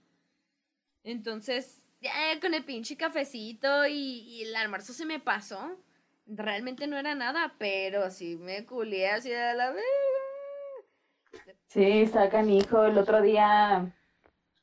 Entonces, 1.04 1.82
ya 2.00 2.10
con 2.40 2.54
el 2.54 2.64
pinche 2.64 2.96
cafecito 2.96 3.86
y, 3.86 3.92
y 3.94 4.42
el 4.42 4.56
almuerzo 4.56 4.92
se 4.92 5.04
me 5.06 5.20
pasó. 5.20 5.78
realmente 6.26 6.86
no 6.86 6.98
era 6.98 7.14
nada, 7.14 7.54
pero 7.58 8.10
sí 8.10 8.36
me 8.36 8.66
culié 8.66 9.10
así 9.10 9.30
de 9.30 9.54
la 9.54 9.72
vez. 9.72 9.84
Sí, 11.68 11.82
está 12.02 12.30
canijo. 12.30 12.84
El 12.84 12.98
otro 12.98 13.20
día 13.22 13.92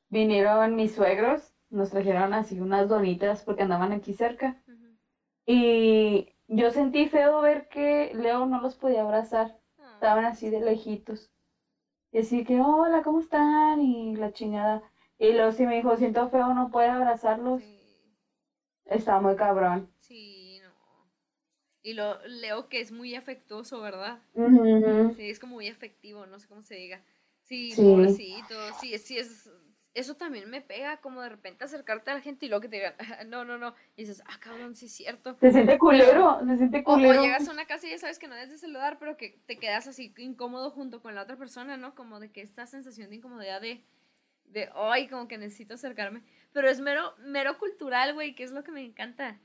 vinieron 0.09 0.75
mis 0.75 0.95
suegros, 0.95 1.53
nos 1.69 1.91
trajeron 1.91 2.33
así 2.33 2.59
unas 2.61 2.89
donitas 2.89 3.43
porque 3.43 3.63
andaban 3.63 3.91
aquí 3.93 4.13
cerca. 4.13 4.61
Y 5.45 6.30
yo 6.51 6.71
sentí 6.71 7.07
feo 7.09 7.41
ver 7.41 7.67
que 7.69 8.11
Leo 8.13 8.45
no 8.45 8.61
los 8.61 8.75
podía 8.75 9.01
abrazar. 9.01 9.57
Estaban 9.95 10.25
así 10.25 10.49
de 10.49 10.59
lejitos. 10.59 11.29
Y 12.11 12.19
así 12.19 12.43
que, 12.43 12.59
hola, 12.59 13.03
¿cómo 13.03 13.19
están? 13.21 13.81
Y 13.81 14.15
la 14.15 14.33
chingada. 14.33 14.83
Y 15.17 15.31
luego 15.33 15.51
sí 15.51 15.65
me 15.65 15.75
dijo, 15.75 15.95
siento 15.97 16.29
feo, 16.29 16.53
no 16.53 16.69
puedo 16.69 16.91
abrazarlos. 16.91 17.61
Sí, 17.61 17.79
Está 18.85 19.19
muy 19.19 19.35
cabrón. 19.35 19.89
sí, 19.99 20.59
no. 20.63 20.71
Y 21.83 21.93
lo 21.93 22.23
leo 22.27 22.67
que 22.69 22.81
es 22.81 22.91
muy 22.91 23.15
afectuoso, 23.15 23.81
¿verdad? 23.81 24.19
Sí, 25.15 25.29
es 25.29 25.39
como 25.39 25.55
muy 25.55 25.67
afectivo, 25.69 26.25
no 26.25 26.39
sé 26.39 26.47
cómo 26.47 26.61
se 26.61 26.75
diga. 26.75 27.01
Sí, 27.41 27.71
Sí. 27.71 27.83
pobrecito. 27.83 28.55
Sí, 28.79 28.97
sí, 28.97 29.17
es. 29.17 29.49
Eso 29.93 30.15
también 30.15 30.49
me 30.49 30.61
pega, 30.61 30.97
como 31.01 31.21
de 31.21 31.27
repente 31.29 31.65
acercarte 31.65 32.11
a 32.11 32.13
la 32.13 32.21
gente 32.21 32.45
y 32.45 32.49
luego 32.49 32.61
que 32.61 32.69
te 32.69 32.77
digan, 32.77 32.95
no, 33.29 33.43
no, 33.43 33.57
no. 33.57 33.75
Y 33.97 34.03
dices, 34.03 34.23
ah, 34.25 34.39
cabrón, 34.39 34.73
sí 34.73 34.85
es 34.85 34.93
cierto. 34.93 35.35
Se 35.39 35.51
siente 35.51 35.77
culero, 35.77 36.39
se 36.47 36.57
siente 36.57 36.83
O, 36.85 36.91
o 36.91 36.95
culero. 36.95 37.21
llegas 37.21 37.47
a 37.47 37.51
una 37.51 37.65
casa 37.65 37.87
y 37.87 37.91
ya 37.91 37.97
sabes 37.97 38.17
que 38.17 38.27
no 38.29 38.35
debes 38.35 38.51
de 38.51 38.57
saludar, 38.57 38.99
pero 38.99 39.17
que 39.17 39.37
te 39.47 39.57
quedas 39.57 39.87
así 39.87 40.13
incómodo 40.17 40.71
junto 40.71 41.01
con 41.01 41.13
la 41.13 41.23
otra 41.23 41.35
persona, 41.35 41.75
¿no? 41.75 41.93
Como 41.93 42.19
de 42.21 42.31
que 42.31 42.41
esta 42.41 42.65
sensación 42.67 43.09
de 43.09 43.17
incomodidad 43.17 43.59
de, 43.59 43.83
de 44.45 44.69
ay, 44.75 45.07
como 45.09 45.27
que 45.27 45.37
necesito 45.37 45.73
acercarme. 45.73 46.21
Pero 46.53 46.69
es 46.69 46.79
mero, 46.79 47.13
mero 47.19 47.57
cultural, 47.57 48.13
güey, 48.13 48.33
que 48.33 48.43
es 48.43 48.51
lo 48.51 48.63
que 48.63 48.71
me 48.71 48.83
encanta. 48.83 49.39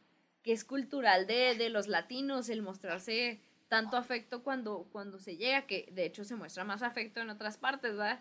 Que 0.45 0.53
es 0.53 0.65
cultural 0.65 1.27
de, 1.27 1.57
de 1.57 1.71
los 1.71 1.89
latinos 1.89 2.49
el 2.51 2.63
mostrarse 2.63 3.41
tanto 3.69 3.97
afecto 3.97 4.45
cuando, 4.45 4.87
cuando 4.93 5.19
se 5.19 5.37
llega, 5.37 5.67
que 5.67 5.89
de 5.93 6.05
hecho 6.05 6.25
se 6.25 6.37
muestra 6.37 6.63
más 6.63 6.83
afecto 6.85 7.21
en 7.21 7.31
otras 7.31 7.59
partes, 7.59 7.93
¿verdad? 7.97 8.21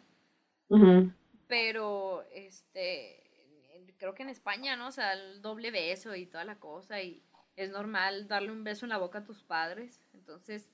Ujú. 0.70 1.12
Pero, 1.48 2.24
este, 2.32 3.26
creo 3.98 4.14
que 4.16 4.24
en 4.24 4.30
España, 4.30 4.76
¿no? 4.76 4.88
O 4.88 4.92
sea, 4.92 5.14
el 5.14 5.42
doble 5.42 5.72
beso 5.72 6.16
y 6.16 6.26
toda 6.26 6.44
la 6.44 6.60
cosa, 6.60 7.02
y 7.02 7.24
es 7.56 7.70
normal 7.70 8.28
darle 8.28 8.52
un 8.52 8.64
beso 8.64 8.86
en 8.86 8.90
la 8.90 8.98
boca 8.98 9.20
a 9.20 9.26
tus 9.26 9.44
padres. 9.44 10.02
Entonces, 10.14 10.68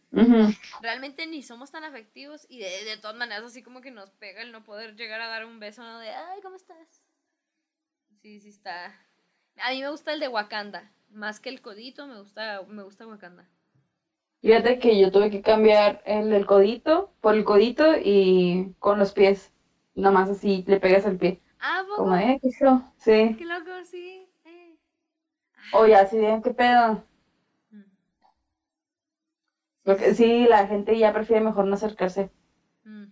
realmente 0.81 1.27
ni 1.27 1.43
somos 1.43 1.71
tan 1.71 1.83
afectivos 1.83 2.45
y 2.49 2.59
de, 2.59 2.85
de 2.85 2.97
todas 2.97 3.15
maneras 3.15 3.43
así 3.43 3.61
como 3.63 3.81
que 3.81 3.91
nos 3.91 4.11
pega 4.11 4.41
el 4.41 4.51
no 4.51 4.63
poder 4.63 4.95
llegar 4.95 5.21
a 5.21 5.27
dar 5.27 5.45
un 5.45 5.59
beso, 5.59 5.83
¿no? 5.83 5.99
De, 5.99 6.09
ay, 6.09 6.41
¿cómo 6.41 6.55
estás? 6.55 7.01
Sí, 8.21 8.39
sí 8.39 8.49
está. 8.49 8.95
A 9.57 9.71
mí 9.71 9.81
me 9.81 9.89
gusta 9.89 10.13
el 10.13 10.19
de 10.19 10.27
Wakanda, 10.27 10.91
más 11.09 11.39
que 11.39 11.49
el 11.49 11.61
codito, 11.61 12.07
me 12.07 12.19
gusta, 12.19 12.61
me 12.67 12.83
gusta 12.83 13.07
Wakanda. 13.07 13.47
Fíjate 14.41 14.79
que 14.79 14.99
yo 14.99 15.11
tuve 15.11 15.29
que 15.29 15.41
cambiar 15.41 16.01
el 16.05 16.31
del 16.31 16.47
codito 16.47 17.13
por 17.21 17.35
el 17.35 17.43
codito 17.43 17.93
y 18.03 18.73
con 18.79 18.97
los 18.97 19.11
pies. 19.13 19.51
Nomás 19.95 20.29
así 20.29 20.63
le 20.67 20.79
pegas 20.79 21.05
al 21.05 21.17
pie. 21.17 21.41
Ah, 21.59 21.83
¿poco? 21.87 22.03
Como, 22.03 22.15
eh, 22.15 22.39
¿qué? 22.41 22.49
Sí. 22.97 23.35
Qué 23.37 23.45
loco, 23.45 23.71
sí. 23.85 24.27
eh. 24.45 24.75
O 25.73 25.85
ya, 25.85 26.01
así 26.01 26.17
de, 26.17 26.41
¿qué 26.43 26.51
pedo? 26.51 27.03
Mm. 27.73 27.81
Porque 29.83 30.15
sí, 30.15 30.47
la 30.47 30.65
gente 30.65 30.97
ya 30.97 31.13
prefiere 31.13 31.43
mejor 31.43 31.65
no 31.65 31.75
acercarse. 31.75 32.31
Mm. 32.85 33.05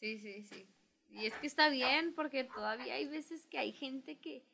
Sí, 0.00 0.18
sí, 0.18 0.42
sí. 0.44 0.66
Y 1.10 1.26
es 1.26 1.34
que 1.34 1.46
está 1.46 1.68
bien 1.68 2.12
porque 2.14 2.44
todavía 2.44 2.94
hay 2.94 3.06
veces 3.06 3.46
que 3.46 3.58
hay 3.58 3.72
gente 3.72 4.18
que 4.18 4.44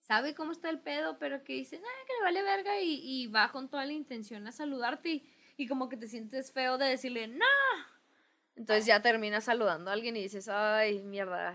sabe 0.00 0.34
cómo 0.34 0.52
está 0.52 0.70
el 0.70 0.80
pedo, 0.80 1.18
pero 1.18 1.42
que 1.44 1.54
dice, 1.54 1.80
ah, 1.84 2.06
que 2.06 2.12
le 2.14 2.22
vale 2.22 2.42
verga 2.42 2.80
y, 2.80 3.00
y 3.02 3.26
va 3.26 3.50
con 3.52 3.68
toda 3.68 3.84
la 3.84 3.92
intención 3.92 4.46
a 4.46 4.52
saludarte 4.52 5.10
y, 5.10 5.28
y 5.56 5.66
como 5.68 5.88
que 5.88 5.96
te 5.96 6.06
sientes 6.08 6.52
feo 6.52 6.78
de 6.78 6.86
decirle, 6.86 7.26
no. 7.28 7.44
Entonces 8.56 8.86
ya 8.86 9.00
terminas 9.02 9.44
saludando 9.44 9.90
a 9.90 9.92
alguien 9.94 10.16
y 10.16 10.22
dices, 10.22 10.48
ay, 10.48 11.02
mierda. 11.02 11.54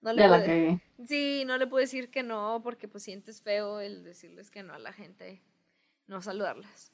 No 0.00 0.12
le 0.12 0.22
Ya 0.22 0.28
la 0.28 0.40
cagué. 0.40 0.80
Sí, 1.06 1.44
no 1.46 1.58
le 1.58 1.66
puedo 1.66 1.80
decir 1.80 2.10
que 2.10 2.22
no 2.22 2.60
porque 2.62 2.88
pues 2.88 3.04
sientes 3.04 3.42
feo 3.42 3.80
el 3.80 4.02
decirles 4.02 4.50
que 4.50 4.62
no 4.62 4.72
a 4.72 4.78
la 4.78 4.92
gente, 4.92 5.42
no 6.06 6.22
saludarlas. 6.22 6.92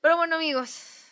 Pero 0.00 0.16
bueno 0.16 0.36
amigos, 0.36 1.04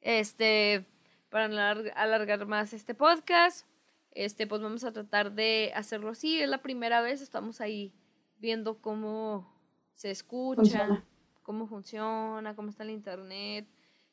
este, 0.00 0.86
para 1.28 1.48
no 1.48 1.60
alargar 1.94 2.46
más 2.46 2.72
este 2.72 2.94
podcast, 2.94 3.66
este, 4.12 4.46
pues 4.46 4.62
vamos 4.62 4.84
a 4.84 4.92
tratar 4.92 5.32
de 5.32 5.72
hacerlo 5.74 6.10
así. 6.10 6.40
Es 6.40 6.48
la 6.48 6.62
primera 6.62 7.00
vez, 7.00 7.20
estamos 7.20 7.60
ahí 7.60 7.92
viendo 8.38 8.80
cómo 8.80 9.52
se 9.94 10.10
escucha, 10.10 10.60
Funciona. 10.62 11.04
cómo 11.42 11.66
funciona, 11.66 12.54
cómo 12.54 12.70
está 12.70 12.84
el 12.84 12.90
internet. 12.90 13.66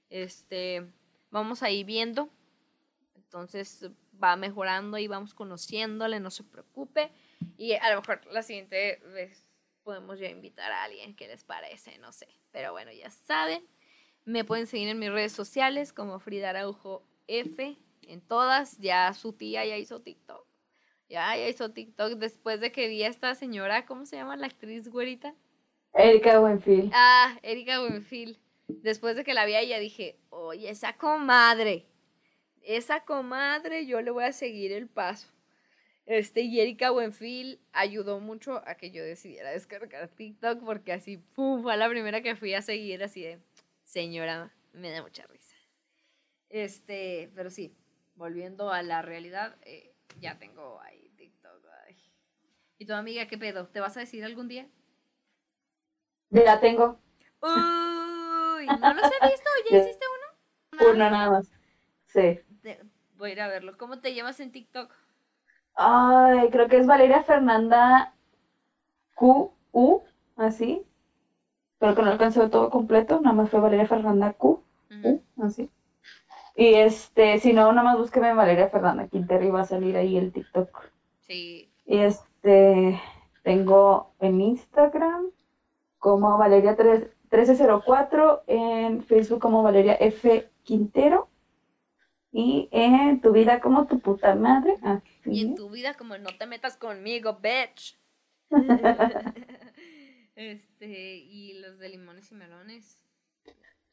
Este, 0.10 0.92
vamos 1.30 1.62
ahí 1.62 1.84
viendo. 1.84 2.30
Entonces 3.34 3.90
va 4.24 4.36
mejorando 4.36 5.00
y 5.00 5.08
vamos 5.08 5.34
conociéndole, 5.34 6.20
no 6.20 6.30
se 6.30 6.44
preocupe. 6.44 7.10
Y 7.58 7.74
a 7.74 7.90
lo 7.90 8.02
mejor 8.02 8.22
la 8.32 8.44
siguiente 8.44 9.02
vez 9.12 9.48
podemos 9.82 10.20
ya 10.20 10.30
invitar 10.30 10.72
a 10.72 10.84
alguien 10.84 11.16
que 11.16 11.28
les 11.28 11.44
parece, 11.44 11.98
no 11.98 12.12
sé. 12.12 12.28
Pero 12.52 12.74
bueno, 12.74 12.92
ya 12.92 13.10
saben. 13.10 13.66
Me 14.24 14.44
pueden 14.44 14.68
seguir 14.68 14.88
en 14.88 15.00
mis 15.00 15.12
redes 15.12 15.32
sociales 15.32 15.94
como 15.94 16.20
Frida 16.20 16.52
Araujo 16.52 17.08
F. 17.26 17.76
En 18.04 18.22
todas, 18.22 18.78
ya 18.78 19.12
su 19.16 19.34
tía 19.34 19.66
ya 19.66 19.78
hizo 19.78 20.00
TikTok. 20.00 20.46
Ya, 21.10 21.36
ya 21.36 21.50
hizo 21.50 21.72
TikTok 21.72 22.14
después 22.20 22.60
de 22.60 22.72
que 22.72 22.88
vi 22.88 23.02
a 23.02 23.08
esta 23.08 23.34
señora, 23.34 23.88
¿cómo 23.88 24.06
se 24.06 24.16
llama 24.16 24.38
la 24.38 24.46
actriz 24.46 24.90
güerita? 24.90 25.34
Erika 25.96 26.38
Buenfil. 26.38 26.92
Ah, 26.94 27.36
Erika 27.42 27.80
Buenfil. 27.80 28.40
Después 28.68 29.16
de 29.16 29.24
que 29.24 29.34
la 29.34 29.46
vi 29.48 29.56
a 29.56 29.62
ella 29.62 29.80
dije, 29.80 30.20
oye, 30.30 30.70
esa 30.70 30.94
comadre, 30.98 31.88
esa 32.64 33.04
comadre, 33.06 33.86
yo 33.86 34.02
le 34.02 34.12
voy 34.12 34.24
a 34.26 34.34
seguir 34.34 34.72
el 34.72 34.88
paso. 34.88 35.28
Este, 36.06 36.42
y 36.42 36.60
Erika 36.60 36.90
Buenfil 36.92 37.60
ayudó 37.72 38.20
mucho 38.20 38.62
a 38.68 38.76
que 38.76 38.92
yo 38.92 39.04
decidiera 39.04 39.52
descargar 39.52 40.10
TikTok 40.10 40.64
porque 40.64 40.92
así, 40.94 41.18
pum, 41.18 41.62
fue 41.64 41.78
la 41.78 41.88
primera 41.90 42.22
que 42.22 42.36
fui 42.36 42.54
a 42.54 42.62
seguir 42.62 43.04
así 43.04 43.24
de, 43.24 43.40
señora, 43.84 44.54
me 44.74 44.92
da 44.92 45.02
mucha 45.02 45.26
risa. 45.28 45.56
Este, 46.50 47.32
pero 47.36 47.50
sí, 47.50 47.74
volviendo 48.16 48.72
a 48.72 48.84
la 48.84 49.02
realidad, 49.02 49.56
eh, 49.64 49.94
ya 50.20 50.38
tengo 50.38 50.80
ahí 50.82 51.10
TikTok. 51.16 51.66
ay. 51.88 51.96
¿Y 52.78 52.86
tu 52.86 52.94
amiga 52.94 53.28
qué 53.28 53.38
pedo? 53.38 53.68
¿Te 53.68 53.80
vas 53.80 53.96
a 53.96 54.02
decir 54.02 54.24
algún 54.26 54.48
día? 54.50 54.68
Ya 56.32 56.60
tengo 56.60 57.00
Uy, 57.42 58.68
no 58.68 58.94
los 58.94 59.06
he 59.06 59.30
visto. 59.30 59.50
¿Ya 59.70 59.78
Ya. 59.78 59.84
hiciste 59.84 60.06
uno? 60.18 60.92
uno 60.92 61.10
nada 61.10 61.30
más. 61.30 61.52
Sí. 62.08 62.40
Te- 62.64 62.80
Voy 63.18 63.30
a 63.30 63.34
ir 63.34 63.42
a 63.42 63.48
verlo. 63.48 63.78
¿Cómo 63.78 64.00
te 64.00 64.16
llamas 64.16 64.40
en 64.40 64.52
TikTok? 64.52 64.92
Ay, 65.76 66.50
creo 66.50 66.68
que 66.68 66.78
es 66.80 66.88
Valeria 66.88 67.24
Fernanda 67.24 68.16
Q, 69.16 69.54
U, 69.72 70.02
así. 70.36 70.84
Pero 71.78 71.96
que 71.96 72.02
no 72.02 72.10
alcanzó 72.12 72.50
todo 72.50 72.70
completo, 72.72 73.22
nada 73.22 73.36
más 73.36 73.50
fue 73.50 73.60
Valeria 73.60 73.88
Fernanda 73.88 74.34
Q. 74.34 74.64
U, 75.04 75.22
así. 75.44 75.70
Y 76.56 76.74
este, 76.76 77.40
si 77.40 77.54
no, 77.54 77.72
nada 77.72 77.84
más 77.84 77.98
búsqueme 77.98 78.34
Valeria 78.34 78.70
Fernanda 78.70 79.08
Quintero 79.08 79.44
y 79.44 79.50
va 79.52 79.62
a 79.62 79.66
salir 79.66 79.96
ahí 79.98 80.18
el 80.18 80.32
TikTok. 80.32 80.70
Sí. 81.20 81.70
Y 81.86 81.98
este, 82.00 83.00
tengo 83.44 84.14
en 84.20 84.42
Instagram 84.42 85.28
como 86.00 86.38
Valeria 86.38 86.76
3 86.76 87.10
1304, 87.32 88.44
en 88.48 89.04
Facebook 89.04 89.40
como 89.42 89.64
Valeria 89.64 89.94
F. 89.96 90.50
Quintero 90.64 91.28
y 92.34 92.68
en 92.72 93.22
tu 93.22 93.32
vida 93.32 93.62
como 93.62 93.86
tu 93.86 94.00
puta 94.00 94.34
madre. 94.36 94.78
Y 95.24 95.42
en 95.42 95.48
Así. 95.50 95.56
tu 95.56 95.70
vida, 95.70 95.94
como 95.94 96.18
no 96.18 96.30
te 96.38 96.48
metas 96.48 96.76
conmigo, 96.76 97.40
bitch. 97.42 97.98
este, 100.36 101.16
y 101.18 101.54
los 101.60 101.78
de 101.78 101.90
limones 101.90 102.32
y 102.32 102.36
melones. 102.36 103.00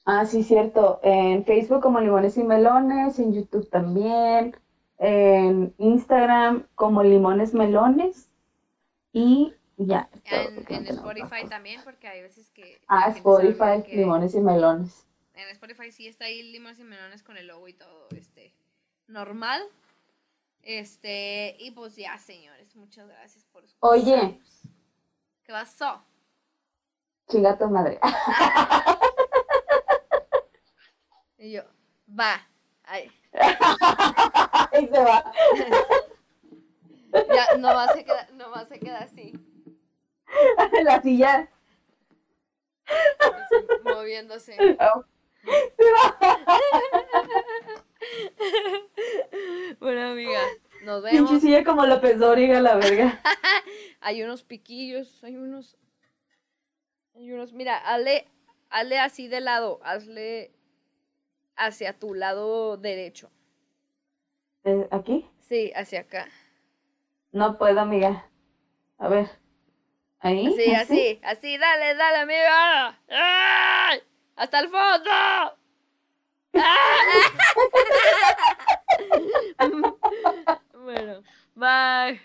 Ah, 0.07 0.25
sí, 0.25 0.43
cierto. 0.43 1.01
En 1.03 1.45
Facebook 1.45 1.83
como 1.83 2.01
Limones 2.01 2.39
y 2.39 2.43
Melones, 2.43 3.19
en 3.19 3.35
YouTube 3.35 3.69
también, 3.69 4.57
en 4.99 5.75
Instagram 5.77 6.67
como 6.75 7.03
Limones 7.03 7.53
Melones 7.53 8.31
y 9.13 9.53
ya. 9.77 10.09
En, 10.25 10.65
en 10.69 10.87
Spotify 10.87 11.47
también, 11.49 11.83
porque 11.85 12.09
hay 12.09 12.23
veces 12.23 12.49
que. 12.51 12.81
Ah, 12.89 13.11
Spotify, 13.11 13.83
que- 13.87 13.97
Limones 13.97 14.35
y 14.35 14.41
Melones. 14.41 15.07
En 15.41 15.49
Spotify 15.49 15.91
sí 15.91 16.07
está 16.07 16.27
ahí 16.27 16.43
limones 16.43 16.79
y 16.79 16.85
melones 16.85 17.23
con 17.23 17.37
el 17.37 17.47
logo 17.47 17.67
y 17.69 17.73
todo, 17.73 18.09
este, 18.17 18.55
normal. 19.07 19.63
Este, 20.63 21.57
y 21.59 21.71
pues 21.71 21.97
ya, 21.97 22.19
señores, 22.19 22.77
muchas 22.77 23.09
gracias 23.09 23.45
por 23.47 23.65
Oye. 23.81 24.15
escucharnos. 24.15 24.61
¿Qué 25.43 25.53
pasó? 25.53 26.05
Chinga 27.29 27.57
tu 27.59 27.69
madre. 27.69 27.99
Y 31.43 31.53
yo, 31.53 31.63
va. 32.07 32.47
Ay, 32.83 33.11
Ahí 33.33 34.87
se 34.89 35.01
va. 35.01 35.33
ya, 37.35 37.57
nomás 37.57 37.95
se 37.95 38.05
queda, 38.05 38.29
nomás 38.35 38.69
se 38.69 38.79
queda 38.79 38.99
así. 38.99 39.33
La 40.85 41.01
silla. 41.01 41.49
Moviéndose. 43.85 44.77
bueno, 49.81 50.11
amiga, 50.11 50.41
nos 50.85 51.03
Pinche 51.05 51.23
vemos. 51.25 51.41
silla 51.43 51.65
como 51.65 51.87
López 51.87 52.19
Dóriga, 52.19 52.61
la 52.61 52.77
verga. 52.77 53.21
Hay 54.01 54.23
unos 54.23 54.43
piquillos, 54.43 55.23
hay 55.23 55.37
unos. 55.37 55.77
Hay 57.15 57.31
unos. 57.33 57.53
Mira, 57.53 57.77
hazle, 57.77 58.27
hazle 58.71 58.99
así 58.99 59.29
de 59.29 59.41
lado, 59.41 59.79
hazle 59.83 60.53
hacia 61.57 61.99
tu 61.99 62.15
lado 62.15 62.79
derecho. 62.79 63.31
¿Aquí? 64.91 65.29
Sí, 65.41 65.71
hacia 65.77 66.01
acá. 66.01 66.29
No 67.33 67.59
puedo, 67.59 67.81
amiga. 67.81 68.27
A 68.97 69.09
ver. 69.09 69.29
¿Ahí? 70.21 70.55
Sí, 70.57 70.75
así, 70.75 71.21
así, 71.23 71.59
dale, 71.59 71.95
dale, 71.95 72.19
amiga. 72.19 72.99
¡Ay! 73.09 74.01
¡Hasta 74.37 74.61
el 74.61 74.69
fondo! 74.69 75.11
¡Ah! 75.11 75.55
bueno, 80.75 81.23
bye. 81.55 82.21